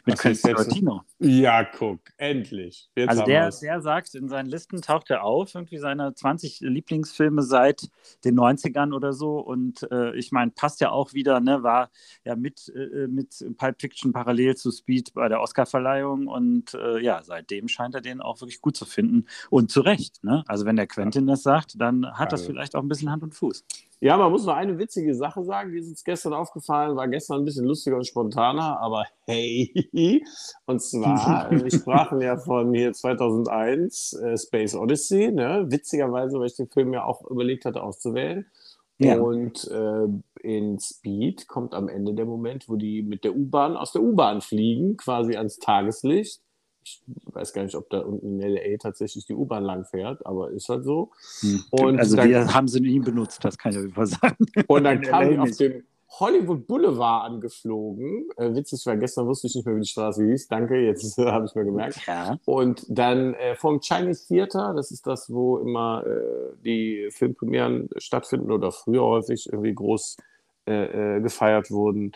mit 0.05 0.17
Quentin 0.19 0.51
Tarantino. 0.53 1.01
Ja, 1.19 1.63
guck, 1.63 1.99
endlich. 2.17 2.89
Jetzt 2.95 3.09
Also 3.09 3.23
der, 3.23 3.45
wir's. 3.45 3.59
der 3.61 3.81
sagt, 3.81 4.13
in 4.15 4.29
seinen 4.29 4.47
Listen 4.47 4.81
taucht 4.81 5.09
er 5.09 5.23
auf, 5.23 5.55
irgendwie 5.55 5.77
seine 5.79 6.13
20 6.13 6.59
Lieblingsfilme 6.61 7.41
seit 7.41 7.89
den 8.23 8.35
90ern 8.39 8.93
oder 8.93 9.13
so. 9.13 9.39
Und 9.39 9.89
äh, 9.91 10.15
ich 10.15 10.31
meine, 10.31 10.51
passt 10.51 10.81
ja 10.81 10.91
auch 10.91 11.13
wieder, 11.13 11.39
ne, 11.39 11.63
war 11.63 11.89
ja 12.23 12.35
mit, 12.35 12.71
äh, 12.75 13.07
mit 13.07 13.43
Pulp 13.57 13.81
Fiction 13.81 14.13
parallel 14.13 14.55
zu 14.55 14.71
Speed 14.71 15.13
bei 15.15 15.27
der 15.27 15.41
Oscarverleihung. 15.41 16.27
Und 16.27 16.73
äh, 16.75 16.99
ja, 16.99 17.21
seitdem 17.23 17.67
scheint 17.67 17.95
er 17.95 18.01
den 18.01 18.21
auch 18.21 18.39
wirklich 18.41 18.61
gut 18.61 18.77
zu 18.77 18.85
finden. 18.85 19.25
Und 19.49 19.71
zu 19.71 19.81
Recht, 19.81 20.23
ne? 20.23 20.43
Also 20.47 20.65
wenn 20.65 20.75
der 20.75 20.87
Quentin 20.87 21.25
das 21.27 21.43
sagt, 21.43 21.79
dann 21.81 22.05
hat 22.17 22.31
das 22.31 22.41
Also- 22.41 22.51
vielleicht 22.53 22.75
auch 22.75 22.81
ein 22.83 22.87
bisschen 22.87 23.09
Hand 23.11 23.23
und 23.23 23.33
Fuß. 23.33 23.65
Ja, 23.99 24.15
man 24.15 24.31
muss 24.31 24.45
noch 24.45 24.53
eine 24.53 24.77
witzige 24.77 25.15
Sache 25.15 25.43
sagen, 25.43 25.71
die 25.71 25.79
ist 25.79 25.89
uns 25.89 26.03
gestern 26.03 26.33
aufgefallen, 26.33 26.95
war 26.95 27.07
gestern 27.07 27.39
ein 27.39 27.45
bisschen 27.45 27.65
lustiger 27.65 27.95
und 27.95 28.05
spontaner, 28.05 28.79
aber 28.79 29.05
hey, 29.25 29.73
und 30.67 30.81
zwar, 30.81 31.51
äh, 31.51 31.63
wir 31.63 31.71
sprachen 31.71 32.21
ja 32.21 32.37
von 32.37 32.73
hier 32.75 32.93
2001, 32.93 34.13
äh, 34.13 34.37
Space 34.37 34.75
Odyssey, 34.75 35.31
ne? 35.31 35.65
witzigerweise, 35.69 36.39
weil 36.39 36.47
ich 36.47 36.55
den 36.55 36.69
Film 36.69 36.93
ja 36.93 37.05
auch 37.05 37.25
überlegt 37.29 37.65
hatte 37.65 37.81
auszuwählen. 37.81 38.45
Ja. 38.99 39.19
Und 39.19 39.67
äh, 39.69 40.07
in 40.41 40.79
Speed 40.79 41.47
kommt 41.47 41.73
am 41.73 41.87
Ende 41.87 42.13
der 42.13 42.25
Moment, 42.25 42.67
wo 42.67 42.75
die 42.75 43.03
mit 43.03 43.23
der 43.23 43.35
U-Bahn 43.35 43.77
aus 43.77 43.91
der 43.91 44.01
U-Bahn 44.01 44.41
fliegen, 44.41 44.97
quasi 44.97 45.35
ans 45.35 45.57
Tageslicht. 45.57 46.41
Ich 46.87 47.03
weiß 47.33 47.51
gar 47.51 47.63
nicht, 47.63 47.75
ob 47.75 47.89
da 47.89 47.99
unten 47.99 48.39
in 48.39 48.53
LA 48.55 48.77
tatsächlich 48.77 49.25
die 49.25 49.33
U-Bahn 49.33 49.63
lang 49.63 49.83
fährt, 49.83 50.25
aber 50.25 50.51
ist 50.51 50.69
halt 50.69 50.85
so. 50.85 51.11
Hm. 51.41 51.63
Und 51.71 51.99
also 51.99 52.15
dann- 52.15 52.29
wir 52.29 52.53
haben 52.53 52.67
sie 52.67 52.79
nie 52.79 52.99
benutzt, 52.99 53.43
das 53.43 53.57
kann 53.57 53.71
ich 53.71 53.77
auf 53.77 53.83
jeden 53.83 53.95
Fall 53.95 54.07
sagen. 54.07 54.45
Und 54.67 54.83
dann 54.85 55.01
kam 55.01 55.29
die 55.29 55.37
auf 55.37 55.51
dem 55.57 55.83
Hollywood 56.09 56.65
Boulevard 56.65 57.25
angeflogen. 57.25 58.29
Äh, 58.37 58.55
witzig, 58.55 58.85
weil 58.85 58.97
gestern 58.97 59.27
wusste 59.27 59.47
ich 59.47 59.55
nicht 59.55 59.65
mehr, 59.65 59.75
wie 59.75 59.81
die 59.81 59.87
Straße 59.87 60.25
hieß. 60.25 60.47
Danke, 60.47 60.77
jetzt 60.79 61.19
äh, 61.19 61.25
habe 61.31 61.45
ich 61.45 61.55
mir 61.55 61.65
gemerkt. 61.65 61.99
Ja. 62.07 62.37
Und 62.45 62.85
dann 62.87 63.33
äh, 63.33 63.55
vom 63.55 63.81
Chinese 63.81 64.25
Theater, 64.27 64.73
das 64.73 64.91
ist 64.91 65.05
das, 65.05 65.29
wo 65.29 65.57
immer 65.57 66.05
äh, 66.07 66.55
die 66.63 67.09
Filmpremieren 67.11 67.89
stattfinden 67.97 68.51
oder 68.51 68.71
früher 68.71 69.03
häufig 69.03 69.51
irgendwie 69.51 69.73
groß 69.75 70.17
äh, 70.65 71.17
äh, 71.17 71.21
gefeiert 71.21 71.71
wurden. 71.71 72.13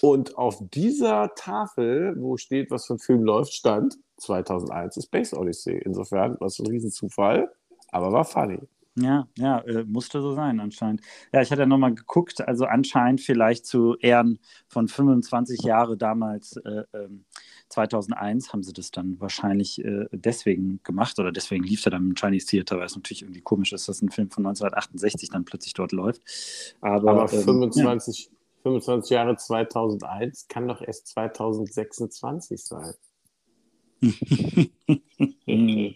Und 0.00 0.36
auf 0.36 0.58
dieser 0.60 1.34
Tafel, 1.34 2.14
wo 2.18 2.36
steht, 2.36 2.70
was 2.70 2.86
für 2.86 2.94
ein 2.94 2.98
Film 2.98 3.22
läuft, 3.22 3.52
stand 3.52 3.96
2001 4.18 5.02
Space 5.04 5.34
Odyssey. 5.34 5.80
Insofern, 5.84 6.36
was 6.40 6.56
für 6.56 6.64
ein 6.64 6.70
Riesenzufall, 6.70 7.52
aber 7.90 8.12
war 8.12 8.24
funny. 8.24 8.60
Ja, 8.96 9.26
ja, 9.36 9.58
äh, 9.60 9.84
musste 9.84 10.20
so 10.20 10.34
sein 10.34 10.60
anscheinend. 10.60 11.00
Ja, 11.32 11.42
ich 11.42 11.50
hatte 11.50 11.62
ja 11.62 11.66
nochmal 11.66 11.94
geguckt, 11.94 12.46
also 12.46 12.66
anscheinend 12.66 13.20
vielleicht 13.20 13.66
zu 13.66 13.96
Ehren 13.96 14.38
von 14.68 14.86
25 14.86 15.62
Jahre 15.62 15.96
damals, 15.96 16.56
äh, 16.58 16.84
ähm, 16.94 17.24
2001, 17.70 18.52
haben 18.52 18.62
sie 18.62 18.72
das 18.72 18.92
dann 18.92 19.20
wahrscheinlich 19.20 19.84
äh, 19.84 20.06
deswegen 20.12 20.78
gemacht 20.84 21.18
oder 21.18 21.32
deswegen 21.32 21.64
lief 21.64 21.84
er 21.84 21.90
dann 21.90 22.10
im 22.10 22.14
Chinese 22.14 22.46
Theater, 22.46 22.78
weil 22.78 22.86
es 22.86 22.94
natürlich 22.94 23.22
irgendwie 23.22 23.40
komisch 23.40 23.72
ist, 23.72 23.88
dass 23.88 24.00
ein 24.00 24.10
Film 24.10 24.30
von 24.30 24.46
1968 24.46 25.28
dann 25.30 25.44
plötzlich 25.44 25.74
dort 25.74 25.90
läuft. 25.90 26.22
Aber, 26.80 27.10
Aber 27.10 27.32
ähm, 27.32 27.42
25, 27.42 28.30
25 28.68 29.10
Jahre 29.10 29.36
2001 29.36 30.48
kann 30.48 30.66
doch 30.66 30.80
erst 30.82 31.06
2026 31.08 32.64
sein. 32.64 32.94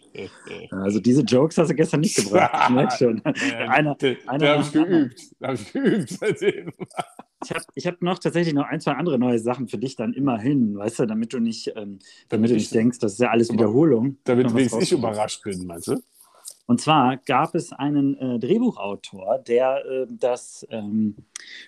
Also 0.71 0.99
diese 0.99 1.21
Jokes 1.21 1.57
hast 1.57 1.69
du 1.69 1.75
gestern 1.75 1.99
nicht 2.01 2.15
gebracht, 2.15 2.51
ich 2.69 2.75
merke 2.75 2.95
schon. 2.97 3.21
Einer, 3.25 3.95
da 3.95 4.07
einer 4.27 4.49
habe 4.49 4.61
ich 4.63 4.71
geübt. 4.71 5.21
Da 5.39 5.47
habe 5.49 5.57
ich 5.57 5.73
geübt 5.73 6.09
seitdem. 6.09 6.71
Ich 7.43 7.51
habe 7.51 7.63
ich 7.75 7.87
hab 7.87 8.01
noch 8.01 8.19
tatsächlich 8.19 8.53
noch 8.53 8.65
ein, 8.65 8.79
zwei 8.81 8.93
andere 8.93 9.19
neue 9.19 9.39
Sachen 9.39 9.67
für 9.67 9.77
dich 9.77 9.95
dann 9.95 10.13
immerhin, 10.13 10.77
weißt 10.77 10.99
du, 10.99 11.05
damit 11.05 11.33
du 11.33 11.39
nicht, 11.39 11.71
ähm, 11.75 11.99
damit 12.29 12.49
du 12.51 12.55
ich- 12.55 12.63
nicht 12.63 12.73
denkst, 12.75 12.99
das 12.99 13.13
ist 13.13 13.19
ja 13.19 13.29
alles 13.29 13.51
Wiederholung. 13.51 14.17
Damit 14.23 14.53
wenigstens 14.53 14.83
ich 14.83 14.91
überrascht 14.91 15.43
bin, 15.43 15.65
meinst 15.67 15.87
du? 15.87 15.97
Und 16.69 16.79
zwar 16.79 17.17
gab 17.17 17.55
es 17.55 17.73
einen 17.73 18.15
äh, 18.19 18.37
Drehbuchautor, 18.37 19.39
der 19.39 19.83
äh, 19.87 20.05
das, 20.07 20.67
ähm, 20.69 21.15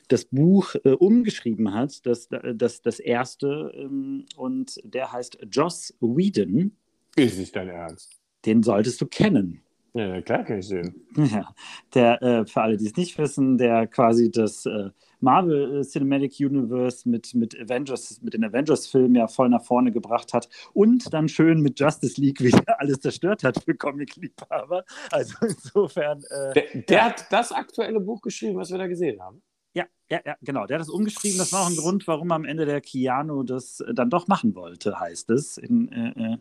das 0.09 0.25
Buch 0.25 0.75
äh, 0.83 0.91
umgeschrieben 0.91 1.73
hat, 1.73 2.05
das, 2.05 2.29
das, 2.29 2.83
das 2.83 2.99
erste, 2.99 3.71
ähm, 3.73 4.25
und 4.35 4.79
der 4.83 5.11
heißt 5.11 5.39
Joss 5.49 5.91
Whedon. 6.01 6.77
Ist 7.15 7.39
nicht 7.39 7.55
dein 7.55 7.69
Ernst. 7.69 8.21
Den 8.45 8.61
solltest 8.61 9.01
du 9.01 9.07
kennen. 9.07 9.63
Ja, 9.93 10.21
klar 10.21 10.43
kann 10.45 10.59
ich 10.59 10.69
den. 10.69 11.05
Ja, 11.17 11.53
der, 11.93 12.21
äh, 12.21 12.45
für 12.45 12.61
alle, 12.61 12.77
die 12.77 12.85
es 12.85 12.95
nicht 12.95 13.17
wissen, 13.17 13.57
der 13.57 13.87
quasi 13.87 14.31
das 14.31 14.65
äh, 14.65 14.89
Marvel 15.19 15.81
äh, 15.81 15.83
Cinematic 15.83 16.39
Universe 16.39 17.07
mit, 17.09 17.33
mit 17.35 17.59
Avengers, 17.59 18.21
mit 18.21 18.33
den 18.33 18.45
Avengers-Filmen 18.45 19.15
ja 19.15 19.27
voll 19.27 19.49
nach 19.49 19.63
vorne 19.63 19.91
gebracht 19.91 20.33
hat 20.33 20.47
und 20.73 21.13
dann 21.13 21.27
schön 21.27 21.59
mit 21.61 21.77
Justice 21.77 22.19
League 22.21 22.39
wieder 22.41 22.79
alles 22.79 23.01
zerstört 23.01 23.43
hat 23.43 23.61
für 23.63 23.75
Comic-Liebhaber. 23.75 24.85
Also 25.11 25.35
insofern, 25.41 26.23
äh, 26.29 26.53
Der, 26.53 26.81
der 26.83 27.05
hat 27.05 27.25
das 27.29 27.51
aktuelle 27.51 27.99
Buch 27.99 28.21
geschrieben, 28.21 28.55
was 28.55 28.71
wir 28.71 28.77
da 28.77 28.87
gesehen 28.87 29.21
haben. 29.21 29.41
Ja, 29.73 29.85
ja, 30.09 30.19
ja, 30.25 30.35
genau. 30.41 30.65
Der 30.65 30.75
hat 30.75 30.81
das 30.81 30.89
umgeschrieben. 30.89 31.37
Das 31.37 31.53
war 31.53 31.61
auch 31.61 31.69
ein 31.69 31.77
Grund, 31.77 32.05
warum 32.05 32.31
am 32.33 32.43
Ende 32.43 32.65
der 32.65 32.81
Keanu 32.81 33.43
das 33.43 33.79
äh, 33.79 33.93
dann 33.93 34.09
doch 34.09 34.27
machen 34.27 34.53
wollte, 34.55 34.99
heißt 34.99 35.29
es 35.29 35.57
in, 35.57 35.89
äh, 35.91 36.37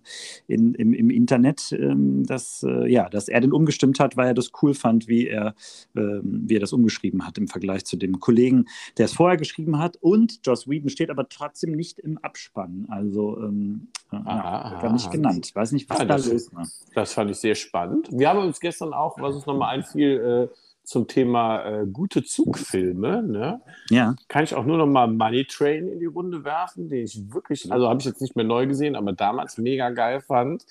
in, 0.48 0.74
im, 0.74 0.92
im 0.92 1.10
Internet, 1.10 1.70
ähm, 1.72 2.24
dass, 2.26 2.64
äh, 2.64 2.88
ja, 2.90 3.08
dass 3.08 3.28
er 3.28 3.40
den 3.40 3.52
umgestimmt 3.52 4.00
hat, 4.00 4.16
weil 4.16 4.26
er 4.26 4.34
das 4.34 4.50
cool 4.62 4.74
fand, 4.74 5.06
wie 5.06 5.28
er, 5.28 5.54
ähm, 5.96 6.42
wie 6.46 6.56
er 6.56 6.60
das 6.60 6.72
umgeschrieben 6.72 7.24
hat 7.24 7.38
im 7.38 7.46
Vergleich 7.46 7.84
zu 7.84 7.96
dem 7.96 8.18
Kollegen, 8.18 8.64
der 8.98 9.04
es 9.04 9.12
vorher 9.12 9.36
geschrieben 9.36 9.78
hat. 9.78 9.96
Und 10.00 10.40
Joss 10.44 10.68
Whedon 10.68 10.88
steht 10.90 11.10
aber 11.10 11.28
trotzdem 11.28 11.70
nicht 11.70 12.00
im 12.00 12.18
Abspann. 12.18 12.86
Also 12.88 13.38
ähm, 13.38 13.88
äh, 14.10 14.16
ja, 14.16 14.22
Aha, 14.26 14.70
wird 14.72 14.82
gar 14.82 14.92
nicht 14.92 15.04
aha. 15.06 15.12
genannt. 15.12 15.46
Ich 15.46 15.54
weiß 15.54 15.70
nicht, 15.72 15.88
was 15.88 16.00
Ah, 16.00 16.04
da 16.04 16.16
das- 16.16 16.26
los 16.26 16.52
war. 16.52 16.66
Das 16.94 17.12
fand 17.12 17.30
ich 17.30 17.36
sehr 17.36 17.54
spannend. 17.54 18.08
Wir 18.10 18.28
haben 18.30 18.40
uns 18.40 18.58
gestern 18.58 18.92
auch, 18.92 19.16
was 19.20 19.36
uns 19.36 19.46
nochmal 19.46 19.76
einfiel, 19.76 20.48
äh, 20.50 20.54
zum 20.90 21.06
Thema 21.06 21.64
äh, 21.64 21.86
gute 21.86 22.24
Zugfilme. 22.24 23.22
Ne? 23.22 23.60
Ja, 23.90 24.16
Kann 24.26 24.42
ich 24.42 24.54
auch 24.56 24.64
nur 24.64 24.76
nochmal 24.76 25.06
Money 25.06 25.44
Train 25.44 25.86
in 25.88 26.00
die 26.00 26.06
Runde 26.06 26.44
werfen, 26.44 26.88
den 26.88 27.04
ich 27.04 27.32
wirklich, 27.32 27.70
also 27.70 27.88
habe 27.88 28.00
ich 28.00 28.06
jetzt 28.06 28.20
nicht 28.20 28.34
mehr 28.34 28.44
neu 28.44 28.66
gesehen, 28.66 28.96
aber 28.96 29.12
damals 29.12 29.56
mega 29.56 29.90
geil 29.90 30.20
fand. 30.20 30.66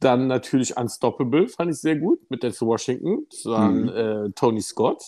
Dann 0.00 0.26
natürlich 0.26 0.76
Unstoppable, 0.76 1.46
fand 1.46 1.70
ich 1.70 1.78
sehr 1.78 1.94
gut 1.96 2.18
mit 2.30 2.42
Denzel 2.42 2.66
Washington, 2.66 3.26
war 3.44 3.70
Mhm. 3.70 3.88
äh, 3.88 4.30
Tony 4.32 4.60
Scott. 4.60 5.04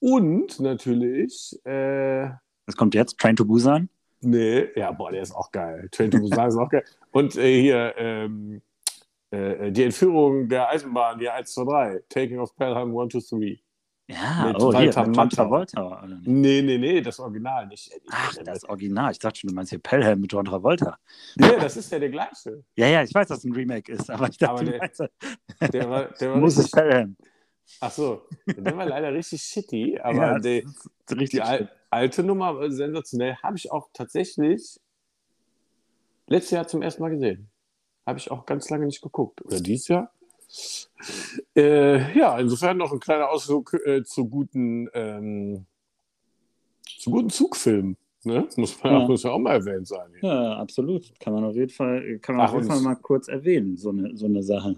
Und 0.00 0.58
natürlich, 0.58 1.58
äh, 1.64 2.30
was 2.66 2.76
kommt 2.76 2.94
jetzt? 2.96 3.16
Train 3.18 3.36
to 3.36 3.44
Busan? 3.44 3.88
Nee, 4.20 4.66
ja, 4.74 4.90
boah, 4.90 5.12
der 5.12 5.22
ist 5.22 5.34
auch 5.34 5.52
geil. 5.52 5.88
Train 5.92 6.10
to 6.10 6.18
Busan 6.18 6.48
ist 6.48 6.56
auch 6.56 6.68
geil. 6.68 6.84
Und 7.12 7.36
äh, 7.36 7.60
hier, 7.62 7.94
ähm, 7.96 8.60
äh, 9.30 9.70
die 9.70 9.84
Entführung 9.84 10.48
der 10.48 10.68
Eisenbahn, 10.70 11.18
die 11.20 11.28
1, 11.28 11.52
2, 11.54 11.64
3. 11.64 12.00
Taking 12.08 12.38
of 12.40 12.56
Pelham 12.56 12.96
1, 12.98 13.12
2, 13.28 13.36
3. 13.38 13.60
Ja, 14.06 14.48
Mit 14.48 14.56
oh, 14.60 14.70
hier, 14.70 14.80
Walter 14.88 15.02
John 15.04 15.12
Matthau. 15.12 15.36
Travolta. 15.44 16.06
Nee, 16.24 16.60
nee, 16.60 16.76
nee, 16.76 17.00
das 17.00 17.18
Original 17.20 17.66
nicht. 17.68 17.90
Ach, 18.10 18.34
das 18.44 18.62
Original. 18.64 19.10
Ich 19.12 19.18
dachte 19.18 19.40
schon, 19.40 19.48
du 19.48 19.54
meinst 19.54 19.70
hier 19.70 19.78
Pelham 19.78 20.20
mit 20.20 20.30
John 20.30 20.44
Travolta. 20.44 20.98
Nee, 21.36 21.56
das 21.58 21.76
ist 21.78 21.90
ja 21.90 21.98
der 21.98 22.10
gleiche. 22.10 22.62
Ja, 22.76 22.86
ja, 22.88 23.02
ich 23.02 23.14
weiß, 23.14 23.28
dass 23.28 23.38
es 23.38 23.44
ein 23.44 23.54
Remake 23.54 23.90
ist, 23.90 24.10
aber 24.10 24.28
ich 24.28 24.36
dachte, 24.36 24.52
Aber 24.60 24.64
der- 24.64 24.78
meinst, 24.78 25.00
Der 25.72 25.88
war, 25.90 26.04
der 26.20 26.30
war 26.32 26.36
muss 26.40 26.52
es 26.58 26.64
richtig, 26.64 26.72
Pelham. 26.82 27.16
ach 27.80 27.90
so, 27.92 28.22
der 28.46 28.76
war 28.76 28.84
leider 28.86 29.10
richtig 29.14 29.40
shitty, 29.42 29.98
aber 29.98 30.16
Ja, 30.16 30.38
die, 30.38 30.66
richtig. 31.10 31.30
die 31.30 31.40
al 31.42 31.70
alte 31.88 32.22
Nummer, 32.24 32.70
sensationell, 32.70 33.36
habe 33.42 33.56
ich 33.56 33.70
auch 33.72 33.88
tatsächlich 33.94 34.78
letztes 36.26 36.50
Jahr 36.50 36.66
zum 36.66 36.82
ersten 36.82 37.02
Mal 37.02 37.10
gesehen. 37.10 37.48
Habe 38.06 38.18
ich 38.18 38.30
auch 38.30 38.44
ganz 38.44 38.68
lange 38.68 38.84
nicht 38.86 39.00
geguckt. 39.00 39.42
Oder 39.44 39.60
dieses 39.60 39.88
Jahr. 39.88 40.12
Äh, 41.56 42.16
ja, 42.18 42.38
insofern 42.38 42.78
noch 42.78 42.92
ein 42.92 43.00
kleiner 43.00 43.28
Ausflug 43.30 43.74
äh, 43.84 44.02
zu 44.04 44.28
guten, 44.28 44.88
ähm, 44.94 45.66
zu 46.98 47.10
guten 47.10 47.30
Zugfilmen. 47.30 47.96
Ne? 48.24 48.48
Muss, 48.56 48.82
man, 48.82 48.92
Ja. 48.92 49.06
muss 49.06 49.22
ja 49.22 49.30
auch 49.30 49.38
mal 49.38 49.52
erwähnt 49.52 49.86
sein. 49.86 50.08
Hier. 50.18 50.28
ja, 50.30 50.56
absolut. 50.56 51.12
Kann 51.20 51.34
man 51.34 51.44
auf 51.44 51.54
jeden 51.54 51.70
Fall, 51.70 52.18
kann 52.20 52.36
man 52.36 52.46
Ach, 52.46 52.50
auf 52.52 52.56
jeden 52.56 52.68
Fall 52.68 52.80
mal 52.80 52.94
kurz 52.94 53.28
erwähnen, 53.28 53.76
so 53.76 53.90
eine, 53.90 54.16
so 54.16 54.26
eine 54.26 54.42
Sache. 54.42 54.76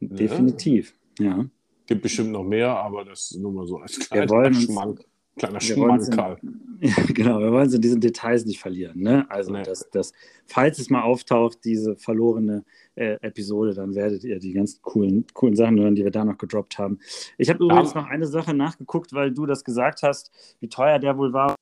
Definitiv. 0.00 0.94
Ja. 1.18 1.44
Gibt 1.86 2.02
bestimmt 2.02 2.30
noch 2.30 2.44
mehr, 2.44 2.70
aber 2.70 3.04
das 3.04 3.32
nur 3.32 3.52
mal 3.52 3.66
so 3.66 3.78
als 3.78 3.98
kleiner 3.98 4.54
Schmank, 4.54 5.04
kleiner 5.36 5.60
Schmankerl. 5.60 6.38
Ja, 6.80 6.94
genau, 7.14 7.40
wir 7.40 7.52
wollen 7.52 7.68
es 7.68 7.74
in 7.74 7.82
diesen 7.82 8.00
Details 8.00 8.46
nicht 8.46 8.58
verlieren. 8.58 9.00
Ne? 9.00 9.26
Also, 9.30 9.52
Nee. 9.52 9.62
das, 9.62 9.88
das, 9.90 10.12
falls 10.46 10.78
es 10.78 10.88
mal 10.88 11.02
auftaucht, 11.02 11.58
diese 11.64 11.94
verlorene 11.96 12.64
äh, 12.94 13.18
Episode, 13.20 13.74
dann 13.74 13.94
werdet 13.94 14.24
ihr 14.24 14.38
die 14.38 14.52
ganzen 14.52 14.80
coolen, 14.82 15.26
coolen 15.34 15.56
Sachen 15.56 15.78
hören, 15.78 15.94
die 15.94 16.04
wir 16.04 16.10
da 16.10 16.24
noch 16.24 16.38
gedroppt 16.38 16.78
haben. 16.78 16.98
Ich 17.36 17.50
habe 17.50 17.62
übrigens 17.62 17.94
noch 17.94 18.06
eine 18.06 18.26
Sache 18.26 18.54
nachgeguckt, 18.54 19.12
weil 19.12 19.30
du 19.30 19.44
das 19.44 19.62
gesagt 19.64 20.02
hast, 20.02 20.32
wie 20.60 20.68
teuer 20.68 20.98
der 20.98 21.18
wohl 21.18 21.32
war 21.32 21.54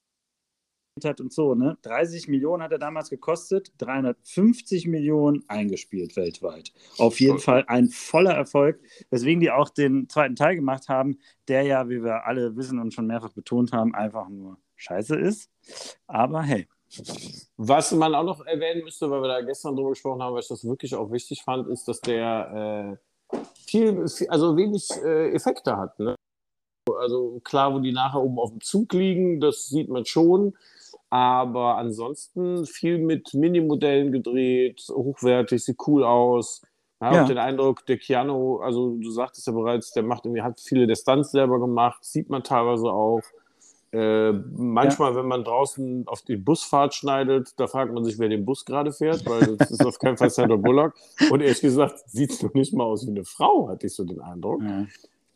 hat 1.05 1.21
und 1.21 1.33
so. 1.33 1.55
Ne? 1.55 1.77
30 1.83 2.29
Millionen 2.29 2.63
hat 2.63 2.73
er 2.73 2.79
damals 2.79 3.11
gekostet, 3.11 3.73
350 3.79 4.87
Millionen 4.87 5.45
eingespielt 5.49 6.17
weltweit. 6.17 6.73
Auf 6.99 7.21
jeden. 7.21 7.39
Fall 7.39 7.65
ein 7.69 7.89
voller 7.89 8.33
Erfolg, 8.33 8.81
weswegen 9.11 9.41
die 9.41 9.51
auch 9.51 9.71
den 9.71 10.09
zweiten 10.09 10.37
Teil 10.37 10.57
gemacht 10.57 10.89
haben, 10.89 11.19
der 11.47 11.63
ja, 11.63 11.89
wie 11.89 12.03
wir 12.03 12.27
alle 12.27 12.57
wissen 12.57 12.79
und 12.79 12.93
schon 12.95 13.07
mehrfach 13.07 13.33
betont 13.33 13.73
haben, 13.73 13.95
einfach 13.95 14.29
nur 14.29 14.59
scheiße 14.77 15.17
ist. 15.17 15.51
Aber 16.07 16.43
hey, 16.43 16.67
Was 17.57 17.93
man 17.93 18.15
auch 18.15 18.25
noch 18.25 18.45
erwähnen 18.47 18.83
müsste, 18.85 19.11
weil 19.11 19.21
wir 19.21 19.29
da 19.29 19.41
gestern 19.43 19.77
drüber 19.77 19.91
gesprochen 19.91 20.23
haben, 20.23 20.33
weil 20.35 20.41
ich 20.41 20.49
das 20.49 20.65
wirklich 20.65 20.95
auch 20.95 21.11
wichtig 21.11 21.43
fand, 21.43 21.69
ist, 21.69 21.87
dass 21.87 22.01
der 22.01 22.99
äh, 23.33 23.39
viel, 23.67 24.09
viel, 24.09 24.29
also 24.29 24.57
wenig 24.57 24.89
äh, 25.05 25.33
Effekte 25.33 25.77
hat. 25.77 25.99
Ne? 25.99 26.15
Also 26.99 27.41
klar, 27.45 27.75
wo 27.75 27.79
die 27.79 27.93
nachher 27.93 28.23
oben 28.23 28.39
auf 28.39 28.51
dem 28.51 28.61
Zug 28.61 28.93
liegen, 28.95 29.41
das 29.41 29.67
sieht 29.67 29.89
man 29.89 30.07
schon. 30.07 30.57
Aber 31.11 31.77
ansonsten 31.77 32.67
viel 32.67 32.99
mit 32.99 33.33
Minimodellen 33.33 34.13
gedreht, 34.13 34.83
hochwertig, 34.91 35.65
sieht 35.65 35.79
cool 35.87 36.05
aus. 36.05 36.63
Ja. 37.01 37.13
hat 37.13 37.29
den 37.29 37.39
Eindruck, 37.39 37.87
der 37.87 37.97
Keanu, 37.97 38.59
also 38.59 38.97
du 38.97 39.11
sagtest 39.13 39.47
ja 39.47 39.53
bereits, 39.53 39.93
der 39.93 40.03
macht 40.03 40.25
irgendwie, 40.25 40.43
hat 40.43 40.61
viele 40.61 40.87
der 40.89 40.97
Stunts 40.97 41.31
selber 41.31 41.61
gemacht, 41.61 42.05
sieht 42.05 42.29
man 42.29 42.43
teilweise 42.43 42.89
auch. 42.89 43.23
Äh, 43.93 44.33
manchmal, 44.33 45.15
wenn 45.15 45.27
man 45.27 45.45
draußen 45.45 46.09
auf 46.09 46.23
die 46.23 46.37
Busfahrt 46.37 46.95
schneidet, 46.95 47.55
da 47.57 47.69
fragt 47.69 47.93
man 47.95 48.05
sich, 48.05 48.19
wer 48.19 48.29
den 48.29 48.45
Bus 48.45 48.65
gerade 48.65 48.93
fährt, 48.93 49.25
weil 49.27 49.57
das 49.57 49.71
ist 49.71 49.87
auf 49.87 49.99
keinen 49.99 50.17
Fall 50.17 50.29
Sandra 50.29 50.57
Bullock. 50.57 50.95
Und 51.31 51.41
ehrlich 51.41 51.61
gesagt, 51.61 52.01
sieht 52.11 52.33
es 52.33 52.43
noch 52.43 52.53
nicht 52.53 52.75
mal 52.75 52.85
aus 52.85 53.07
wie 53.07 53.11
eine 53.11 53.25
Frau, 53.25 53.69
hatte 53.69 53.87
ich 53.87 53.95
so 53.95 54.05
den 54.05 54.21
Eindruck. 54.21 54.63
ja. 54.63 54.87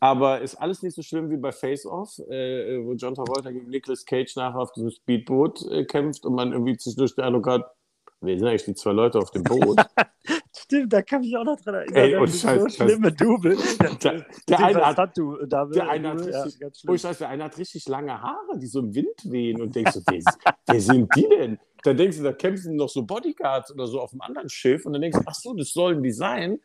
Aber 0.03 0.41
ist 0.41 0.55
alles 0.55 0.83
nicht 0.83 0.95
so 0.95 1.01
schlimm 1.01 1.29
wie 1.29 1.37
bei 1.37 1.53
Face 1.53 1.85
Off, 1.85 2.19
äh, 2.29 2.77
wo 2.83 2.91
John 2.91 3.15
Travolta 3.15 3.51
gegen 3.51 3.69
Nicolas 3.69 4.03
Cage 4.05 4.35
nachher 4.35 4.59
auf 4.59 4.73
diesem 4.73 4.89
Speedboot 4.89 5.65
äh, 5.71 5.85
kämpft 5.85 6.25
und 6.25 6.35
man 6.35 6.51
irgendwie 6.51 6.75
zwischendurch 6.75 7.15
den 7.15 7.23
Eindruck 7.23 7.47
hat, 7.47 7.71
wer 8.19 8.37
sind 8.37 8.45
eigentlich 8.49 8.65
die 8.65 8.73
zwei 8.73 8.91
Leute 8.91 9.17
auf 9.17 9.31
dem 9.31 9.43
Boot? 9.43 9.79
Stimmt, 10.57 10.91
da 10.91 11.01
kann 11.01 11.23
ich 11.23 11.29
mich 11.29 11.37
auch 11.37 11.45
noch 11.45 11.57
dran 11.57 11.75
erinnern. 11.75 11.95
Ey, 11.95 12.11
Das 12.11 12.19
und 12.21 12.27
ist 12.27 12.43
Scheiß- 12.43 12.59
so 12.59 12.67
schlimme 12.67 13.11
Double. 13.13 13.55
Der, 14.03 14.25
der 14.49 14.59
eine 14.59 14.85
hat 14.85 15.11
Stunt, 15.11 15.51
Der 15.51 15.89
eine 15.89 16.09
hat 16.09 16.19
richtig, 16.19 16.85
oh, 16.85 16.93
ich 16.93 17.03
weiß, 17.05 17.17
der 17.19 17.29
eine 17.29 17.45
hat 17.45 17.57
richtig 17.57 17.87
lange 17.87 18.21
Haare, 18.21 18.59
die 18.59 18.67
so 18.67 18.79
im 18.79 18.93
Wind 18.93 19.07
wehen 19.23 19.61
und 19.61 19.73
denkst 19.73 19.93
du, 19.93 20.01
wer, 20.07 20.21
wer 20.67 20.79
sind 20.81 21.09
die 21.15 21.29
denn? 21.29 21.57
Dann 21.83 21.97
denkst 21.97 22.17
du, 22.17 22.23
da 22.23 22.31
kämpfen 22.33 22.75
noch 22.77 22.89
so 22.89 23.03
Bodyguards 23.03 23.71
oder 23.71 23.87
so 23.87 23.99
auf 23.99 24.11
einem 24.13 24.21
anderen 24.21 24.49
Schiff 24.49 24.85
und 24.85 24.93
dann 24.93 25.01
denkst 25.01 25.17
du, 25.19 25.23
ach 25.25 25.35
so, 25.35 25.53
das 25.53 25.73
sollen 25.73 26.01
die 26.01 26.11
sein. 26.11 26.59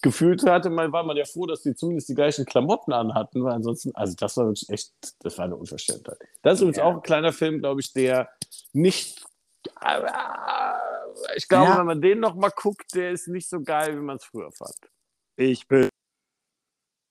Gefühlt 0.00 0.42
hatte 0.44 0.70
man, 0.70 0.92
war 0.92 1.02
man 1.02 1.16
ja 1.16 1.24
froh, 1.24 1.46
dass 1.46 1.62
die 1.62 1.74
zumindest 1.74 2.08
die 2.08 2.14
gleichen 2.14 2.44
Klamotten 2.44 2.92
anhatten, 2.92 3.42
weil 3.44 3.52
ansonsten, 3.52 3.90
also 3.94 4.14
das 4.16 4.36
war 4.36 4.46
wirklich 4.46 4.68
echt, 4.70 4.92
das 5.20 5.36
war 5.38 5.44
eine 5.46 5.56
Unverschämtheit. 5.56 6.18
Das 6.42 6.54
ist 6.54 6.60
übrigens 6.60 6.78
Ja. 6.78 6.84
auch 6.84 6.94
ein 6.94 7.02
kleiner 7.02 7.32
Film, 7.32 7.58
glaube 7.58 7.80
ich, 7.80 7.92
der 7.92 8.30
nicht, 8.72 9.24
ich 11.36 11.48
glaube, 11.48 11.70
Ja. 11.70 11.78
wenn 11.78 11.86
man 11.86 12.00
den 12.00 12.20
noch 12.20 12.34
mal 12.34 12.50
guckt, 12.54 12.94
der 12.94 13.10
ist 13.10 13.28
nicht 13.28 13.48
so 13.48 13.60
geil, 13.60 13.94
wie 13.96 14.00
man 14.02 14.16
es 14.16 14.24
früher 14.24 14.50
fand. 14.52 14.74
Ich 15.36 15.66
bin 15.68 15.89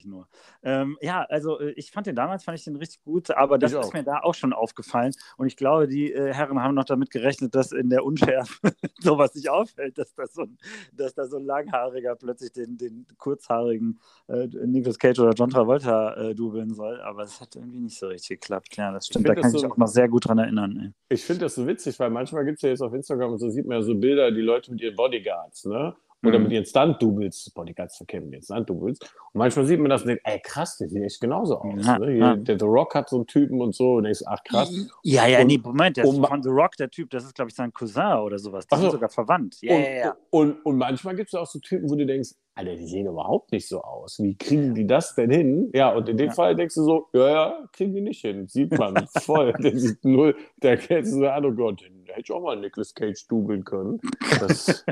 nur. 0.06 0.28
Ähm, 0.64 0.98
ja, 1.02 1.24
also 1.24 1.60
äh, 1.60 1.72
ich 1.72 1.92
fand 1.92 2.08
den 2.08 2.16
damals, 2.16 2.44
fand 2.44 2.58
ich 2.58 2.64
den 2.64 2.76
richtig 2.76 3.02
gut, 3.04 3.32
aber 3.32 3.58
das 3.58 3.74
ist 3.74 3.94
mir 3.94 4.04
da 4.04 4.20
auch 4.22 4.34
schon 4.36 4.54
aufgefallen. 4.54 5.14
Und 5.38 5.48
ich 5.48 5.56
glaube, 5.58 5.88
die 5.88 6.12
äh, 6.12 6.34
Herren 6.34 6.62
haben 6.62 6.76
noch 6.76 6.86
damit 6.86 7.12
gerechnet, 7.12 7.56
dass 7.56 7.72
in 7.72 7.90
der 7.90 8.04
Unschärfe 8.04 8.60
sowas 9.00 9.36
nicht 9.36 9.50
auffällt, 9.50 9.98
dass 9.98 10.14
da 10.14 10.28
so 10.28 10.44
ein, 10.44 10.58
dass 10.94 11.14
da 11.14 11.28
so 11.28 11.38
ein 11.38 11.46
Langhaariger 11.46 12.16
plötzlich 12.16 12.52
den, 12.52 12.78
den 12.78 13.06
kurzhaarigen 13.18 14.00
äh, 14.28 14.48
Nicolas 14.66 15.00
Cage 15.00 15.20
oder 15.20 15.32
John 15.34 15.50
Travolta 15.50 16.14
äh, 16.16 16.36
dubeln 16.36 16.74
soll. 16.74 17.00
Aber 17.02 17.24
es 17.24 17.40
hat 17.42 17.56
irgendwie 17.56 17.80
nicht 17.80 17.98
so 17.98 18.08
richtig 18.08 18.42
geklappt. 18.42 18.76
Ja, 18.78 18.92
das 18.92 19.08
stimmt. 19.08 19.28
Da 19.28 19.36
kann 19.36 19.46
ich 19.46 19.52
so- 19.52 19.64
mich 19.66 19.72
auch 19.72 19.78
noch 19.78 19.88
sehr 19.88 20.08
gut 20.10 20.28
dran 20.28 20.38
erinnern. 20.40 20.94
Ey. 21.10 21.16
Ich 21.16 21.26
finde 21.26 21.42
das 21.42 21.56
so 21.56 21.66
witzig, 21.68 22.00
weil 22.00 22.10
manchmal 22.10 22.46
gibt 22.46 22.58
es 22.58 22.62
ja 22.62 22.70
jetzt 22.70 22.82
auf 22.82 22.94
Instagram 22.94 23.34
und 23.34 23.40
so 23.40 23.50
sieht 23.50 23.66
man 23.66 23.78
ja 23.78 23.82
so 23.82 23.96
Bilder, 23.96 24.32
die 24.32 24.42
Leute 24.42 24.72
mit 24.72 24.82
ihren 24.82 24.96
Bodyguards, 24.96 25.66
ne? 25.66 25.96
Oder 26.26 26.38
Mhm. 26.38 26.44
mit 26.44 26.52
ihren 26.54 26.66
Stunt-Doubles, 26.66 27.52
Bodyguards 27.56 27.96
verkennen 27.98 28.32
jetzt 28.34 28.46
Stunt-Doubles. 28.46 29.00
Und 29.00 29.40
manchmal 29.40 29.66
sieht 29.66 29.80
man 29.80 29.90
das 29.90 30.02
und 30.02 30.10
denkt, 30.10 30.24
ey 30.26 30.40
krass, 30.44 30.78
der 30.78 30.90
sieht 30.90 31.02
echt 31.02 31.22
genauso 31.22 31.58
aus. 31.60 31.86
Ja, 31.86 31.98
ne? 31.98 32.18
Ja. 32.18 32.36
Der 32.36 32.60
The 32.60 32.66
Rock 32.66 32.94
hat 32.96 33.08
so 33.10 33.16
einen 33.18 33.28
Typen 33.28 33.62
und 33.62 33.74
so 33.74 33.94
und 33.94 34.04
denkst, 34.04 34.24
ach 34.26 34.44
krass. 34.44 34.70
Ja, 35.04 35.28
ja, 35.28 35.40
Und- 35.42 35.48
nee, 35.48 35.58
Moment, 35.64 35.96
der 35.96 36.04
ist 36.04 36.18
von 36.18 36.44
The 36.44 36.50
Rock, 36.50 36.76
der 36.78 36.90
Typ, 36.90 37.10
das 37.12 37.24
ist, 37.24 37.36
glaube 37.36 37.50
ich, 37.50 37.56
sein 37.56 37.72
Cousin 37.72 38.18
oder 38.20 38.38
sowas. 38.38 38.68
Die 38.68 38.74
Ach 38.74 38.78
so. 38.78 38.82
sind 38.84 38.92
sogar 38.92 39.10
verwandt. 39.10 39.58
Ja, 39.62 39.76
und, 39.76 39.82
ja, 39.82 39.90
ja. 39.92 40.18
Und, 40.30 40.66
und 40.66 40.78
manchmal 40.78 41.16
gibt 41.16 41.30
es 41.30 41.36
auch 41.36 41.48
so 41.48 41.60
Typen, 41.60 41.90
wo 41.90 41.96
du 41.96 42.06
denkst, 42.06 42.32
Alter, 42.56 42.76
die 42.76 42.88
sehen 42.88 43.08
überhaupt 43.08 43.54
nicht 43.54 43.70
so 43.70 43.82
aus. 43.82 44.20
Wie 44.20 44.36
kriegen 44.36 44.76
die 44.76 44.86
das 44.86 45.16
denn 45.16 45.30
hin? 45.32 45.70
Ja, 45.74 45.94
und 45.96 46.10
in 46.10 46.18
dem 46.18 46.28
Ja. 46.28 46.34
Fall 46.34 46.56
denkst 46.58 46.76
du 46.76 46.84
so, 46.84 47.08
ja, 47.14 47.30
ja, 47.30 47.70
kriegen 47.72 47.94
die 47.94 48.02
nicht 48.02 48.20
hin. 48.20 48.48
Sieht 48.50 48.78
man 48.78 49.08
voll. 49.22 49.54
der 49.60 49.78
sieht 49.80 50.04
null, 50.04 50.36
der 50.62 50.76
kennt 50.76 51.08
so 51.08 51.26
an, 51.26 51.46
oh 51.46 51.54
Gott, 51.54 51.82
den 52.10 52.16
hätte 52.16 52.22
ich 52.22 52.32
auch 52.32 52.42
mal 52.42 52.56
Nicolas 52.58 52.94
Cage 52.94 53.28
dubeln 53.28 53.64
können. 53.64 54.00
Das, 54.40 54.86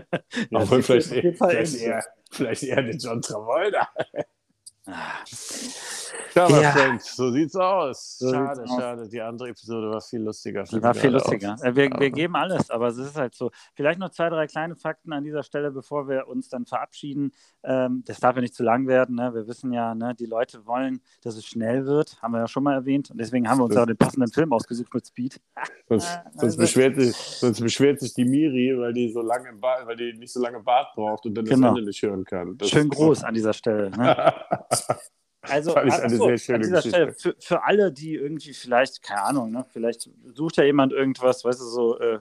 das 0.51 0.69
vielleicht, 0.85 1.37
Fall 1.37 1.51
vielleicht, 1.51 1.75
eher, 1.81 2.03
vielleicht 2.31 2.63
eher 2.63 2.81
den 2.81 2.97
John 2.97 3.21
Travolta. 3.21 3.87
Ja, 6.35 6.47
Ja. 6.61 6.71
Freund, 6.71 7.01
so 7.01 7.31
sieht's 7.31 7.55
aus. 7.55 8.17
So 8.19 8.31
schade, 8.31 8.57
sieht's 8.61 8.71
aus. 8.71 8.79
schade. 8.79 9.09
Die 9.09 9.19
andere 9.21 9.49
Episode 9.49 9.89
war 9.89 10.01
viel 10.01 10.21
lustiger. 10.21 10.63
Die 10.63 10.81
war 10.83 10.93
viel 10.93 11.09
lustiger. 11.09 11.55
Äh, 11.63 11.75
Wir, 11.75 11.89
wir 11.99 12.11
geben 12.11 12.35
alles, 12.35 12.69
aber 12.69 12.87
es 12.89 12.97
ist 12.97 13.15
halt 13.17 13.33
so. 13.33 13.49
Vielleicht 13.73 13.99
noch 13.99 14.09
zwei, 14.11 14.29
drei 14.29 14.45
kleine 14.45 14.75
Fakten 14.75 15.13
an 15.13 15.23
dieser 15.23 15.41
Stelle, 15.43 15.71
bevor 15.71 16.07
wir 16.07 16.27
uns 16.27 16.47
dann 16.49 16.65
verabschieden. 16.65 17.31
Ähm, 17.63 18.03
das 18.05 18.19
darf 18.19 18.35
ja 18.35 18.41
nicht 18.41 18.53
zu 18.53 18.63
lang 18.63 18.87
werden. 18.87 19.15
Ne? 19.15 19.33
Wir 19.33 19.47
wissen 19.47 19.73
ja, 19.73 19.95
ne, 19.95 20.13
die 20.13 20.25
Leute 20.27 20.65
wollen, 20.67 21.01
dass 21.23 21.35
es 21.35 21.45
schnell 21.45 21.85
wird. 21.87 22.21
Haben 22.21 22.33
wir 22.33 22.39
ja 22.41 22.47
schon 22.47 22.63
mal 22.63 22.73
erwähnt. 22.75 23.09
Und 23.09 23.17
deswegen 23.19 23.49
haben 23.49 23.57
wir 23.59 23.63
uns 23.65 23.73
Das- 23.73 23.81
auch 23.83 23.87
den 23.87 23.97
passenden 23.97 24.31
Film 24.31 24.53
ausgesucht 24.53 24.93
mit 24.93 25.07
Speed. 25.07 25.41
Sonst, 25.89 26.19
sonst, 26.35 26.57
beschwert 26.57 26.95
sich, 26.99 27.15
sonst 27.15 27.61
beschwert 27.61 27.99
sich 27.99 28.13
die 28.13 28.25
Miri, 28.25 28.77
weil 28.79 28.93
die 28.93 29.11
so 29.11 29.21
lange 29.21 29.49
im 29.49 29.59
Bart, 29.59 29.87
weil 29.87 29.95
die 29.95 30.13
nicht 30.13 30.31
so 30.31 30.39
lange 30.41 30.59
Bart 30.59 30.93
braucht 30.95 31.25
und 31.25 31.33
dann 31.35 31.45
Genau. 31.45 31.69
das 31.69 31.77
Ende 31.77 31.89
nicht 31.89 32.01
hören 32.03 32.23
kann. 32.25 32.57
Das 32.57 32.69
Schön 32.69 32.89
groß 32.89 33.23
an 33.23 33.33
dieser 33.33 33.53
Stelle. 33.53 33.89
Ne? 33.89 34.33
Also, 35.41 35.71
Fand 35.71 35.87
ich 35.87 35.93
eine 35.93 36.15
so, 36.15 36.25
sehr 36.25 36.37
schöne 36.37 36.55
an 36.55 36.61
dieser 36.63 36.81
Stelle, 36.81 37.05
Geschichte. 37.07 37.33
für, 37.33 37.35
für 37.39 37.63
alle, 37.63 37.91
die 37.91 38.15
irgendwie 38.15 38.53
vielleicht, 38.53 39.01
keine 39.01 39.21
Ahnung, 39.21 39.51
ne, 39.51 39.65
vielleicht 39.71 40.09
sucht 40.33 40.57
ja 40.57 40.63
jemand 40.63 40.93
irgendwas, 40.93 41.45
weißt 41.45 41.61
du, 41.61 41.65
so 41.65 41.99
äh, 41.99 42.19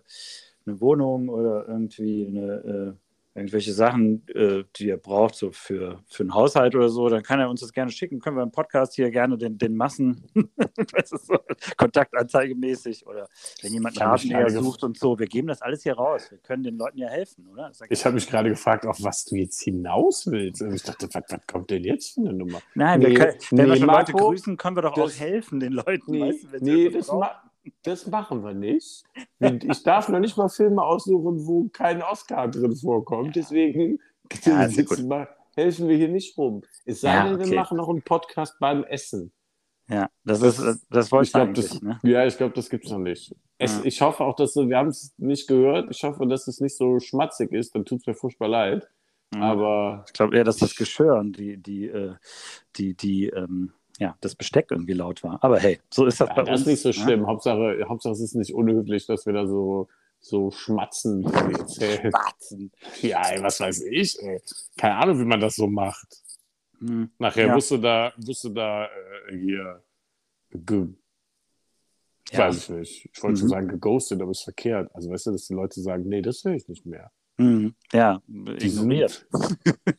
eine 0.67 0.81
Wohnung 0.81 1.29
oder 1.29 1.67
irgendwie 1.67 2.27
eine, 2.27 2.53
äh, 2.95 3.06
irgendwelche 3.37 3.73
Sachen, 3.73 4.27
äh, 4.35 4.65
die 4.77 4.89
er 4.91 4.97
braucht, 4.97 5.35
so 5.35 5.53
für, 5.53 6.01
für 6.09 6.23
einen 6.23 6.35
Haushalt 6.35 6.75
oder 6.75 6.89
so, 6.89 7.09
dann 7.09 7.23
kann 7.23 7.39
er 7.39 7.51
uns 7.51 7.61
das 7.61 7.73
gerne 7.73 7.91
schicken. 7.91 8.19
Können 8.19 8.37
wir 8.37 8.43
im 8.43 8.51
Podcast 8.51 8.95
hier 8.95 9.11
gerne 9.11 9.37
den, 9.39 9.59
den 9.59 9.77
Massen, 9.77 10.25
weißt 10.35 11.13
du, 11.13 11.17
so, 11.19 11.39
kontaktanzeigemäßig 11.77 13.07
oder 13.07 13.29
wenn 13.63 13.73
jemand 13.73 14.01
einen 14.01 14.13
gef- 14.15 14.51
sucht 14.51 14.83
und 14.85 14.99
so. 14.99 15.19
Wir 15.19 15.27
geben 15.27 15.49
das 15.49 15.63
alles 15.63 15.83
hier 15.83 15.95
raus. 15.95 16.31
Wir 16.31 16.39
können 16.39 16.63
den 16.63 16.77
Leuten 16.77 16.99
ja 16.99 17.09
helfen, 17.09 17.47
oder? 17.49 17.69
Das 17.69 17.81
ist 17.81 17.87
Ich 17.91 18.05
habe 18.05 18.15
mich 18.15 18.29
gerade 18.29 18.49
gefragt, 18.49 18.87
auf 18.87 18.99
was 19.03 19.25
du 19.25 19.37
jetzt 19.37 19.61
hinaus 19.63 20.27
willst. 20.31 20.63
Und 20.63 20.75
ich 20.75 20.83
dachte, 20.83 21.09
was, 21.13 21.23
was 21.29 21.47
kommt 21.47 21.71
denn 21.71 21.85
jetzt 21.85 22.15
für 22.15 22.21
eine 22.21 22.33
Nummer? 22.33 22.61
Nein, 22.75 23.01
Nee, 23.01 23.07
wir 23.09 23.15
können, 23.15 23.33
wenn 23.51 23.59
wir 23.59 23.67
nee, 23.75 23.79
schon 23.81 23.87
Leute 23.89 24.13
Marco, 24.13 24.29
grüßen, 24.29 24.57
können 24.57 24.77
wir 24.77 24.83
doch 24.83 24.95
das- 24.95 25.15
auch 25.17 25.21
helfen 25.21 25.61
den 25.61 25.73
Leuten. 25.73 26.11
Nee, 26.11 26.21
weißt 26.31 26.45
du, 26.45 26.59
nee 26.63 26.89
das, 26.91 27.09
ma 27.09 27.43
das 27.83 28.07
machen 28.07 28.43
wir 28.45 28.55
nicht. 28.55 29.03
Ich 29.39 29.83
darf 29.83 30.09
noch 30.09 30.21
nicht 30.21 30.37
mal 30.37 30.49
Filme 30.49 30.83
aussuchen, 30.83 31.47
wo 31.47 31.69
kein 31.69 32.03
Oscar 32.03 32.49
drin 32.49 32.75
vorkommt. 32.77 33.37
Deswegen 33.37 33.99
Ja, 34.45 34.69
wir- 34.69 35.29
helfen 35.57 35.89
wir 35.89 35.97
hier 35.97 36.09
nicht 36.09 36.37
rum. 36.37 36.63
Es 36.85 37.01
sei 37.01 37.15
Ja, 37.15 37.25
denn, 37.25 37.37
okay. 37.41 37.51
wir 37.51 37.57
machen 37.57 37.77
noch 37.79 37.89
einen 37.89 38.03
Podcast 38.03 38.59
beim 38.61 38.85
Essen. 38.85 39.33
Ja, 39.89 40.09
das 40.25 40.43
ist, 40.43 40.85
das 40.91 41.13
wollte 41.13 41.29
Ich 41.29 41.35
eigentlich. 41.37 41.69
das, 41.71 41.81
ne? 41.83 41.99
ja, 42.03 42.27
ich 42.27 42.37
glaube, 42.37 42.55
das 42.55 42.69
gibt's 42.69 42.91
noch 42.91 42.99
nicht. 42.99 43.35
Es, 43.57 43.77
Ja. 43.79 43.85
Ich 43.85 44.01
hoffe 44.03 44.25
auch, 44.25 44.35
dass 44.35 44.57
wir 44.57 44.77
haben 44.77 44.89
es 44.89 45.15
nicht 45.17 45.47
gehört. 45.47 45.89
Ich 45.91 46.03
hoffe, 46.03 46.27
dass 46.27 46.49
es 46.49 46.61
nicht 46.61 46.77
so 46.77 46.99
schmatzig 46.99 47.53
ist. 47.53 47.75
Dann 47.75 47.85
tut's 47.85 48.07
mir 48.07 48.15
furchtbar 48.15 48.49
leid. 48.49 48.89
Aber 49.35 50.05
Ich 50.07 50.13
glaube 50.13 50.37
eher, 50.37 50.45
dass 50.45 50.57
das 50.59 50.75
Geschirr 50.77 51.15
und 51.17 51.39
die, 51.39 51.57
die, 51.57 51.87
äh, 51.87 52.15
die, 52.77 52.95
die, 52.95 53.29
ähm, 53.29 53.73
ja, 53.99 54.17
das 54.21 54.35
Besteck 54.35 54.71
irgendwie 54.71 54.93
laut 54.93 55.23
war. 55.23 55.43
Aber 55.43 55.59
hey, 55.59 55.81
so 55.93 56.05
ist 56.07 56.21
das 56.21 56.29
ja, 56.29 56.35
bei 56.35 56.43
das 56.43 56.51
uns. 56.51 56.61
ist 56.63 56.67
nicht 56.67 56.81
so 56.83 56.89
ne? 56.89 56.93
schlimm. 56.95 57.27
Hauptsache, 57.27 57.85
Hauptsache, 57.89 58.13
es 58.13 58.21
ist 58.21 58.35
nicht 58.35 58.53
unhöflich, 58.55 59.07
dass 59.07 59.25
wir 59.27 59.33
da 59.33 59.47
so, 59.47 59.89
so 60.21 60.51
schmatzen. 60.51 61.27
Spatzen. 61.29 62.73
Ja, 63.03 63.23
ey, 63.31 63.43
was 63.43 63.61
weiß 63.61 63.83
ich. 63.83 64.21
Ey. 64.23 64.41
Keine 64.77 64.97
Ahnung, 64.97 65.19
wie 65.21 65.25
man 65.25 65.41
das 65.41 65.57
so 65.57 65.67
macht. 65.67 66.23
Hm. 66.81 67.11
Nachher 67.19 67.47
Ja. 67.47 67.55
du 67.57 67.77
da, 67.79 68.13
du 68.19 68.49
da 68.53 68.85
äh, 68.85 69.39
hier, 69.39 69.83
ge, 70.51 70.89
Ja. 72.33 72.39
weiß 72.41 72.57
ich 72.59 72.69
nicht. 72.71 73.11
Ich 73.15 73.23
wollte 73.23 73.39
schon 73.39 73.47
Mhm. 73.47 73.51
sagen 73.51 73.69
geghostet, 73.69 74.21
aber 74.21 74.31
ist 74.33 74.43
verkehrt. 74.43 74.91
Also 74.95 75.11
weißt 75.11 75.27
du, 75.27 75.31
dass 75.33 75.47
die 75.47 75.55
Leute 75.55 75.81
sagen, 75.81 76.05
nee, 76.07 76.21
das 76.21 76.45
will 76.45 76.55
ich 76.55 76.69
nicht 76.69 76.85
mehr. 76.85 77.11
Hm. 77.39 77.75
Ja, 77.93 78.21
Die 78.27 78.67
ignoriert. 78.67 79.27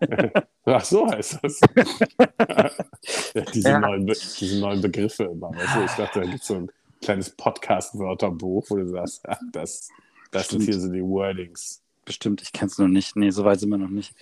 Ach 0.72 0.84
so 0.84 1.10
heißt 1.10 1.38
das. 1.42 1.60
ja, 3.34 3.42
diese, 3.52 3.68
Ja. 3.68 3.78
Neuen 3.80 4.06
diese 4.06 4.60
neuen 4.60 4.80
Begriffe 4.80 5.24
immer. 5.24 5.50
Weißt 5.50 5.76
du? 5.76 5.84
Ich 5.84 5.92
dachte, 5.92 6.20
da 6.20 6.26
gibt 6.26 6.42
es 6.42 6.46
so 6.46 6.54
ein 6.54 6.72
kleines 7.02 7.30
Podcast-Wörterbuch, 7.30 8.66
wo 8.70 8.76
du 8.76 8.88
sagst, 8.88 9.28
ach, 9.28 9.40
das, 9.52 9.88
das 10.30 10.48
sind 10.48 10.62
hier 10.62 10.78
so 10.78 10.90
die 10.92 11.02
Wordings. 11.02 11.82
Bestimmt, 12.10 12.42
ich 12.42 12.52
kenne 12.52 12.66
es 12.66 12.76
noch 12.76 12.88
nicht. 12.88 13.14
Nee, 13.14 13.30
so 13.30 13.44
weit 13.44 13.60
sind 13.60 13.68
wir 13.70 13.78
noch 13.78 13.88
nicht. 13.88 14.16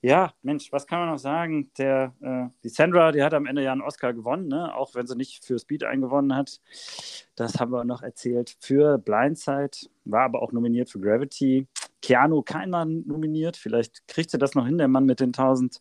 Ja, 0.00 0.32
Mensch, 0.42 0.70
was 0.70 0.86
kann 0.86 1.00
man 1.00 1.08
noch 1.08 1.18
sagen? 1.18 1.72
Der, 1.76 2.14
äh, 2.20 2.46
die 2.62 2.68
Sandra, 2.68 3.10
die 3.10 3.20
hat 3.20 3.34
am 3.34 3.46
Ende 3.46 3.64
ja 3.64 3.72
einen 3.72 3.80
Oscar 3.80 4.12
gewonnen, 4.12 4.46
ne? 4.46 4.72
auch 4.76 4.94
wenn 4.94 5.08
sie 5.08 5.16
nicht 5.16 5.44
für 5.44 5.58
Speed 5.58 5.82
eingewonnen 5.82 6.36
hat. 6.36 6.60
Das 7.34 7.58
haben 7.58 7.72
wir 7.72 7.82
noch 7.82 8.02
erzählt. 8.02 8.56
Für 8.60 8.96
Blindside, 8.96 9.76
war 10.04 10.22
aber 10.22 10.40
auch 10.40 10.52
nominiert 10.52 10.88
für 10.88 11.00
Gravity. 11.00 11.66
Keanu 12.00 12.42
keiner 12.42 12.84
nominiert. 12.84 13.56
Vielleicht 13.56 14.06
kriegt 14.06 14.30
sie 14.30 14.38
das 14.38 14.54
noch 14.54 14.64
hin, 14.64 14.78
der 14.78 14.86
Mann 14.86 15.04
mit 15.04 15.18
den 15.18 15.30
1000 15.30 15.80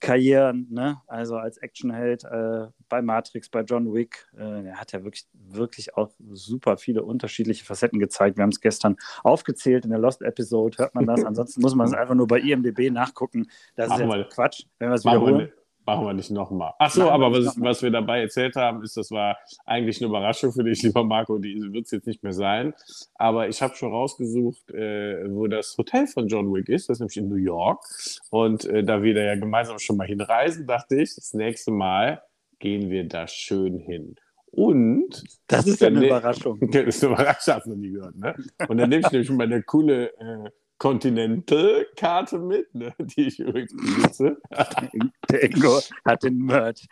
Karrieren, 0.00 0.66
ne? 0.70 1.00
also 1.06 1.36
als 1.36 1.56
Actionheld 1.58 2.24
äh, 2.24 2.66
bei 2.88 3.00
Matrix, 3.00 3.48
bei 3.48 3.62
John 3.62 3.94
Wick. 3.94 4.28
Äh, 4.36 4.66
er 4.66 4.80
hat 4.80 4.92
ja 4.92 5.02
wirklich, 5.02 5.26
wirklich 5.32 5.96
auch 5.96 6.10
super 6.32 6.76
viele 6.76 7.02
unterschiedliche 7.02 7.64
Facetten 7.64 7.98
gezeigt. 7.98 8.36
Wir 8.36 8.42
haben 8.42 8.50
es 8.50 8.60
gestern 8.60 8.96
aufgezählt 9.22 9.84
in 9.84 9.90
der 9.90 9.98
Lost 9.98 10.22
Episode, 10.22 10.78
hört 10.78 10.94
man 10.94 11.06
das. 11.06 11.24
Ansonsten 11.24 11.62
muss 11.62 11.74
man 11.74 11.86
es 11.86 11.94
einfach 11.94 12.14
nur 12.14 12.26
bei 12.26 12.40
IMDb 12.40 12.90
nachgucken. 12.90 13.48
Das 13.74 13.88
Machen 13.88 14.10
ist 14.20 14.34
Quatsch, 14.34 14.64
wenn 14.78 14.90
wir 14.90 14.94
es 14.94 15.04
wiederholen. 15.04 15.52
Machen 15.86 16.06
wir 16.06 16.12
nicht 16.14 16.30
nochmal. 16.30 16.72
Ach 16.78 16.90
so, 16.90 17.04
wir 17.04 17.12
aber 17.12 17.32
was, 17.32 17.60
was 17.60 17.82
wir 17.82 17.90
dabei 17.90 18.20
erzählt 18.20 18.56
haben, 18.56 18.82
ist, 18.82 18.96
das 18.96 19.10
war 19.10 19.38
eigentlich 19.64 19.98
eine 20.00 20.08
Überraschung 20.08 20.52
für 20.52 20.64
dich, 20.64 20.82
lieber 20.82 21.04
Marco. 21.04 21.38
Die 21.38 21.60
wird 21.72 21.86
es 21.86 21.92
jetzt 21.92 22.06
nicht 22.06 22.22
mehr 22.22 22.32
sein. 22.32 22.74
Aber 23.14 23.48
ich 23.48 23.62
habe 23.62 23.74
schon 23.76 23.92
rausgesucht, 23.92 24.70
äh, 24.72 25.24
wo 25.30 25.46
das 25.46 25.76
Hotel 25.78 26.06
von 26.06 26.28
John 26.28 26.52
Wick 26.52 26.68
ist. 26.68 26.88
Das 26.88 26.96
ist 26.96 27.00
nämlich 27.00 27.16
in 27.16 27.28
New 27.28 27.36
York. 27.36 27.84
Und 28.30 28.64
äh, 28.66 28.82
da 28.84 29.02
wir 29.02 29.14
da 29.14 29.22
ja 29.22 29.36
gemeinsam 29.36 29.78
schon 29.78 29.96
mal 29.96 30.06
hinreisen, 30.06 30.66
dachte 30.66 31.00
ich, 31.00 31.14
das 31.14 31.32
nächste 31.34 31.70
Mal 31.70 32.22
gehen 32.58 32.90
wir 32.90 33.06
da 33.08 33.26
schön 33.28 33.78
hin. 33.78 34.16
Und 34.50 35.22
Das 35.46 35.66
ist 35.66 35.80
ja 35.80 35.88
eine 35.88 36.00
Nee. 36.00 36.06
Überraschung. 36.06 36.58
das 36.72 36.82
ist 36.84 37.04
eine 37.04 37.14
Überraschung, 37.14 37.54
hast 37.54 37.66
du 37.66 37.70
noch 37.70 37.76
nie 37.76 37.90
gehört, 37.90 38.16
ne? 38.16 38.34
Und 38.68 38.78
dann 38.78 38.88
nehme 38.88 39.02
ich 39.04 39.12
nämlich 39.12 39.30
meine 39.30 39.62
coole 39.62 40.08
äh, 40.18 40.50
Continental-Karte 40.78 42.38
mit, 42.38 42.74
ne? 42.74 42.94
die 42.98 43.28
ich 43.28 43.38
übrigens 43.40 43.74
besitze. 43.74 44.36
Der 45.30 45.44
Ingo 45.44 45.80
hat 46.04 46.22
den 46.22 46.38
Merch. 46.38 46.86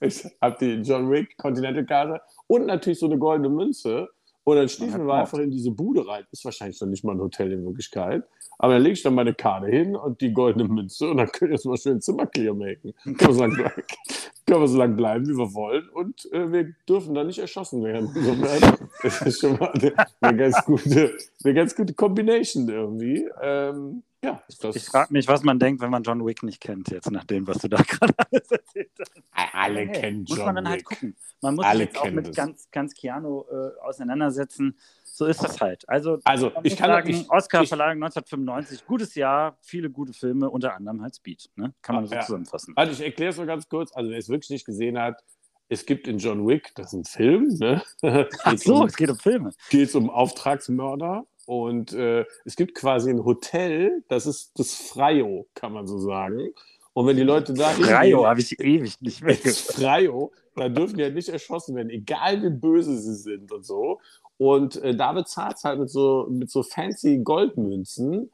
Ich 0.00 0.24
habe 0.40 0.56
die 0.60 0.82
John 0.82 1.10
Wick 1.10 1.36
Continental-Karte 1.38 2.20
und 2.46 2.66
natürlich 2.66 2.98
so 2.98 3.06
eine 3.06 3.18
goldene 3.18 3.48
Münze. 3.48 4.08
Und 4.44 4.56
dann 4.56 4.68
schließen 4.68 5.06
wir 5.06 5.14
einfach 5.14 5.38
in 5.38 5.50
diese 5.50 5.70
Bude 5.70 6.06
rein. 6.06 6.24
Ist 6.32 6.44
wahrscheinlich 6.44 6.80
noch 6.80 6.88
nicht 6.88 7.04
mal 7.04 7.12
ein 7.12 7.20
Hotel 7.20 7.52
in 7.52 7.64
Wirklichkeit. 7.64 8.24
Aber 8.58 8.74
dann 8.74 8.82
lege 8.82 8.94
ich 8.94 9.02
dann 9.02 9.14
meine 9.14 9.34
Karte 9.34 9.66
hin 9.68 9.96
und 9.96 10.20
die 10.20 10.32
goldene 10.32 10.68
Münze 10.68 11.10
und 11.10 11.16
dann 11.18 11.30
können 11.32 11.50
wir 11.50 11.56
jetzt 11.56 11.66
mal 11.66 11.76
schön 11.76 12.00
Zimmer 12.00 12.26
clear 12.26 12.54
machen. 12.54 12.94
Können 13.04 13.18
wir 13.18 13.32
so 13.34 13.40
lange 13.40 13.54
bleiben, 13.56 13.82
können 14.46 14.60
wir 14.60 14.68
so 14.68 14.78
lange 14.78 14.94
bleiben 14.94 15.26
wie 15.28 15.36
wir 15.36 15.54
wollen. 15.54 15.88
Und 15.90 16.30
äh, 16.32 16.52
wir 16.52 16.74
dürfen 16.88 17.14
dann 17.14 17.26
nicht 17.26 17.38
erschossen 17.40 17.82
werden. 17.84 18.10
Insofern 18.14 18.78
ist 19.02 19.26
das 19.26 19.38
schon 19.38 19.58
mal 19.58 19.70
eine, 19.72 19.94
eine, 20.20 20.36
ganz 20.38 20.64
gute, 20.64 21.16
eine 21.44 21.54
ganz 21.54 21.74
gute 21.74 21.94
Combination 21.94 22.68
irgendwie. 22.68 23.28
Ähm, 23.42 24.02
ja, 24.24 24.40
Ich 24.48 24.84
frage 24.84 25.12
mich, 25.12 25.26
was 25.26 25.42
man 25.42 25.58
denkt, 25.58 25.82
wenn 25.82 25.90
man 25.90 26.04
John 26.04 26.24
Wick 26.24 26.44
nicht 26.44 26.60
kennt, 26.60 26.90
jetzt 26.90 27.10
nach 27.10 27.24
dem, 27.24 27.46
was 27.48 27.58
du 27.58 27.68
da 27.68 27.78
gerade 27.88 28.14
alles 28.30 28.50
erzählt 28.52 28.90
hast. 29.00 29.12
alle 29.52 29.86
Hey, 29.86 29.92
kennen 29.92 30.26
muss 30.28 30.38
John 30.38 30.46
man 30.46 30.54
dann 30.56 30.68
halt 30.68 30.80
Wick. 30.80 30.84
gucken. 30.84 31.16
Man 31.40 31.56
muss 31.56 31.66
Alle 31.66 31.86
sich 31.88 31.98
auch 31.98 32.10
mit 32.10 32.28
das. 32.28 32.36
ganz, 32.36 32.70
ganz 32.70 32.94
Keanu 32.94 33.44
äh, 33.50 33.80
auseinandersetzen. 33.80 34.76
So 35.14 35.26
ist 35.26 35.44
das 35.44 35.60
halt. 35.60 35.86
Also, 35.90 36.18
Also, 36.24 36.50
ich 36.62 36.74
kann 36.74 36.88
sagen, 36.88 37.10
ich- 37.10 37.30
Oscar-Verleihung 37.30 38.02
1995, 38.02 38.86
gutes 38.86 39.14
Jahr, 39.14 39.58
viele 39.60 39.90
gute 39.90 40.14
Filme, 40.14 40.48
unter 40.48 40.74
anderem 40.74 41.02
halt 41.02 41.14
Speed. 41.14 41.50
Ne? 41.54 41.74
Kann 41.82 41.96
man 41.96 42.06
so 42.06 42.14
ja. 42.14 42.22
zusammenfassen. 42.22 42.74
Warte, 42.74 42.92
ich 42.92 43.00
erkläre 43.02 43.30
es 43.30 43.36
nur 43.36 43.44
ganz 43.44 43.68
kurz. 43.68 43.92
Also, 43.92 44.10
wer 44.10 44.16
es 44.16 44.30
wirklich 44.30 44.48
nicht 44.48 44.64
gesehen 44.64 44.98
hat, 44.98 45.22
es 45.68 45.84
gibt 45.84 46.08
in 46.08 46.16
John 46.16 46.46
Wick, 46.48 46.72
das 46.76 46.86
ist 46.86 46.92
ein 46.94 47.04
Film, 47.04 47.48
ne? 47.58 47.82
Ach 48.42 48.56
so, 48.58 48.76
um, 48.76 48.86
es 48.86 48.96
geht 48.96 49.10
um 49.10 49.18
Filme. 49.18 49.52
geht's 49.68 49.94
um 49.94 50.08
Auftragsmörder. 50.08 51.26
Und 51.44 51.92
äh, 51.92 52.24
es 52.46 52.56
gibt 52.56 52.74
quasi 52.74 53.10
ein 53.10 53.24
Hotel, 53.24 54.04
das 54.08 54.26
ist 54.26 54.58
das 54.58 54.74
Freio, 54.74 55.46
kann 55.54 55.72
man 55.74 55.86
so 55.86 55.98
sagen. 55.98 56.54
Und 56.94 57.06
wenn 57.06 57.16
die 57.16 57.22
Leute 57.22 57.54
da 57.54 57.70
Rayo 57.80 58.26
habe 58.26 58.40
ich 58.40 58.58
ewig 58.60 59.00
nicht 59.00 59.22
mehr 59.22 59.36
das 59.42 59.60
Freio, 59.60 60.32
da 60.54 60.68
dürfen 60.68 60.98
die 60.98 61.04
halt 61.04 61.14
nicht 61.14 61.30
erschossen 61.30 61.74
werden, 61.74 61.90
egal 61.90 62.42
wie 62.42 62.50
böse 62.50 62.98
sie 62.98 63.14
sind 63.14 63.50
und 63.50 63.64
so. 63.64 64.00
Und 64.42 64.82
äh, 64.82 64.92
da 64.96 65.12
bezahlt 65.12 65.58
halt 65.62 65.78
mit 65.78 65.88
so, 65.88 66.26
mit 66.28 66.50
so 66.50 66.64
fancy 66.64 67.18
Goldmünzen. 67.18 68.28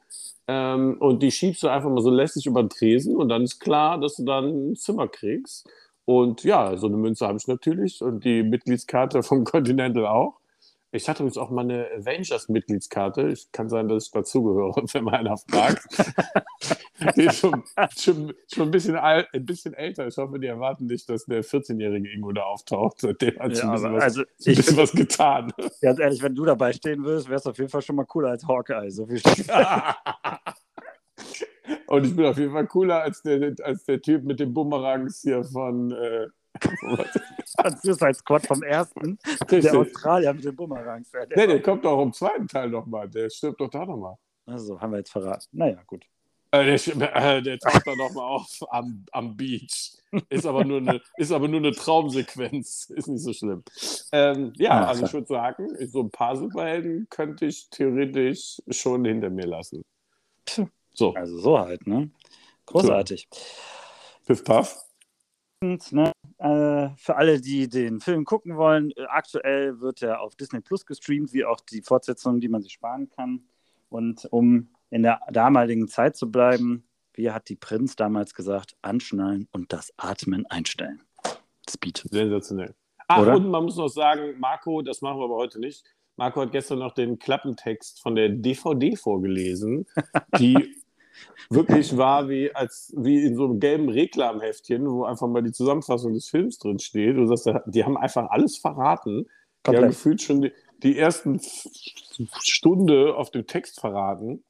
Ähm, 0.47 0.97
und 0.99 1.21
die 1.21 1.29
schiebst 1.29 1.61
du 1.61 1.67
einfach 1.67 1.91
mal 1.91 2.01
so 2.01 2.09
lässig 2.09 2.47
über 2.47 2.63
den 2.63 2.71
Tresen 2.71 3.15
und 3.15 3.29
dann 3.29 3.43
ist 3.43 3.59
klar, 3.59 3.99
dass 3.99 4.15
du 4.15 4.25
dann 4.25 4.71
ein 4.71 4.75
Zimmer 4.75 5.07
kriegst. 5.07 5.69
Und 6.05 6.43
ja, 6.43 6.75
so 6.77 6.87
eine 6.87 6.97
Münze 6.97 7.27
habe 7.27 7.37
ich 7.37 7.47
natürlich 7.47 8.01
und 8.01 8.25
die 8.25 8.41
Mitgliedskarte 8.41 9.21
vom 9.29 9.43
Continental 9.43 10.07
auch. 10.07 10.39
Ich 10.91 11.07
hatte 11.07 11.21
übrigens 11.21 11.37
auch 11.37 11.51
mal 11.51 11.61
eine 11.61 11.87
Avengers-Mitgliedskarte. 11.97 13.29
Ich 13.29 13.51
kann 13.51 13.69
sein, 13.69 13.87
dass 13.87 14.05
ich 14.05 14.11
dazugehöre, 14.11 14.75
wenn 14.93 15.03
mal 15.03 15.13
einer 15.15 15.37
fragt. 15.37 15.85
die 17.15 17.25
ist 17.25 17.37
schon, 17.39 17.63
schon, 17.95 18.33
schon 18.51 18.69
ein, 18.69 18.71
bisschen 18.71 18.95
alt, 18.95 19.27
ein 19.31 19.45
bisschen 19.45 19.75
älter. 19.75 20.07
Ich 20.07 20.17
hoffe, 20.17 20.39
die 20.39 20.47
erwarten 20.47 20.87
nicht, 20.87 21.07
dass 21.07 21.25
der 21.25 21.43
14-jährige 21.43 22.09
Ingo 22.11 22.31
da 22.31 22.41
auftaucht. 22.43 23.01
Seitdem 23.01 23.37
hat 23.37 23.55
Ja, 23.55 23.65
ein 23.65 23.71
bisschen, 23.73 23.93
was, 23.93 24.03
also 24.03 24.21
ein 24.21 24.25
bisschen 24.55 24.77
was 24.77 24.91
getan. 24.91 25.53
ganz 25.79 25.99
ehrlich, 25.99 26.23
wenn 26.23 26.33
du 26.33 26.45
dabei 26.45 26.73
stehen 26.73 27.03
würdest, 27.03 27.27
wäre 27.29 27.39
es 27.39 27.45
auf 27.45 27.57
jeden 27.59 27.69
Fall 27.69 27.83
schon 27.83 27.95
mal 27.95 28.05
cooler 28.05 28.29
als 28.29 28.47
Hawkeye. 28.47 28.89
So 28.89 29.05
viel 29.05 29.21
Und 31.85 32.05
ich 32.05 32.15
bin 32.15 32.25
auf 32.25 32.37
jeden 32.37 32.51
Fall 32.51 32.65
cooler 32.65 33.03
als 33.03 33.21
der, 33.21 33.53
als 33.63 33.83
der 33.85 34.01
Typ 34.01 34.23
mit 34.23 34.39
den 34.39 34.53
Bumerangs 34.55 35.21
hier 35.21 35.43
von. 35.43 35.91
Äh, 35.91 36.27
Suicide 37.81 38.13
Squad 38.13 38.45
vom 38.47 38.63
ersten, 38.63 39.17
der 39.23 39.51
Richtig. 39.51 39.71
Australier 39.73 40.33
mit 40.33 40.43
dem 40.45 40.55
Bumerangs. 40.55 41.11
Der, 41.11 41.27
Nee, 41.35 41.47
der 41.47 41.61
kommt 41.61 41.85
doch 41.85 42.01
im 42.01 42.13
zweiten 42.13 42.47
Teil 42.47 42.69
nochmal. 42.69 43.09
Der 43.09 43.29
stirbt 43.29 43.59
doch 43.61 43.69
da 43.69 43.85
nochmal. 43.85 44.15
Also, 44.45 44.79
haben 44.79 44.91
wir 44.91 44.97
jetzt 44.99 45.11
verraten. 45.11 45.45
Naja, 45.51 45.81
gut. 45.85 46.05
Äh, 46.51 46.65
der, 46.65 47.15
äh, 47.15 47.41
der 47.43 47.59
taucht 47.59 47.85
da 47.85 47.95
nochmal 47.95 48.25
auf 48.25 48.47
am, 48.71 49.05
am 49.11 49.37
Beach. 49.37 49.93
Ist 50.29 50.47
aber, 50.47 50.65
nur 50.65 50.79
eine, 50.79 50.99
ist 51.17 51.31
aber 51.31 51.47
nur 51.47 51.59
eine 51.59 51.71
Traumsequenz. 51.71 52.89
Ist 52.89 53.07
nicht 53.07 53.21
so 53.21 53.33
schlimm. 53.33 53.63
Ähm, 54.11 54.53
ja, 54.57 54.71
Ah, 54.71 54.87
also 54.87 55.05
ich 55.05 55.13
würde 55.13 55.27
sagen, 55.27 55.67
so 55.87 56.01
ein 56.01 56.09
paar 56.09 56.35
Superhelden 56.35 57.05
könnte 57.11 57.45
ich 57.45 57.69
theoretisch 57.69 58.59
schon 58.71 59.05
hinter 59.05 59.29
mir 59.29 59.45
lassen. 59.45 59.85
So, 60.95 61.13
Also 61.13 61.37
so 61.37 61.59
halt, 61.59 61.85
ne? 61.85 62.09
Großartig. 62.65 63.27
Piff 64.25 64.43
Puff. 64.43 64.75
Und, 65.61 65.91
ne, 65.91 66.11
äh, 66.39 66.89
für 66.95 67.17
alle, 67.17 67.41
die 67.41 67.67
den 67.67 67.99
Film 67.99 68.23
gucken 68.23 68.55
wollen, 68.55 68.91
äh, 68.91 69.03
aktuell 69.09 69.81
wird 69.81 70.01
er 70.01 70.21
auf 70.21 70.35
Disney 70.35 70.61
Plus 70.61 70.85
gestreamt, 70.85 71.33
wie 71.33 71.43
auch 71.43 71.59
die 71.59 71.81
Fortsetzung, 71.81 72.39
die 72.39 72.47
man 72.47 72.61
sich 72.61 72.73
sparen 72.73 73.09
kann. 73.09 73.43
Und 73.89 74.25
um 74.31 74.69
in 74.89 75.03
der 75.03 75.19
damaligen 75.31 75.87
Zeit 75.87 76.15
zu 76.15 76.31
bleiben, 76.31 76.87
wie 77.13 77.31
hat 77.31 77.49
die 77.49 77.57
Prinz 77.57 77.97
damals 77.97 78.33
gesagt, 78.33 78.77
anschnallen 78.81 79.49
und 79.51 79.73
das 79.73 79.91
Atmen 79.97 80.45
einstellen. 80.45 81.01
Speed. 81.69 82.05
Sensationell. 82.09 82.73
Ach, 83.07 83.21
Oder? 83.21 83.35
und 83.35 83.49
man 83.49 83.65
muss 83.65 83.75
noch 83.75 83.89
sagen, 83.89 84.39
Marco, 84.39 84.81
das 84.81 85.01
machen 85.01 85.19
wir 85.19 85.25
aber 85.25 85.35
heute 85.35 85.59
nicht. 85.59 85.83
Marco 86.15 86.41
hat 86.41 86.51
gestern 86.51 86.79
noch 86.79 86.93
den 86.93 87.19
Klappentext 87.19 88.01
von 88.01 88.15
der 88.15 88.29
DVD 88.29 88.95
vorgelesen, 88.95 89.85
die 90.39 90.75
wirklich 91.49 91.97
war 91.97 92.29
wie, 92.29 92.53
als, 92.53 92.93
wie 92.97 93.25
in 93.25 93.35
so 93.35 93.45
einem 93.45 93.59
gelben 93.59 93.89
Reklamheftchen, 93.89 94.89
wo 94.89 95.03
einfach 95.03 95.27
mal 95.27 95.43
die 95.43 95.51
Zusammenfassung 95.51 96.13
des 96.13 96.29
Films 96.29 96.57
drin 96.59 96.79
steht. 96.79 97.17
Du 97.17 97.25
sagst, 97.25 97.49
die 97.65 97.83
haben 97.83 97.97
einfach 97.97 98.29
alles 98.29 98.57
verraten. 98.57 99.25
Die 99.65 99.69
haben 99.69 99.75
Komplett. 99.75 99.89
gefühlt 99.89 100.21
schon 100.21 100.41
die, 100.41 100.51
die 100.83 100.97
ersten 100.97 101.39
Stunde 102.41 103.15
auf 103.15 103.31
dem 103.31 103.47
Text 103.47 103.79
verraten. 103.79 104.43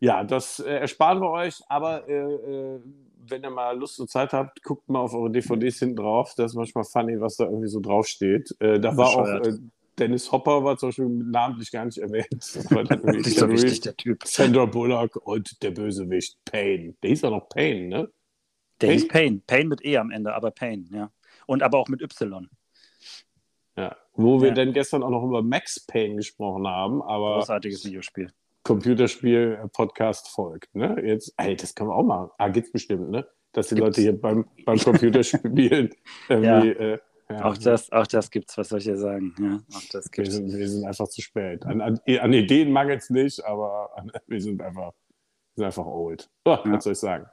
Ja, 0.00 0.24
das 0.24 0.60
äh, 0.60 0.70
ersparen 0.70 1.20
wir 1.20 1.30
euch, 1.30 1.60
aber 1.68 2.08
äh, 2.08 2.14
äh, 2.14 2.80
wenn 3.28 3.42
ihr 3.42 3.50
mal 3.50 3.76
Lust 3.76 3.98
und 3.98 4.10
Zeit 4.10 4.32
habt, 4.32 4.62
guckt 4.62 4.88
mal 4.88 5.00
auf 5.00 5.14
eure 5.14 5.30
DVDs 5.30 5.78
hinten 5.78 5.96
drauf. 5.96 6.34
Das 6.36 6.52
ist 6.52 6.56
manchmal 6.56 6.84
funny, 6.84 7.20
was 7.20 7.36
da 7.36 7.44
irgendwie 7.44 7.68
so 7.68 7.80
draufsteht. 7.80 8.54
Äh, 8.60 8.78
da 8.78 8.96
war 8.96 9.08
auch 9.08 9.58
Dennis 9.98 10.30
Hopper, 10.30 10.62
war 10.64 10.76
zum 10.76 10.90
Beispiel 10.90 11.08
namentlich 11.08 11.70
gar 11.70 11.84
nicht 11.84 11.98
erwähnt. 11.98 12.70
War 12.70 12.84
dann 12.84 13.00
Nicht 13.16 13.38
so 13.38 13.48
wichtig, 13.48 13.80
der 13.80 13.96
Typ. 13.96 14.24
Sandra 14.26 14.66
Bullock 14.66 15.16
und 15.16 15.62
der 15.62 15.70
Bösewicht 15.70 16.36
Payne. 16.44 16.94
Der 17.02 17.10
hieß 17.10 17.22
ja 17.22 17.30
noch 17.30 17.48
Payne, 17.48 17.88
ne? 17.88 18.08
Der 18.80 18.92
hieß 18.92 19.08
Payne. 19.08 19.40
Payne 19.46 19.68
mit 19.70 19.84
E 19.84 19.96
am 19.96 20.10
Ende, 20.10 20.34
aber 20.34 20.50
Payne, 20.50 20.84
ja. 20.90 21.10
Und 21.46 21.62
aber 21.62 21.78
auch 21.78 21.88
mit 21.88 22.02
Y. 22.02 22.48
Ja. 23.76 23.96
Wo 24.14 24.40
wir 24.40 24.48
Ja. 24.48 24.54
dann 24.54 24.72
gestern 24.72 25.02
auch 25.02 25.10
noch 25.10 25.24
über 25.24 25.42
Max 25.42 25.80
Payne 25.86 26.16
gesprochen 26.16 26.66
haben, 26.66 27.02
aber 27.02 27.36
Großartiges 27.36 27.84
Videospiel. 27.86 28.30
Computerspiel-Podcast 28.64 30.28
folgt. 30.28 30.74
Ne? 30.74 30.96
Jetzt, 31.04 31.32
ey, 31.36 31.56
das 31.56 31.74
können 31.74 31.90
wir 31.90 31.94
auch 31.94 32.02
machen. 32.04 32.30
Ah, 32.38 32.48
gibt's 32.48 32.72
bestimmt, 32.72 33.10
ne? 33.10 33.26
Dass 33.52 33.68
die 33.68 33.74
Gibt's. 33.76 33.86
Leute 33.96 34.00
hier 34.02 34.20
beim, 34.20 34.44
beim 34.64 34.78
Computerspielen 34.84 35.90
irgendwie. 36.28 36.68
Äh, 36.70 36.98
ja, 37.28 37.44
Auch 37.44 37.56
das, 37.58 37.90
auch 37.92 38.06
das 38.06 38.30
gibt's, 38.30 38.56
was 38.56 38.68
soll 38.68 38.78
ich 38.78 38.84
dir 38.84 38.96
sagen? 38.96 39.34
Ja, 39.38 39.60
auch 39.76 39.82
das 39.92 40.06
Wir 40.06 40.10
gibt's. 40.24 40.34
sind, 40.34 40.52
wir 40.52 40.68
sind 40.68 40.84
einfach 40.86 41.08
zu 41.08 41.20
spät. 41.22 41.64
An, 41.66 41.80
an, 41.80 42.00
an 42.06 42.32
Ideen 42.32 42.70
mangelt 42.72 43.02
es 43.02 43.10
nicht, 43.10 43.44
aber 43.44 43.90
an, 43.96 44.12
wir 44.26 44.40
sind 44.40 44.62
einfach, 44.62 44.92
wir 44.92 45.56
sind 45.56 45.64
einfach 45.64 45.86
old. 45.86 46.30
Oh, 46.44 46.58
Ja. 46.64 46.72
Was 46.72 46.84
soll 46.84 46.92
ich 46.92 46.98
sagen? 47.00 47.26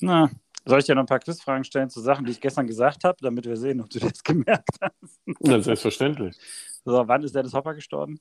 Na, 0.00 0.30
soll 0.66 0.78
ich 0.80 0.86
dir 0.86 0.94
noch 0.94 1.02
ein 1.02 1.06
paar 1.06 1.20
Quizfragen 1.20 1.64
stellen 1.64 1.88
zu 1.90 2.00
Sachen, 2.00 2.24
die 2.26 2.32
ich 2.32 2.40
gestern 2.40 2.66
gesagt 2.66 3.04
habe, 3.04 3.16
damit 3.20 3.46
wir 3.46 3.56
sehen, 3.56 3.80
ob 3.80 3.88
du 3.90 3.98
das 3.98 4.22
gemerkt 4.24 4.78
hast? 4.80 5.20
Na, 5.40 5.60
selbstverständlich. 5.60 6.36
So, 6.84 7.06
wann 7.08 7.22
ist 7.22 7.34
Dennis 7.34 7.54
Hopper 7.54 7.74
gestorben? 7.74 8.20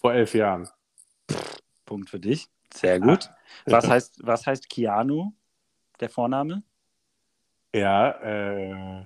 Vor 0.00 0.12
elf 0.12 0.34
Jahren. 0.34 0.68
Punkt 1.86 2.10
für 2.10 2.20
dich. 2.20 2.48
Sehr 2.74 3.00
gut. 3.00 3.30
Was 3.66 3.88
heißt, 3.88 4.20
was 4.22 4.46
heißt 4.46 4.68
Keanu, 4.68 5.32
der 5.98 6.08
Vorname? 6.10 6.62
Ja, 7.74 8.10
äh, 8.22 9.04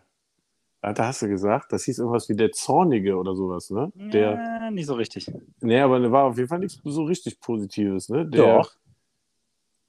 da 0.92 1.06
hast 1.06 1.22
du 1.22 1.28
gesagt, 1.28 1.72
das 1.72 1.84
hieß 1.84 1.98
irgendwas 1.98 2.28
wie 2.28 2.36
der 2.36 2.52
Zornige 2.52 3.16
oder 3.16 3.34
sowas, 3.34 3.70
ne? 3.70 3.90
Der, 3.94 4.32
ja, 4.32 4.70
nicht 4.70 4.86
so 4.86 4.94
richtig. 4.94 5.30
nee, 5.60 5.80
aber 5.80 6.00
da 6.00 6.10
war 6.10 6.24
auf 6.24 6.36
jeden 6.36 6.48
Fall 6.48 6.58
nichts 6.58 6.80
so 6.84 7.04
richtig 7.04 7.40
Positives, 7.40 8.08
ne? 8.08 8.26
Der, 8.26 8.58
Doch. 8.58 8.70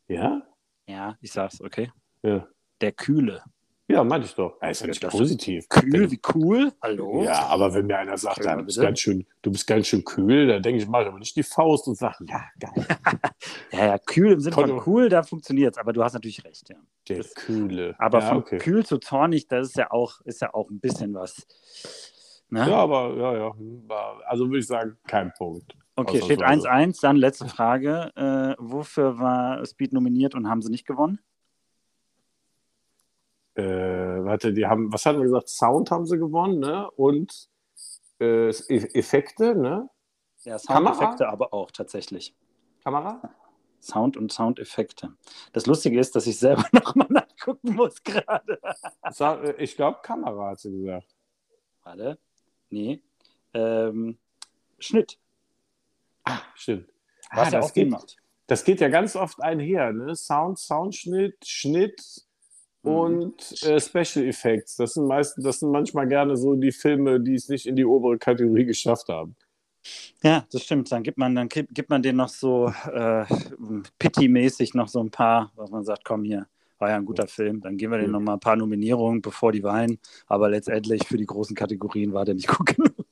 Ja? 0.08 0.42
Ja, 0.88 1.18
ich 1.22 1.32
sag's, 1.32 1.62
okay. 1.62 1.92
Ja. 2.24 2.48
Der 2.82 2.92
Kühle. 2.92 3.44
Ja, 3.88 4.04
meinte 4.04 4.26
ich 4.28 4.34
doch. 4.34 4.58
Er 4.62 4.72
ist 4.72 4.82
ja 4.82 4.88
nicht 4.88 5.08
positiv. 5.08 5.70
Kühl, 5.70 6.10
wie 6.10 6.20
cool? 6.34 6.74
Hallo? 6.82 7.24
Ja, 7.24 7.46
aber 7.48 7.72
wenn 7.74 7.86
mir 7.86 7.98
einer 8.00 8.18
sagt, 8.18 8.44
Ja, 8.44 8.56
du, 8.56 8.64
bist 8.64 8.82
ganz 8.82 9.00
schön, 9.00 9.28
du 9.44 9.52
bist 9.52 9.68
ganz 9.68 9.86
schön 9.86 10.04
kühl, 10.04 10.48
dann 10.48 10.64
denke 10.64 10.82
ich, 10.82 10.88
mach 10.88 11.02
ich 11.02 11.08
aber 11.08 11.20
nicht 11.20 11.36
die 11.36 11.44
Faust 11.44 11.88
und 11.88 11.96
sage, 11.96 12.26
ja, 12.28 12.46
geil, 12.60 12.88
Ja, 13.72 13.86
ja, 13.86 13.98
kühl 14.00 14.32
im 14.32 14.40
Sinne 14.40 14.56
von 14.56 14.82
cool, 14.88 15.10
da 15.10 15.22
funktioniert's, 15.22 15.78
aber 15.78 15.94
du 15.94 16.04
hast 16.04 16.14
natürlich 16.14 16.44
recht, 16.44 16.68
ja. 16.70 16.78
der 17.08 17.18
Das- 17.18 17.36
Kühle. 17.36 17.94
Aber 18.00 18.22
ja, 18.22 18.28
von 18.30 18.38
okay. 18.38 18.58
kühl 18.58 18.84
zu 18.84 18.98
zornig, 18.98 19.48
das 19.48 19.68
ist 19.68 19.78
ja 19.78 19.92
auch, 19.92 20.20
ist 20.22 20.42
ja 20.42 20.52
auch 20.54 20.72
ein 20.72 20.80
bisschen 20.80 21.14
was. 21.14 21.46
Ne? 22.50 22.60
Ja, 22.68 22.78
aber 22.78 23.16
ja, 23.16 23.38
ja. 23.38 23.52
Also 24.26 24.48
würde 24.48 24.60
ich 24.60 24.68
sagen, 24.68 24.98
kein 25.08 25.32
Punkt. 25.38 25.76
okay, 25.96 26.22
steht 26.24 26.42
ausnahmsweise. 26.44 26.92
1-1, 26.98 27.02
dann 27.02 27.16
letzte 27.18 27.48
Frage. 27.48 28.12
Äh, 28.16 28.56
wofür 28.60 29.20
war 29.20 29.64
Speed 29.66 29.94
nominiert 29.94 30.34
und 30.34 30.48
haben 30.50 30.62
sie 30.64 30.70
nicht 30.72 30.86
gewonnen? 30.88 31.20
Äh, 33.56 33.64
warte, 33.64 34.54
die 34.54 34.66
haben, 34.66 34.92
was 34.92 35.06
hatten 35.06 35.20
wir 35.20 35.24
gesagt? 35.26 35.50
Sound 35.50 35.90
haben 35.92 36.06
sie 36.06 36.18
gewonnen, 36.18 36.60
ne? 36.60 36.90
Und 36.92 37.50
äh, 38.20 38.50
E- 38.50 38.90
Effekte, 38.94 39.56
ne? 39.56 39.90
Ja? 40.44 40.60
Soundeffekte 40.60 41.28
aber 41.30 41.54
auch 41.54 41.72
tatsächlich. 41.72 42.36
Kamera? 42.84 43.22
Sound 43.82 44.18
und 44.18 44.32
Soundeffekte. 44.32 45.14
Das 45.54 45.66
Lustige 45.68 46.00
ist, 46.00 46.16
dass 46.16 46.28
ich 46.28 46.38
selber 46.40 46.66
nochmal 46.72 47.08
nachgucken 47.10 47.76
muss 47.76 48.04
gerade. 48.04 48.60
Äh, 49.04 49.64
Ich 49.64 49.76
glaube, 49.76 50.00
Kamera 50.02 50.50
hat 50.52 50.60
sie 50.60 50.72
gesagt. 50.72 51.16
Warte. 51.84 52.18
Nee. 52.70 53.02
Ähm, 53.54 54.18
Schnitt. 54.80 55.18
Stimmt. 56.56 56.90
Was 57.32 57.48
Ah, 57.48 57.52
das 57.52 57.66
auch 57.70 57.74
geht- 57.74 57.90
macht. 57.90 58.18
Das 58.48 58.64
geht 58.64 58.80
ja 58.80 58.90
ganz 58.90 59.16
oft 59.16 59.42
einher, 59.42 59.92
ne? 59.92 60.16
Sound, 60.16 60.60
Soundschnitt, 60.60 61.38
Schnitt. 61.48 62.25
Und 62.86 63.64
äh, 63.64 63.80
Special 63.80 64.26
Effects. 64.26 64.76
Das 64.78 64.94
sind 64.94 65.08
meistens, 65.08 65.44
das 65.44 65.60
sind 65.60 65.72
manchmal 65.72 66.08
gerne 66.08 66.38
so 66.38 66.56
die 66.56 66.72
Filme, 66.72 67.20
die 67.20 67.36
es 67.36 67.50
nicht 67.50 67.66
in 67.66 67.76
die 67.76 67.86
obere 67.86 68.18
Kategorie 68.18 68.66
geschafft 68.66 69.10
haben. 69.10 69.36
Ja, 70.24 70.46
das 70.52 70.64
stimmt. 70.64 70.92
Dann 70.92 71.04
gibt 71.04 71.18
man, 71.18 71.36
dann 71.36 71.50
gibt 71.50 71.90
man 71.90 72.02
denen 72.02 72.18
noch 72.18 72.30
so 72.30 72.68
äh, 72.92 73.26
Pity-mäßig 74.00 74.74
noch 74.74 74.88
so 74.88 75.00
ein 75.00 75.12
paar, 75.12 75.52
was 75.56 75.70
man 75.70 75.84
sagt, 75.84 76.04
komm 76.04 76.24
hier, 76.24 76.48
war 76.80 76.90
ja 76.90 76.96
ein 76.96 77.06
guter 77.06 77.28
Film. 77.28 77.62
Dann 77.62 77.78
geben 77.78 77.92
wir 77.92 78.00
denen 78.00 78.12
noch 78.12 78.20
mal 78.20 78.34
ein 78.34 78.40
paar 78.40 78.56
Nominierungen, 78.56 79.22
bevor 79.22 79.52
die 79.52 79.64
weinen. 79.64 80.00
Aber 80.28 80.50
letztendlich 80.50 81.08
für 81.08 81.18
die 81.18 81.26
großen 81.26 81.56
Kategorien 81.56 82.14
war 82.14 82.26
der 82.26 82.36
nicht 82.36 82.48
gut 82.58 82.76
genug. 82.76 83.05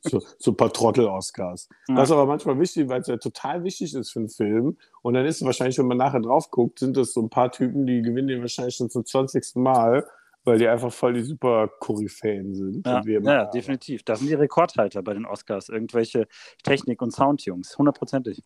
So, 0.00 0.22
so 0.38 0.52
ein 0.52 0.56
paar 0.56 0.72
Trottel-Oscars. 0.72 1.68
Ja. 1.88 1.94
Das 1.96 2.08
ist 2.08 2.12
aber 2.12 2.26
manchmal 2.26 2.58
wichtig, 2.58 2.88
weil 2.88 3.00
es 3.00 3.06
ja 3.06 3.16
total 3.16 3.62
wichtig 3.64 3.94
ist 3.94 4.10
für 4.10 4.20
einen 4.20 4.28
Film. 4.28 4.78
Und 5.02 5.14
dann 5.14 5.26
ist 5.26 5.36
es 5.36 5.44
wahrscheinlich, 5.44 5.78
wenn 5.78 5.86
man 5.86 5.98
nachher 5.98 6.20
drauf 6.20 6.50
guckt, 6.50 6.78
sind 6.78 6.96
das 6.96 7.12
so 7.12 7.20
ein 7.20 7.30
paar 7.30 7.52
Typen, 7.52 7.86
die 7.86 8.02
gewinnen 8.02 8.28
den 8.28 8.40
wahrscheinlich 8.40 8.76
schon 8.76 8.90
zum 8.90 9.04
20. 9.04 9.56
Mal, 9.56 10.06
weil 10.44 10.58
die 10.58 10.68
einfach 10.68 10.92
voll 10.92 11.14
die 11.14 11.22
super 11.22 11.68
Koryphäen 11.68 12.54
sind. 12.54 12.86
Ja, 12.86 13.02
ja, 13.04 13.44
definitiv. 13.46 14.02
Das 14.04 14.20
sind 14.20 14.28
die 14.28 14.34
Rekordhalter 14.34 15.02
bei 15.02 15.14
den 15.14 15.26
Oscars. 15.26 15.68
Irgendwelche 15.68 16.26
Technik- 16.62 17.02
und 17.02 17.12
Soundjungs. 17.12 17.76
Hundertprozentig. 17.76 18.42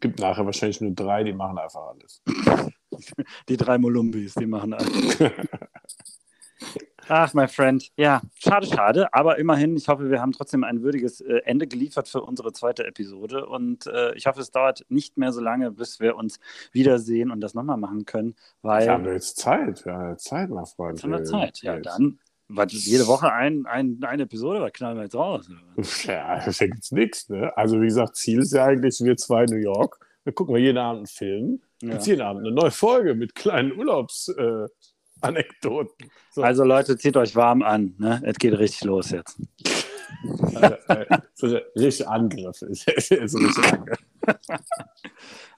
gibt 0.00 0.18
nachher 0.18 0.44
wahrscheinlich 0.44 0.80
nur 0.80 0.92
drei, 0.92 1.22
die 1.24 1.32
machen 1.32 1.58
einfach 1.58 1.88
alles. 1.88 2.22
Die 3.48 3.56
drei 3.56 3.78
Molumbis, 3.78 4.34
die 4.34 4.46
machen 4.46 4.72
alles. 4.72 5.18
Ach, 7.08 7.34
my 7.34 7.46
friend. 7.46 7.90
Ja, 7.96 8.20
schade, 8.34 8.66
schade. 8.66 9.12
Aber 9.12 9.38
immerhin, 9.38 9.76
ich 9.76 9.88
hoffe, 9.88 10.10
wir 10.10 10.20
haben 10.20 10.32
trotzdem 10.32 10.64
ein 10.64 10.82
würdiges 10.82 11.20
äh, 11.20 11.40
Ende 11.44 11.66
geliefert 11.66 12.08
für 12.08 12.22
unsere 12.22 12.52
zweite 12.52 12.84
Episode. 12.86 13.46
Und 13.46 13.86
äh, 13.86 14.14
ich 14.14 14.26
hoffe, 14.26 14.40
es 14.40 14.50
dauert 14.50 14.84
nicht 14.88 15.16
mehr 15.16 15.32
so 15.32 15.40
lange, 15.40 15.70
bis 15.70 16.00
wir 16.00 16.16
uns 16.16 16.40
wiedersehen 16.72 17.30
und 17.30 17.40
das 17.40 17.54
nochmal 17.54 17.76
machen 17.76 18.04
können. 18.06 18.34
Weil 18.62 18.86
Wir 18.86 18.92
haben 18.92 19.04
jetzt 19.06 19.36
Zeit. 19.36 19.84
Wir 19.84 19.92
haben 19.92 20.18
Zeit, 20.18 20.50
mein 20.50 20.66
Freund. 20.66 20.98
jetzt 20.98 21.04
haben 21.04 21.12
wir 21.12 21.24
Zeit. 21.24 21.62
Ja, 21.62 21.78
dann. 21.78 22.18
Was, 22.48 22.72
jede 22.72 23.08
Woche 23.08 23.32
ein, 23.32 23.66
ein, 23.66 23.98
eine 24.02 24.22
Episode, 24.22 24.60
was 24.60 24.72
knallen 24.72 24.96
wir 24.96 25.02
jetzt 25.02 25.16
raus? 25.16 25.48
Ja, 26.04 26.38
ja 26.38 26.46
jetzt 26.46 26.92
nichts, 26.92 27.28
ne? 27.28 27.56
Also, 27.56 27.80
wie 27.80 27.86
gesagt, 27.86 28.16
Ziel 28.16 28.38
ist 28.40 28.52
ja 28.52 28.66
eigentlich, 28.66 29.00
wir 29.00 29.16
zwei 29.16 29.44
in 29.44 29.50
New 29.50 29.56
York. 29.56 29.98
Dann 30.24 30.34
gucken 30.34 30.54
wir 30.54 30.60
jeden 30.60 30.78
Abend 30.78 30.98
einen 30.98 31.06
Film. 31.06 31.60
Ja. 31.82 31.94
Jetzt 31.94 32.06
jeden 32.06 32.22
Abend 32.22 32.46
eine 32.46 32.54
neue 32.54 32.70
Folge 32.70 33.14
mit 33.14 33.34
kleinen 33.34 33.72
Urlaubsanekdoten. 33.72 34.66
Äh, 34.66 34.95
Anekdoten. 35.20 36.10
so, 36.32 36.42
Also 36.42 36.64
Leute, 36.64 36.96
zieht 36.98 37.16
euch 37.16 37.34
warm 37.36 37.62
an. 37.62 37.94
Ne? 37.98 38.20
Es 38.24 38.36
geht 38.36 38.58
richtig 38.58 38.84
los 38.84 39.10
jetzt. 39.10 39.38
äh, 40.60 40.76
äh, 40.88 41.18
so 41.34 41.46
ein 41.46 41.60
richtig 41.76 42.08
Angriff. 42.08 42.62
Ein 42.62 42.68
richtig 42.68 43.72
Angriff. 43.72 43.98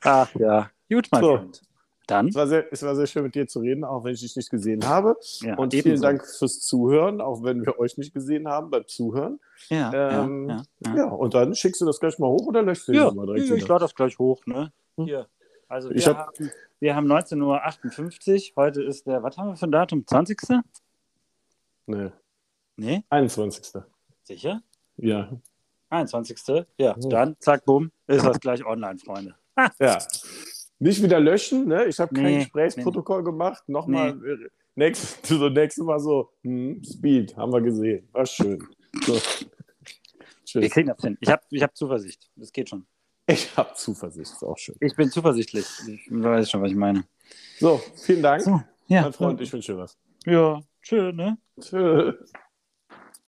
Ach 0.02 0.34
ja, 0.38 0.70
gut, 0.90 1.09
mein 1.11 1.22
So. 1.22 1.36
Freund. 1.36 1.62
Dann, 2.06 2.28
Es 2.28 2.34
war, 2.36 2.46
sehr, 2.46 2.64
es 2.72 2.82
war 2.82 2.96
sehr 2.96 3.06
schön, 3.06 3.22
mit 3.24 3.34
dir 3.34 3.46
zu 3.46 3.59
reden, 3.61 3.84
auch 3.84 4.02
wenn 4.02 4.14
ich 4.14 4.20
dich 4.22 4.34
nicht 4.34 4.48
gesehen 4.48 4.82
habe. 4.88 5.14
ja, 5.42 5.56
Und 5.59 5.74
ebenso. 5.74 5.88
vielen 5.90 6.00
Dank 6.00 6.26
fürs 6.26 6.59
Zuhören, 6.61 7.20
auch 7.20 7.42
wenn 7.42 7.66
wir 7.66 7.78
euch 7.78 7.98
nicht 7.98 8.14
gesehen 8.14 8.48
haben 8.48 8.70
beim 8.70 8.86
Zuhören. 8.86 9.38
Ja, 9.68 10.22
Ähm, 10.24 10.48
ja, 10.86 10.96
ja, 10.96 11.04
und 11.11 11.34
dann 11.34 11.54
schickst 11.54 11.82
du 11.82 11.84
das 11.84 12.00
gleich 12.00 12.18
mal 12.18 12.28
hoch 12.28 12.46
oder 12.46 12.62
löschst 12.62 12.88
du 12.88 12.92
das 12.94 13.12
mal 13.14 13.26
direkt 13.26 13.50
ich 13.50 13.68
lade 13.68 13.80
das 13.80 13.94
gleich 13.94 14.18
hoch, 14.18 14.40
ne? 14.46 14.72
Hm. 14.96 15.04
Hier. 15.04 15.26
Also 15.68 15.90
wir, 15.90 16.04
hab- 16.06 16.16
haben, 16.38 16.50
wir 16.80 16.96
haben 16.96 17.06
19.58 17.12 18.50
Uhr. 18.50 18.56
Heute 18.64 18.82
ist 18.82 19.06
der, 19.06 19.22
was 19.22 19.36
haben 19.36 19.48
wir 19.50 19.56
für 19.56 19.66
ein 19.66 19.72
Datum? 19.72 20.06
20. 20.06 20.38
Nee, 21.86 22.10
Nee, 22.76 23.02
21. 23.10 23.82
sicher? 24.22 24.62
Ja. 24.96 25.30
21. 25.90 26.38
Ja, 26.78 26.96
Oh. 27.02 27.08
dann, 27.08 27.36
zack, 27.40 27.64
bumm, 27.64 27.90
ist 28.06 28.24
das 28.24 28.38
gleich 28.40 28.64
online, 28.64 28.98
Freunde. 28.98 29.34
Ja. 29.80 29.98
Nicht 30.78 31.02
wieder 31.02 31.18
löschen, 31.18 31.66
ne? 31.66 31.86
Ich 31.86 31.98
habe 31.98 32.14
kein 32.14 32.24
Nee, 32.24 32.38
Gesprächsprotokoll 32.38 33.24
gemacht. 33.24 33.64
Nochmal, 33.68 34.10
äh, 34.24 34.48
nächst, 34.76 35.26
so 35.26 35.48
nächstes 35.48 35.82
Mal 35.84 35.98
so, 35.98 36.30
hm, 36.42 36.82
Speed, 36.84 37.36
haben 37.36 37.52
wir 37.52 37.60
gesehen. 37.60 38.08
War 38.12 38.26
schön. 38.26 38.62
So. 39.04 39.14
Wir 39.14 39.20
Tschüss. 40.44 40.70
kriegen 40.70 40.88
das 40.88 41.00
hin. 41.02 41.18
Ich 41.20 41.28
habe 41.30 41.42
ich 41.50 41.62
hab 41.62 41.76
Zuversicht. 41.76 42.30
Das 42.36 42.52
geht 42.52 42.68
schon. 42.68 42.86
Ich 43.31 43.55
habe 43.59 43.74
Zuversicht, 43.74 44.33
ist 44.33 44.43
auch 44.43 44.57
schön. 44.57 44.74
Ich 44.81 44.97
bin 44.97 45.11
zuversichtlich. 45.11 45.66
Ich 45.87 46.11
weiß 46.11 46.51
schon, 46.51 46.62
was 46.62 46.70
ich 46.70 46.76
meine. 46.76 47.05
So, 47.61 47.81
vielen 48.03 48.22
Dank, 48.22 48.43
So, 48.43 48.62
ja. 48.87 49.03
mein 49.03 49.12
Freund. 49.12 49.41
Ich 49.43 49.53
wünsche 49.53 49.72
dir 49.72 49.79
was. 49.79 49.99
Ja, 50.24 50.61
schön, 50.81 51.14
ne? 51.14 51.37
Tschüss. 51.61 52.33